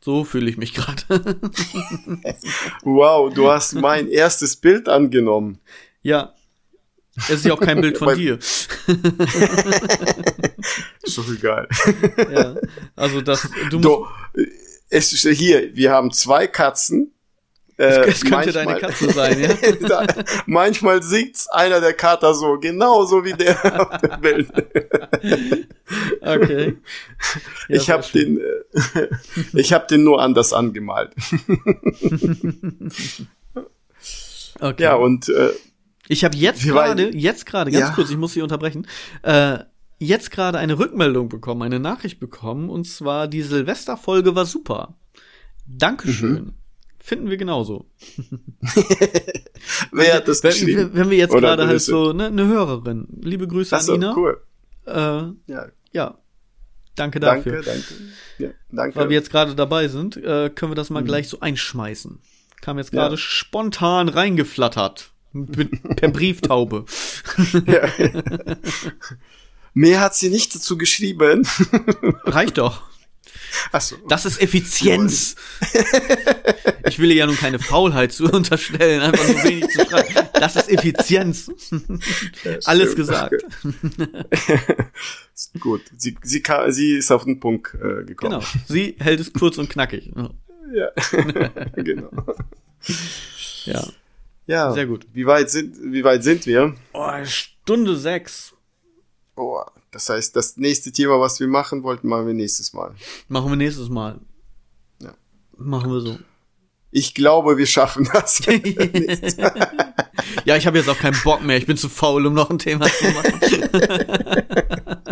So 0.00 0.24
fühle 0.24 0.50
ich 0.50 0.56
mich 0.56 0.74
gerade. 0.74 1.02
wow, 2.82 3.32
du 3.32 3.50
hast 3.50 3.74
mein 3.74 4.08
erstes 4.08 4.56
Bild 4.56 4.88
angenommen. 4.88 5.58
Ja. 6.02 6.34
Es 7.16 7.30
ist 7.30 7.44
ja 7.44 7.54
auch 7.54 7.60
kein 7.60 7.80
Bild 7.80 7.98
von 7.98 8.16
dir. 8.16 8.34
ist 11.02 11.18
doch 11.18 11.28
egal. 11.32 11.68
ja. 12.32 12.56
Also 12.96 13.20
das, 13.20 13.48
du 13.70 13.78
musst. 13.78 14.10
es 14.90 15.12
ist 15.12 15.26
hier, 15.38 15.74
wir 15.76 15.92
haben 15.92 16.10
zwei 16.12 16.46
Katzen 16.46 17.14
äh, 17.76 18.08
es 18.08 18.20
könnte 18.20 18.52
manchmal, 18.52 18.52
deine 18.52 18.78
Katze 18.78 19.10
sein, 19.10 19.40
ja? 19.40 19.48
da, 19.88 20.06
manchmal 20.46 21.02
sieht's 21.02 21.48
einer 21.48 21.80
der 21.80 21.92
Kater 21.92 22.32
so, 22.34 22.58
genauso 22.60 23.24
wie 23.24 23.32
der 23.32 23.80
auf 23.80 24.00
dem 24.00 24.20
Bild. 24.20 24.48
okay. 26.20 26.76
Ja, 27.68 27.76
ich 27.76 27.90
habe 27.90 28.04
den, 28.14 28.38
äh, 28.38 29.08
ich 29.54 29.72
habe 29.72 29.88
den 29.88 30.04
nur 30.04 30.22
anders 30.22 30.52
angemalt. 30.52 31.10
okay. 34.60 34.82
Ja 34.82 34.94
und 34.94 35.28
äh, 35.28 35.50
ich 36.08 36.24
habe 36.24 36.36
jetzt 36.36 36.62
gerade, 36.62 37.14
jetzt 37.16 37.46
gerade, 37.46 37.70
ganz 37.70 37.88
ja. 37.88 37.94
kurz, 37.94 38.10
ich 38.10 38.16
muss 38.16 38.32
Sie 38.34 38.42
unterbrechen. 38.42 38.86
Äh, 39.22 39.58
jetzt 39.98 40.30
gerade 40.30 40.58
eine 40.58 40.78
Rückmeldung 40.78 41.28
bekommen, 41.28 41.62
eine 41.62 41.80
Nachricht 41.80 42.20
bekommen, 42.20 42.68
und 42.68 42.84
zwar 42.84 43.28
die 43.28 43.42
Silvesterfolge 43.42 44.34
war 44.34 44.46
super. 44.46 44.96
Dankeschön. 45.66 46.32
Mhm. 46.32 46.52
Finden 46.98 47.28
wir 47.28 47.36
genauso. 47.36 47.90
Wer 49.92 50.14
hat 50.14 50.28
das 50.28 50.42
wenn, 50.42 50.50
geschrieben? 50.52 50.90
Wenn 50.94 51.10
wir 51.10 51.18
jetzt 51.18 51.34
gerade 51.34 51.66
halt 51.66 51.82
so, 51.82 52.12
ne, 52.14 52.26
eine 52.26 52.46
Hörerin. 52.46 53.06
Liebe 53.20 53.46
Grüße 53.46 53.78
so, 53.78 53.92
an 53.92 53.98
Ina. 53.98 54.16
cool. 54.16 54.42
Äh, 54.86 55.52
ja. 55.52 55.66
ja. 55.92 56.18
Danke 56.96 57.20
dafür. 57.20 57.62
Danke, 57.62 57.70
danke. 57.70 57.94
Ja, 58.38 58.48
danke. 58.70 58.96
Weil 58.96 59.08
wir 59.10 59.16
jetzt 59.16 59.30
gerade 59.30 59.54
dabei 59.54 59.88
sind, 59.88 60.16
äh, 60.16 60.48
können 60.48 60.72
wir 60.72 60.76
das 60.76 60.90
mal 60.90 61.02
mhm. 61.02 61.06
gleich 61.06 61.28
so 61.28 61.40
einschmeißen. 61.40 62.20
Kam 62.62 62.78
jetzt 62.78 62.92
gerade 62.92 63.14
ja. 63.14 63.18
spontan 63.18 64.08
reingeflattert. 64.08 65.13
Per 65.96 66.08
Brieftaube. 66.08 66.84
ja. 67.66 67.88
Mehr 69.74 70.00
hat 70.00 70.14
sie 70.14 70.30
nicht 70.30 70.54
dazu 70.54 70.78
geschrieben. 70.78 71.46
Reicht 72.24 72.58
doch. 72.58 72.82
Ach 73.72 73.80
so. 73.80 73.96
Das 74.08 74.24
ist 74.24 74.40
Effizienz. 74.40 75.36
ich 76.86 76.98
will 76.98 77.10
ihr 77.10 77.16
ja 77.16 77.26
nun 77.26 77.36
keine 77.36 77.58
Faulheit 77.58 78.12
zu 78.12 78.24
unterstellen, 78.24 79.00
einfach 79.00 79.26
nur 79.26 79.42
wenig 79.44 79.68
zu 79.68 79.84
schreiben. 79.86 80.28
Das 80.34 80.56
ist 80.56 80.68
Effizienz. 80.70 81.50
Ja, 82.44 82.58
Alles 82.64 82.94
gesagt. 82.94 83.34
Gut, 85.60 85.82
sie, 85.96 86.16
sie, 86.22 86.42
kann, 86.42 86.70
sie 86.72 86.96
ist 86.96 87.10
auf 87.10 87.24
den 87.24 87.40
Punkt 87.40 87.74
äh, 87.74 88.04
gekommen. 88.04 88.40
Genau, 88.40 88.44
sie 88.66 88.96
hält 88.98 89.20
es 89.20 89.32
kurz 89.32 89.58
und 89.58 89.68
knackig. 89.68 90.12
Ja, 90.72 90.90
genau. 91.76 92.10
Ja. 93.64 93.84
Ja, 94.46 94.72
sehr 94.72 94.86
gut. 94.86 95.06
Wie 95.12 95.26
weit 95.26 95.50
sind, 95.50 95.76
wie 95.80 96.04
weit 96.04 96.22
sind 96.22 96.46
wir? 96.46 96.74
Oh, 96.92 97.24
Stunde 97.24 97.96
sechs. 97.96 98.54
Oh, 99.36 99.62
das 99.90 100.08
heißt, 100.08 100.36
das 100.36 100.56
nächste 100.56 100.92
Thema, 100.92 101.20
was 101.20 101.40
wir 101.40 101.48
machen 101.48 101.82
wollten, 101.82 102.08
machen 102.08 102.26
wir 102.26 102.34
nächstes 102.34 102.72
Mal. 102.72 102.94
Machen 103.28 103.50
wir 103.50 103.56
nächstes 103.56 103.88
Mal. 103.88 104.20
Ja. 105.00 105.14
Machen 105.56 105.90
wir 105.90 106.00
so. 106.00 106.18
Ich 106.90 107.14
glaube, 107.14 107.56
wir 107.58 107.66
schaffen 107.66 108.08
das. 108.12 108.40
ja, 110.44 110.56
ich 110.56 110.66
habe 110.66 110.78
jetzt 110.78 110.88
auch 110.88 110.98
keinen 110.98 111.20
Bock 111.24 111.42
mehr. 111.42 111.56
Ich 111.56 111.66
bin 111.66 111.76
zu 111.76 111.88
faul, 111.88 112.26
um 112.26 112.34
noch 112.34 112.50
ein 112.50 112.58
Thema 112.58 112.86
zu 112.86 113.04
machen. 113.06 113.40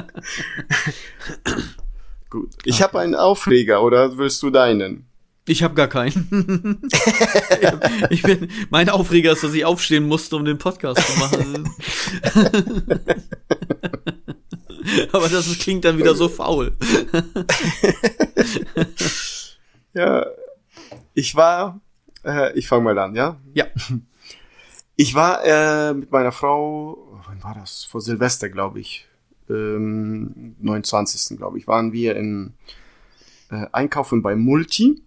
Gut. 2.30 2.54
Ich 2.64 2.74
okay. 2.74 2.82
habe 2.84 3.00
einen 3.00 3.14
Aufreger, 3.14 3.82
oder 3.82 4.16
willst 4.16 4.42
du 4.42 4.50
deinen? 4.50 5.06
Ich 5.46 5.64
habe 5.64 5.74
gar 5.74 5.88
keinen. 5.88 6.80
ich 8.10 8.22
bin, 8.22 8.48
mein 8.70 8.88
Aufreger 8.88 9.32
ist, 9.32 9.42
dass 9.42 9.54
ich 9.54 9.64
aufstehen 9.64 10.06
musste, 10.06 10.36
um 10.36 10.44
den 10.44 10.58
Podcast 10.58 11.04
zu 11.04 11.18
machen. 11.18 11.68
Aber 15.12 15.28
das 15.28 15.48
ist, 15.48 15.60
klingt 15.60 15.84
dann 15.84 15.98
wieder 15.98 16.14
so 16.14 16.28
faul. 16.28 16.72
ja, 19.94 20.26
ich 21.14 21.34
war, 21.34 21.80
äh, 22.24 22.56
ich 22.56 22.68
fange 22.68 22.84
mal 22.84 22.98
an, 22.98 23.14
ja? 23.14 23.40
Ja. 23.54 23.66
Ich 24.96 25.14
war 25.14 25.44
äh, 25.44 25.94
mit 25.94 26.12
meiner 26.12 26.32
Frau, 26.32 27.20
wann 27.26 27.42
war 27.42 27.54
das? 27.54 27.84
Vor 27.84 28.00
Silvester, 28.00 28.48
glaube 28.48 28.80
ich. 28.80 29.06
Ähm, 29.48 30.56
29. 30.60 31.36
glaube 31.36 31.58
ich, 31.58 31.66
waren 31.66 31.92
wir 31.92 32.16
in 32.16 32.54
äh, 33.50 33.66
Einkaufen 33.72 34.22
bei 34.22 34.36
Multi, 34.36 35.02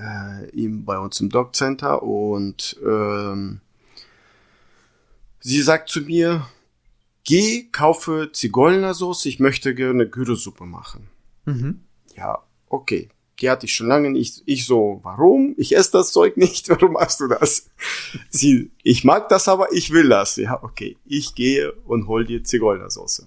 äh, 0.00 0.50
eben 0.52 0.84
bei 0.84 0.98
uns 0.98 1.20
im 1.20 1.28
Dog 1.28 1.54
Center 1.54 2.02
und 2.02 2.76
ähm, 2.84 3.60
sie 5.40 5.62
sagt 5.62 5.90
zu 5.90 6.00
mir, 6.00 6.46
geh, 7.24 7.68
kaufe 7.70 8.30
Zigeunersoße, 8.32 9.28
ich 9.28 9.40
möchte 9.40 9.74
gerne 9.74 10.08
Gyrosuppe 10.08 10.64
machen. 10.64 11.08
Mhm. 11.44 11.80
Ja, 12.16 12.38
okay. 12.68 13.08
Die 13.40 13.48
hatte 13.48 13.64
ich 13.64 13.74
schon 13.74 13.86
lange 13.86 14.10
nicht. 14.10 14.42
Ich 14.44 14.66
so, 14.66 15.00
warum? 15.02 15.54
Ich 15.56 15.74
esse 15.74 15.92
das 15.92 16.12
Zeug 16.12 16.36
nicht. 16.36 16.68
Warum 16.68 16.92
machst 16.92 17.20
du 17.20 17.26
das? 17.26 17.70
Sie, 18.28 18.70
ich 18.82 19.02
mag 19.02 19.30
das, 19.30 19.48
aber 19.48 19.72
ich 19.72 19.92
will 19.92 20.10
das. 20.10 20.36
Ja, 20.36 20.62
okay. 20.62 20.98
Ich 21.06 21.34
gehe 21.34 21.72
und 21.86 22.06
hol 22.06 22.26
dir 22.26 22.44
Zigeunersoße. 22.44 23.26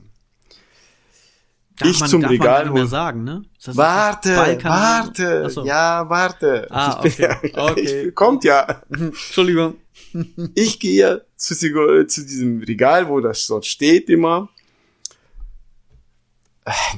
Darf 1.78 1.90
ich 1.90 2.00
man, 2.00 2.10
zum 2.10 2.22
darf 2.22 2.32
Regal. 2.32 2.66
Man 2.66 2.74
mehr 2.74 2.88
sagen, 2.88 3.24
ne? 3.24 3.44
warte, 3.66 4.36
warte. 4.64 5.50
So. 5.50 5.66
Ja, 5.66 6.08
warte. 6.08 6.68
Ah, 6.70 7.00
okay. 7.00 7.36
okay. 7.56 8.08
Ich, 8.08 8.16
kommt 8.16 8.44
ja. 8.44 8.82
Entschuldigung. 8.90 9.76
ich 10.56 10.80
gehe 10.80 11.26
zu, 11.36 11.56
zu 11.56 12.26
diesem 12.26 12.62
Regal, 12.62 13.10
wo 13.10 13.20
das 13.20 13.48
dort 13.48 13.66
steht 13.66 14.10
immer. 14.10 14.50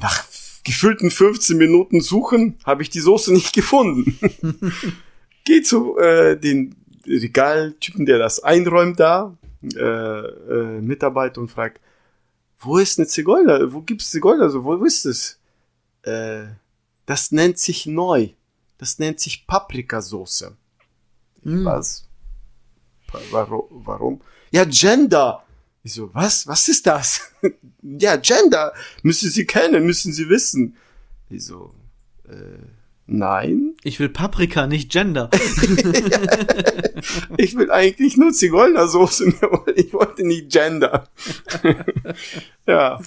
Nach 0.02 0.24
gefühlten 0.64 1.10
15 1.10 1.58
Minuten 1.58 2.02
Suchen 2.02 2.58
habe 2.66 2.82
ich 2.82 2.90
die 2.90 3.00
Soße 3.00 3.34
nicht 3.34 3.54
gefunden. 3.54 4.20
Geh 5.46 5.62
zu 5.62 5.98
äh, 5.98 6.38
den 6.38 6.76
Regaltypen, 7.08 8.06
der 8.06 8.20
das 8.20 8.44
einräumt 8.44 9.00
da, 9.00 9.38
äh, 9.76 9.80
äh, 9.80 10.82
Mitarbeiter 10.82 11.40
und 11.40 11.50
fragt, 11.50 11.80
wo 12.60 12.78
ist 12.78 13.00
eine 13.00 13.08
Zigeuner? 13.08 13.72
Wo 13.72 13.82
gibt's 13.82 14.10
Zigeuner? 14.10 14.50
So, 14.50 14.64
wo 14.64 14.84
ist 14.84 15.06
es? 15.06 15.40
Äh, 16.04 16.46
das 17.06 17.32
nennt 17.32 17.60
sich 17.60 17.86
neu. 17.86 18.30
Das 18.78 19.00
nennt 19.00 19.20
sich 19.20 19.48
Paprikasauce. 19.48 20.52
Mm. 21.44 21.66
Was? 21.66 22.08
Warum? 23.32 23.64
Warum? 23.70 24.22
Ja, 24.52 24.66
Gender. 24.66 25.44
Ich 25.84 25.94
so, 25.94 26.14
was? 26.14 26.48
Was 26.48 26.68
ist 26.68 26.86
das? 26.88 27.32
ja, 27.82 28.16
Gender. 28.18 28.74
Müssen 29.04 29.30
Sie 29.30 29.46
kennen, 29.46 29.86
müssen 29.86 30.14
Sie 30.14 30.30
wissen. 30.30 30.76
Ich 31.30 31.46
so, 31.46 31.74
äh, 32.28 32.60
nein. 33.08 33.65
Ich 33.86 34.00
will 34.00 34.10
Paprika, 34.10 34.66
nicht 34.66 34.92
Gender. 34.92 35.30
ich 37.38 37.56
will 37.56 37.70
eigentlich 37.70 38.18
nur 38.18 38.34
Zigeunersoße. 38.34 39.32
Ich 39.76 39.94
wollte 39.94 40.26
nicht 40.26 40.50
Gender. 40.52 41.08
ja. 42.68 43.00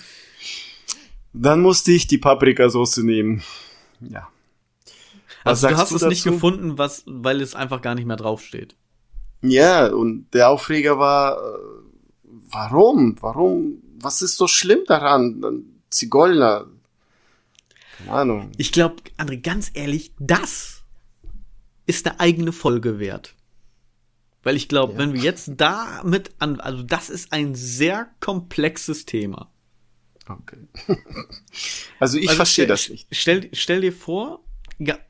Dann 1.32 1.62
musste 1.62 1.90
ich 1.90 2.06
die 2.06 2.18
Paprikasauce 2.18 2.98
nehmen. 2.98 3.42
Ja. 3.98 4.28
Was 5.42 5.64
also 5.64 5.74
du 5.74 5.76
hast 5.82 5.90
du 5.90 5.96
es 5.96 6.00
dazu? 6.02 6.10
nicht 6.10 6.22
gefunden, 6.22 6.78
was, 6.78 7.02
weil 7.06 7.40
es 7.40 7.56
einfach 7.56 7.82
gar 7.82 7.96
nicht 7.96 8.06
mehr 8.06 8.14
draufsteht. 8.16 8.76
Ja, 9.42 9.88
und 9.88 10.32
der 10.32 10.48
Aufreger 10.48 11.00
war, 11.00 11.38
äh, 11.38 11.58
warum? 12.22 13.16
Warum? 13.20 13.82
Was 14.00 14.22
ist 14.22 14.36
so 14.36 14.46
schlimm 14.46 14.84
daran? 14.86 15.64
Zigeuner. 15.90 16.66
Ahnung. 18.06 18.52
Ich 18.56 18.72
glaube, 18.72 18.96
André, 19.16 19.40
ganz 19.40 19.70
ehrlich, 19.74 20.12
das 20.18 20.84
ist 21.86 22.06
eine 22.06 22.20
eigene 22.20 22.52
Folge 22.52 22.98
wert. 22.98 23.34
Weil 24.42 24.56
ich 24.56 24.68
glaube, 24.68 24.92
ja. 24.92 24.98
wenn 24.98 25.14
wir 25.14 25.20
jetzt 25.20 25.52
damit 25.56 26.30
an, 26.38 26.60
also 26.60 26.82
das 26.82 27.10
ist 27.10 27.32
ein 27.32 27.54
sehr 27.54 28.08
komplexes 28.20 29.04
Thema. 29.04 29.50
Okay. 30.28 30.68
also 31.98 32.18
ich 32.18 32.28
also 32.28 32.36
verstehe 32.36 32.66
das 32.66 32.88
nicht. 32.88 33.08
Stell, 33.10 33.48
stell 33.52 33.80
dir 33.80 33.92
vor, 33.92 34.44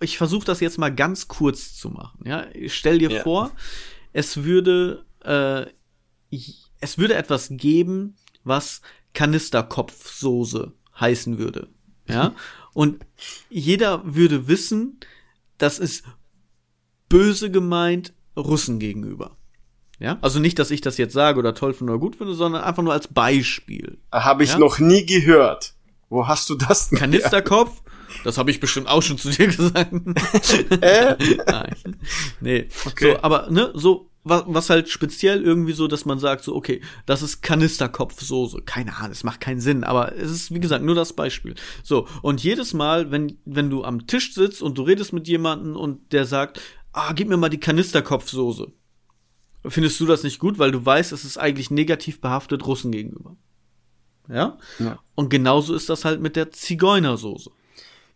ich 0.01 0.17
versuche 0.17 0.47
das 0.47 0.61
jetzt 0.61 0.79
mal 0.79 0.95
ganz 0.95 1.29
kurz 1.29 1.77
zu 1.77 1.91
machen. 1.91 2.23
Ja, 2.25 2.47
stell 2.69 2.99
dir 2.99 3.11
ja. 3.11 3.23
vor, 3.23 3.51
es 4.13 4.45
würde, 4.45 5.05
äh, 5.25 5.67
es 6.81 6.99
würde 6.99 7.15
etwas 7.15 7.49
geben, 7.51 8.17
was 8.45 8.81
Kanisterkopfsoße 9.15 10.73
heißen 10.99 11.39
würde. 11.39 11.69
Ja, 12.07 12.35
und 12.79 13.05
jeder 13.51 14.03
würde 14.05 14.47
wissen, 14.47 15.01
das 15.59 15.81
ist 15.81 16.05
böse 17.09 17.51
gemeint 17.51 18.13
Russen 18.37 18.79
gegenüber. 18.79 19.37
Ja, 19.99 20.19
also 20.21 20.39
nicht, 20.39 20.61
dass 20.61 20.71
ich 20.71 20.81
das 20.81 20.97
jetzt 20.97 21.13
sage 21.13 21.41
oder 21.41 21.57
toll 21.57 21.75
finde 21.75 21.95
oder 21.95 22.01
gut 22.01 22.15
finde, 22.15 22.35
sondern 22.35 22.63
einfach 22.63 22.85
nur 22.85 22.93
als 22.93 23.09
Beispiel. 23.09 23.99
Habe 24.13 24.45
ich 24.45 24.51
ja? 24.51 24.59
noch 24.59 24.79
nie 24.79 25.05
gehört. 25.05 25.75
Wo 26.09 26.29
hast 26.29 26.51
du 26.51 26.55
das 26.55 26.91
denn? 26.91 27.01
Kanisterkopf 27.01 27.83
Das 28.23 28.39
habe 28.39 28.53
ich 28.53 28.61
bestimmt 28.61 28.87
auch 28.87 29.03
schon 29.03 29.19
zu 29.19 29.31
dir 29.31 29.49
gesagt. 29.49 29.93
äh? 30.81 31.17
Nein. 31.49 31.97
Nee. 32.41 32.69
Okay. 32.87 33.15
So, 33.15 33.23
aber 33.23 33.51
ne, 33.51 33.73
so 33.75 34.09
was, 34.29 34.45
was 34.47 34.71
halt 34.71 34.89
speziell 34.89 35.43
irgendwie 35.43 35.73
so, 35.73 35.89
dass 35.89 36.05
man 36.05 36.19
sagt 36.19 36.45
so, 36.45 36.55
okay, 36.55 36.81
das 37.07 37.23
ist 37.23 37.43
Kanisterkopfsoße. 37.43 38.63
Keine 38.63 38.97
Ahnung, 38.97 39.13
es 39.13 39.25
macht 39.25 39.41
keinen 39.41 39.61
Sinn, 39.61 39.85
aber 39.85 40.17
es 40.17 40.31
ist 40.31 40.55
wie 40.55 40.61
gesagt 40.61 40.85
nur 40.85 40.95
das 40.95 41.13
Beispiel. 41.13 41.55
So 41.83 42.07
und 42.23 42.43
jedes 42.43 42.75
Mal, 42.75 43.11
wenn 43.11 43.39
wenn 43.45 43.71
du 43.71 43.85
am 43.85 44.07
Tisch 44.07 44.35
sitzt 44.35 44.63
und 44.63 44.79
du 44.79 44.83
redest 44.83 45.13
mit 45.13 45.29
jemandem 45.29 45.77
und 45.77 46.13
der 46.13 46.25
sagt, 46.25 46.61
ah, 46.93 47.13
gib 47.13 47.29
mir 47.29 47.37
mal 47.37 47.49
die 47.49 47.61
Kanisterkopfsoße. 47.61 48.73
Findest 49.67 50.01
du 50.01 50.07
das 50.07 50.23
nicht 50.23 50.39
gut, 50.39 50.59
weil 50.59 50.71
du 50.71 50.85
weißt, 50.85 51.13
es 51.13 51.25
ist 51.25 51.39
eigentlich 51.39 51.71
negativ 51.71 52.21
behaftet 52.21 52.67
Russen 52.67 52.93
gegenüber. 52.93 53.37
Ja? 54.29 54.59
ja. 54.79 54.99
Und 55.15 55.31
genauso 55.31 55.75
ist 55.75 55.89
das 55.89 56.05
halt 56.05 56.21
mit 56.21 56.37
der 56.37 56.51
Zigeunersoße. 56.53 57.51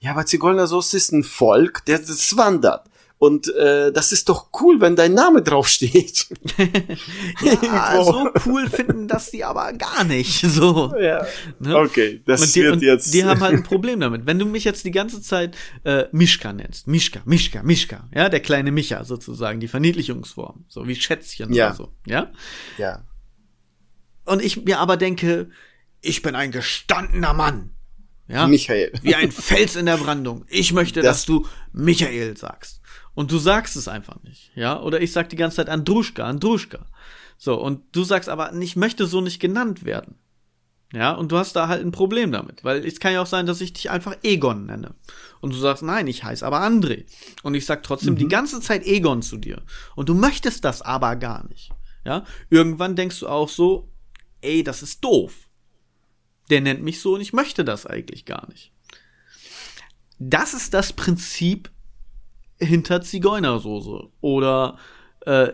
Ja, 0.01 0.13
aber 0.13 0.27
Zigeunersoße 0.27 0.97
ist 0.97 1.13
ein 1.13 1.25
Volk, 1.25 1.85
der 1.85 1.99
das 1.99 2.37
wandert. 2.37 2.89
Und 3.23 3.55
äh, 3.55 3.93
das 3.93 4.11
ist 4.11 4.29
doch 4.29 4.49
cool, 4.61 4.81
wenn 4.81 4.97
dein 4.97 5.15
Name 5.15 5.43
draufsteht. 5.43 6.27
ja, 7.63 8.03
so 8.03 8.29
cool 8.47 8.69
finden 8.69 9.07
das 9.07 9.31
die 9.31 9.45
aber 9.45 9.73
gar 9.75 10.03
nicht. 10.03 10.41
So. 10.41 10.93
Ja. 10.99 11.25
Ne? 11.61 11.77
Okay, 11.77 12.21
das 12.27 12.51
die, 12.51 12.63
wird 12.63 12.83
jetzt. 12.83 13.15
Die 13.15 13.25
haben 13.25 13.41
halt 13.41 13.55
ein 13.55 13.63
Problem 13.63 14.01
damit. 14.01 14.27
Wenn 14.27 14.41
du 14.41 14.45
mich 14.45 14.65
jetzt 14.65 14.85
die 14.85 14.91
ganze 14.91 15.23
Zeit 15.23 15.57
äh, 15.85 16.07
Mischka 16.11 16.53
nennst, 16.53 16.89
Mischka, 16.89 17.21
Mischka, 17.25 17.63
Mischka, 17.63 18.09
ja, 18.13 18.29
der 18.29 18.41
kleine 18.41 18.73
Micha 18.73 19.05
sozusagen, 19.05 19.61
die 19.61 19.69
Verniedlichungsform, 19.69 20.65
so 20.67 20.89
wie 20.89 20.97
Schätzchen 20.97 21.53
ja. 21.53 21.69
oder 21.69 21.77
so, 21.77 21.93
ja. 22.07 22.33
Ja. 22.77 23.05
Und 24.25 24.43
ich 24.43 24.65
mir 24.65 24.81
aber 24.81 24.97
denke, 24.97 25.49
ich 26.01 26.23
bin 26.23 26.35
ein 26.35 26.51
gestandener 26.51 27.35
Mann. 27.35 27.71
Ja? 28.27 28.49
Michael. 28.49 28.93
Wie 29.03 29.15
ein 29.15 29.31
Fels 29.31 29.77
in 29.77 29.87
der 29.87 29.99
Brandung. 29.99 30.45
Ich 30.49 30.73
möchte, 30.73 31.03
das 31.03 31.19
dass 31.19 31.27
du 31.27 31.47
Michael 31.73 32.37
sagst. 32.37 32.82
Und 33.15 33.31
du 33.31 33.39
sagst 33.39 33.77
es 33.77 33.89
einfach 33.89 34.23
nicht, 34.23 34.53
ja? 34.55 34.81
Oder 34.81 35.01
ich 35.01 35.13
sag 35.13 35.29
die 35.29 35.37
ganze 35.37 35.57
Zeit 35.57 35.69
Andruschka, 35.69 36.25
Andruschka. 36.25 36.87
So, 37.37 37.61
und 37.61 37.83
du 37.93 38.05
sagst 38.05 38.29
aber, 38.29 38.53
ich 38.55 38.77
möchte 38.77 39.07
so 39.07 39.21
nicht 39.21 39.41
genannt 39.41 39.85
werden. 39.85 40.17
Ja, 40.95 41.13
und 41.13 41.33
du 41.33 41.39
hast 41.39 41.57
da 41.57 41.69
halt 41.69 41.83
ein 41.83 41.91
Problem 41.91 42.33
damit, 42.33 42.65
weil 42.65 42.87
es 42.87 43.01
kann 43.01 43.15
ja 43.15 43.23
auch 43.23 43.27
sein, 43.27 43.47
dass 43.47 43.63
ich 43.63 43.73
dich 43.73 43.91
einfach 43.91 44.15
Egon 44.23 44.67
nenne. 44.67 44.95
Und 45.41 45.55
du 45.55 45.59
sagst, 45.59 45.83
nein, 45.83 46.07
ich 46.07 46.23
heiße 46.23 46.47
aber 46.47 46.63
André. 46.63 47.07
Und 47.43 47.55
ich 47.55 47.65
sag 47.65 47.83
trotzdem 47.83 48.15
mhm. 48.15 48.19
die 48.19 48.29
ganze 48.29 48.61
Zeit 48.61 48.87
Egon 48.87 49.23
zu 49.23 49.39
dir. 49.39 49.63
Und 49.97 50.11
du 50.11 50.15
möchtest 50.15 50.65
das 50.65 50.83
aber 50.83 51.17
gar 51.17 51.49
nicht. 51.49 51.71
Ja, 52.05 52.25
irgendwann 52.51 52.95
denkst 52.95 53.21
du 53.21 53.29
auch 53.29 53.49
so, 53.49 53.89
ey, 54.43 54.63
das 54.63 54.83
ist 54.83 55.03
doof. 55.03 55.49
Der 56.51 56.61
nennt 56.61 56.83
mich 56.83 57.01
so 57.01 57.15
und 57.15 57.23
ich 57.23 57.33
möchte 57.33 57.65
das 57.65 57.87
eigentlich 57.87 58.27
gar 58.27 58.47
nicht. 58.49 58.73
Das 60.19 60.53
ist 60.53 60.75
das 60.75 60.93
Prinzip 60.93 61.72
hinter 62.65 63.03
Zigeunersoße 63.03 64.09
oder 64.21 64.79
äh, 65.27 65.53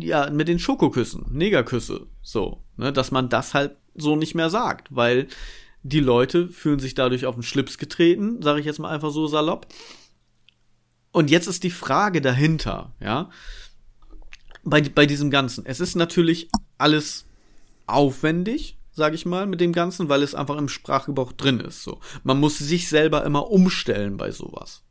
ja 0.00 0.30
mit 0.30 0.48
den 0.48 0.58
Schokoküssen, 0.58 1.26
Negerküsse, 1.30 2.06
so, 2.22 2.62
ne, 2.76 2.92
dass 2.92 3.10
man 3.10 3.28
das 3.28 3.54
halt 3.54 3.76
so 3.94 4.16
nicht 4.16 4.34
mehr 4.34 4.50
sagt, 4.50 4.94
weil 4.94 5.28
die 5.82 6.00
Leute 6.00 6.48
fühlen 6.48 6.78
sich 6.78 6.94
dadurch 6.94 7.26
auf 7.26 7.34
den 7.34 7.42
Schlips 7.42 7.78
getreten, 7.78 8.42
sage 8.42 8.60
ich 8.60 8.66
jetzt 8.66 8.78
mal 8.78 8.90
einfach 8.90 9.10
so 9.10 9.26
salopp. 9.26 9.66
Und 11.12 11.30
jetzt 11.30 11.46
ist 11.46 11.64
die 11.64 11.70
Frage 11.70 12.20
dahinter, 12.20 12.92
ja, 13.00 13.30
bei, 14.62 14.82
bei 14.82 15.06
diesem 15.06 15.30
Ganzen. 15.30 15.64
Es 15.66 15.80
ist 15.80 15.96
natürlich 15.96 16.50
alles 16.78 17.26
aufwendig, 17.86 18.78
sage 18.92 19.14
ich 19.14 19.26
mal, 19.26 19.46
mit 19.46 19.60
dem 19.60 19.72
Ganzen, 19.72 20.08
weil 20.08 20.22
es 20.22 20.34
einfach 20.34 20.56
im 20.56 20.68
Sprachgebrauch 20.68 21.32
drin 21.32 21.60
ist. 21.60 21.82
So, 21.82 22.00
man 22.22 22.38
muss 22.38 22.58
sich 22.58 22.88
selber 22.88 23.24
immer 23.24 23.50
umstellen 23.50 24.16
bei 24.16 24.30
sowas. 24.30 24.82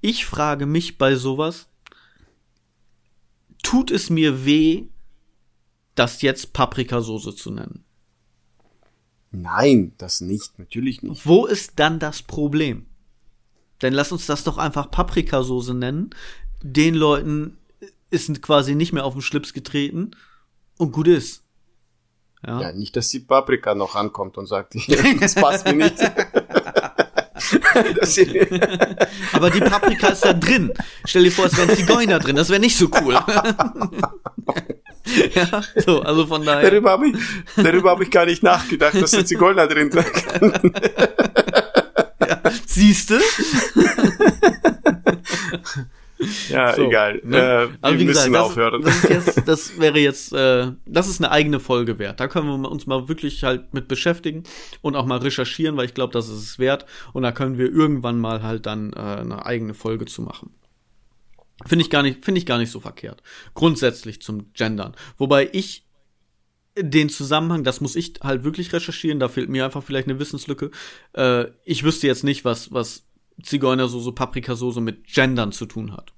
Ich 0.00 0.26
frage 0.26 0.66
mich 0.66 0.98
bei 0.98 1.16
sowas, 1.16 1.68
tut 3.62 3.90
es 3.90 4.10
mir 4.10 4.44
weh, 4.44 4.86
das 5.94 6.22
jetzt 6.22 6.52
Paprikasauce 6.52 7.34
zu 7.36 7.50
nennen? 7.50 7.84
Nein, 9.32 9.92
das 9.98 10.20
nicht, 10.20 10.58
natürlich 10.58 11.02
nicht. 11.02 11.26
Wo 11.26 11.46
ist 11.46 11.72
dann 11.76 11.98
das 11.98 12.22
Problem? 12.22 12.86
Denn 13.82 13.92
lass 13.92 14.12
uns 14.12 14.26
das 14.26 14.44
doch 14.44 14.58
einfach 14.58 14.90
Paprikasauce 14.90 15.70
nennen. 15.70 16.10
Den 16.62 16.94
Leuten 16.94 17.58
ist 18.10 18.40
quasi 18.40 18.74
nicht 18.74 18.92
mehr 18.92 19.04
auf 19.04 19.14
den 19.14 19.22
Schlips 19.22 19.52
getreten 19.52 20.12
und 20.78 20.92
gut 20.92 21.08
ist. 21.08 21.42
Ja, 22.46 22.60
ja 22.60 22.72
nicht, 22.72 22.96
dass 22.96 23.08
die 23.08 23.20
Paprika 23.20 23.74
noch 23.74 23.94
ankommt 23.94 24.38
und 24.38 24.46
sagt, 24.46 24.74
das 25.20 25.34
passt 25.34 25.66
mir 25.66 25.74
nicht. 25.74 25.98
Aber 29.32 29.50
die 29.50 29.60
Paprika 29.60 30.08
ist 30.08 30.24
da 30.24 30.32
drin. 30.32 30.72
Stell 31.04 31.24
dir 31.24 31.32
vor, 31.32 31.46
es 31.46 31.56
wären 31.56 31.70
Zigeuner 31.70 32.18
drin. 32.18 32.36
Das 32.36 32.48
wäre 32.50 32.60
nicht 32.60 32.76
so 32.76 32.88
cool. 33.02 33.14
ja, 35.34 35.62
so, 35.84 36.02
also 36.02 36.26
von 36.26 36.44
daher. 36.44 36.70
Darüber 36.70 36.90
habe 36.90 37.08
ich, 37.08 37.16
darüber 37.56 37.90
hab 37.90 38.00
ich 38.00 38.10
gar 38.10 38.26
nicht 38.26 38.42
nachgedacht, 38.42 38.94
dass 39.00 39.12
da 39.12 39.24
Zigeuner 39.24 39.66
drin 39.66 39.90
sind. 39.90 40.06
ja, 42.20 42.42
siehst 42.66 43.10
du? 43.10 43.16
Ja, 46.48 46.74
so, 46.74 46.86
egal. 46.86 47.20
Ne? 47.24 47.36
Äh, 47.38 47.68
Aber 47.80 47.98
wie 47.98 48.06
gesagt, 48.06 48.34
das, 48.34 48.54
das, 48.54 49.02
jetzt, 49.08 49.42
das, 49.48 49.80
wäre 49.80 49.98
jetzt, 49.98 50.32
äh, 50.32 50.72
das 50.86 51.08
ist 51.08 51.20
eine 51.20 51.30
eigene 51.30 51.60
Folge 51.60 51.98
wert. 51.98 52.20
Da 52.20 52.28
können 52.28 52.46
wir 52.46 52.70
uns 52.70 52.86
mal 52.86 53.08
wirklich 53.08 53.42
halt 53.44 53.74
mit 53.74 53.88
beschäftigen 53.88 54.44
und 54.80 54.96
auch 54.96 55.06
mal 55.06 55.18
recherchieren, 55.18 55.76
weil 55.76 55.86
ich 55.86 55.94
glaube, 55.94 56.12
das 56.12 56.28
ist 56.28 56.42
es 56.42 56.58
wert. 56.58 56.86
Und 57.12 57.22
da 57.22 57.32
können 57.32 57.58
wir 57.58 57.70
irgendwann 57.70 58.18
mal 58.18 58.42
halt 58.42 58.66
dann 58.66 58.92
äh, 58.92 58.98
eine 58.98 59.44
eigene 59.44 59.74
Folge 59.74 60.06
zu 60.06 60.22
machen. 60.22 60.50
Finde 61.64 61.84
ich 61.84 61.90
gar 61.90 62.02
nicht, 62.02 62.24
finde 62.24 62.38
ich 62.38 62.46
gar 62.46 62.58
nicht 62.58 62.70
so 62.70 62.80
verkehrt. 62.80 63.22
Grundsätzlich 63.54 64.20
zum 64.20 64.52
Gendern. 64.52 64.94
Wobei 65.16 65.48
ich 65.52 65.86
den 66.78 67.08
Zusammenhang, 67.08 67.64
das 67.64 67.80
muss 67.80 67.96
ich 67.96 68.14
halt 68.22 68.44
wirklich 68.44 68.72
recherchieren, 68.72 69.18
da 69.18 69.28
fehlt 69.28 69.48
mir 69.48 69.64
einfach 69.64 69.82
vielleicht 69.82 70.08
eine 70.08 70.18
Wissenslücke. 70.18 70.70
Äh, 71.14 71.46
ich 71.64 71.84
wüsste 71.84 72.06
jetzt 72.06 72.24
nicht, 72.24 72.44
was, 72.44 72.72
was 72.72 73.06
Zigeunersoße, 73.42 74.12
Paprikasoße 74.12 74.80
mit 74.80 75.06
Gendern 75.06 75.52
zu 75.52 75.66
tun 75.66 75.92
hat. 75.92 76.12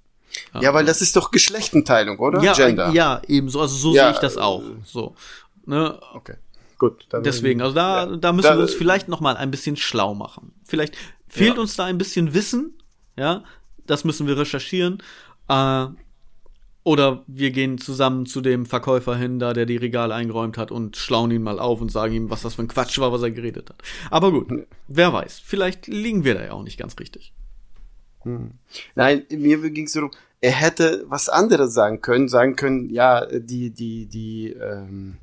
Ja, 0.61 0.75
weil 0.75 0.85
das 0.85 1.03
ist 1.03 1.17
doch 1.17 1.31
Geschlechtenteilung, 1.31 2.19
oder? 2.19 2.43
Ja, 2.43 2.53
Gender. 2.53 2.91
Ja, 2.91 3.23
ebenso. 3.27 3.61
Also 3.61 3.77
so 3.77 3.95
ja, 3.95 4.05
sehe 4.05 4.13
ich 4.15 4.19
das 4.19 4.37
auch. 4.37 4.63
So. 4.85 5.15
Ne? 5.67 5.99
Okay. 6.15 6.37
Gut. 6.79 7.07
Deswegen, 7.13 7.61
also 7.61 7.75
da, 7.75 8.07
ja, 8.07 8.17
da 8.17 8.33
müssen 8.33 8.49
da, 8.49 8.57
wir 8.57 8.63
uns 8.63 8.75
vielleicht 8.75 9.09
noch 9.09 9.21
mal 9.21 9.37
ein 9.37 9.51
bisschen 9.51 9.77
schlau 9.77 10.15
machen. 10.15 10.53
Vielleicht 10.65 10.97
fehlt 11.27 11.57
ja. 11.57 11.61
uns 11.61 11.77
da 11.77 11.85
ein 11.85 11.99
bisschen 11.99 12.35
Wissen. 12.35 12.79
Ja, 13.17 13.43
das 13.87 14.05
müssen 14.05 14.27
wir 14.29 14.39
recherchieren. 14.39 15.03
Äh, 15.49 15.87
oder 16.85 17.25
wir 17.27 17.51
gehen 17.51 17.77
zusammen 17.77 18.25
zu 18.25 18.41
dem 18.41 18.65
Verkäufer 18.65 19.17
hin, 19.17 19.39
da 19.39 19.53
der 19.53 19.67
die 19.67 19.77
Regale 19.77 20.15
eingeräumt 20.15 20.57
hat 20.57 20.71
und 20.71 20.97
schlauen 20.97 21.31
ihn 21.31 21.43
mal 21.43 21.59
auf 21.59 21.81
und 21.81 21.91
sagen 21.91 22.15
ihm, 22.15 22.31
was 22.31 22.43
das 22.43 22.55
für 22.55 22.63
ein 22.63 22.69
Quatsch 22.69 22.99
war, 22.99 23.13
was 23.13 23.23
er 23.23 23.31
geredet 23.31 23.69
hat. 23.69 23.83
Aber 24.11 24.31
gut, 24.31 24.49
wer 24.87 25.13
weiß, 25.13 25.43
vielleicht 25.45 25.87
liegen 25.87 26.25
wir 26.25 26.35
da 26.35 26.45
ja 26.45 26.53
auch 26.53 26.63
nicht 26.63 26.79
ganz 26.79 26.99
richtig. 26.99 27.35
Hm. 28.29 28.51
Nein, 28.95 29.25
mir 29.31 29.59
ging 29.71 29.87
es 29.87 29.93
darum, 29.93 30.11
er 30.41 30.53
hätte 30.53 31.05
was 31.09 31.29
anderes 31.29 31.75
sagen 31.75 32.01
können, 32.01 32.29
sagen 32.29 32.57
können, 32.57 32.91
ja, 32.91 33.27
die, 33.27 33.71
die, 33.71 34.07
die 34.07 34.53
ähm, 34.53 35.17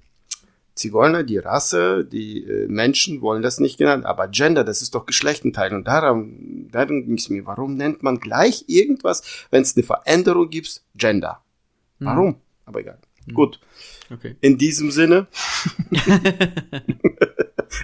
Zigeuner, 0.74 1.24
die 1.24 1.38
Rasse, 1.38 2.04
die 2.04 2.44
äh, 2.44 2.68
Menschen 2.68 3.22
wollen 3.22 3.42
das 3.42 3.60
nicht 3.60 3.78
genannt, 3.78 4.06
aber 4.06 4.28
Gender, 4.28 4.64
das 4.64 4.82
ist 4.82 4.94
doch 4.94 5.06
Geschlechtenteil. 5.06 5.74
Und 5.74 5.88
darum, 5.88 6.68
darum 6.72 7.06
ging 7.06 7.18
es 7.18 7.30
mir, 7.30 7.46
warum 7.46 7.76
nennt 7.76 8.04
man 8.04 8.20
gleich 8.20 8.66
irgendwas, 8.68 9.48
wenn 9.52 9.62
es 9.62 9.76
eine 9.76 9.86
Veränderung 9.86 10.50
gibt, 10.50 10.82
Gender? 10.96 11.42
Mhm. 12.00 12.06
Warum? 12.06 12.28
Mhm. 12.28 12.36
Aber 12.66 12.80
egal. 12.80 12.98
Hm. 13.26 13.34
Gut. 13.34 13.60
Okay. 14.12 14.36
In 14.42 14.58
diesem 14.58 14.92
Sinne. 14.92 15.28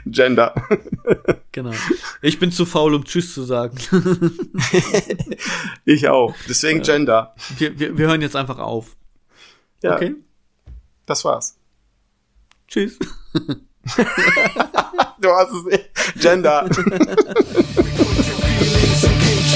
Gender. 0.05 0.53
genau. 1.51 1.73
Ich 2.21 2.39
bin 2.39 2.51
zu 2.51 2.65
faul, 2.65 2.93
um 2.93 3.03
Tschüss 3.05 3.33
zu 3.33 3.43
sagen. 3.43 3.77
ich 5.85 6.07
auch. 6.07 6.35
Deswegen 6.47 6.81
Gender. 6.81 7.35
Wir, 7.57 7.79
wir, 7.79 7.97
wir 7.97 8.07
hören 8.07 8.21
jetzt 8.21 8.35
einfach 8.35 8.59
auf. 8.59 8.95
Ja. 9.81 9.95
Okay. 9.95 10.15
Das 11.05 11.25
war's. 11.25 11.57
Tschüss. 12.67 12.99
du 13.33 15.29
hast 15.29 15.51
es 15.51 15.63
nicht. 15.65 15.89
Gender. 16.21 16.69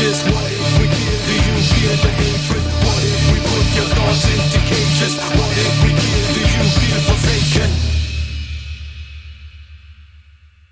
Feelings 0.06 0.24
what 0.26 0.52
if 0.52 0.80
we 0.80 0.86
give 0.88 1.46
you 1.48 1.62
fear 1.64 1.96
the 1.98 2.10
hate? 2.10 2.45
Just. 4.16 5.18
What 5.18 5.58
if 5.58 5.84
we 5.84 5.90
give? 5.90 6.25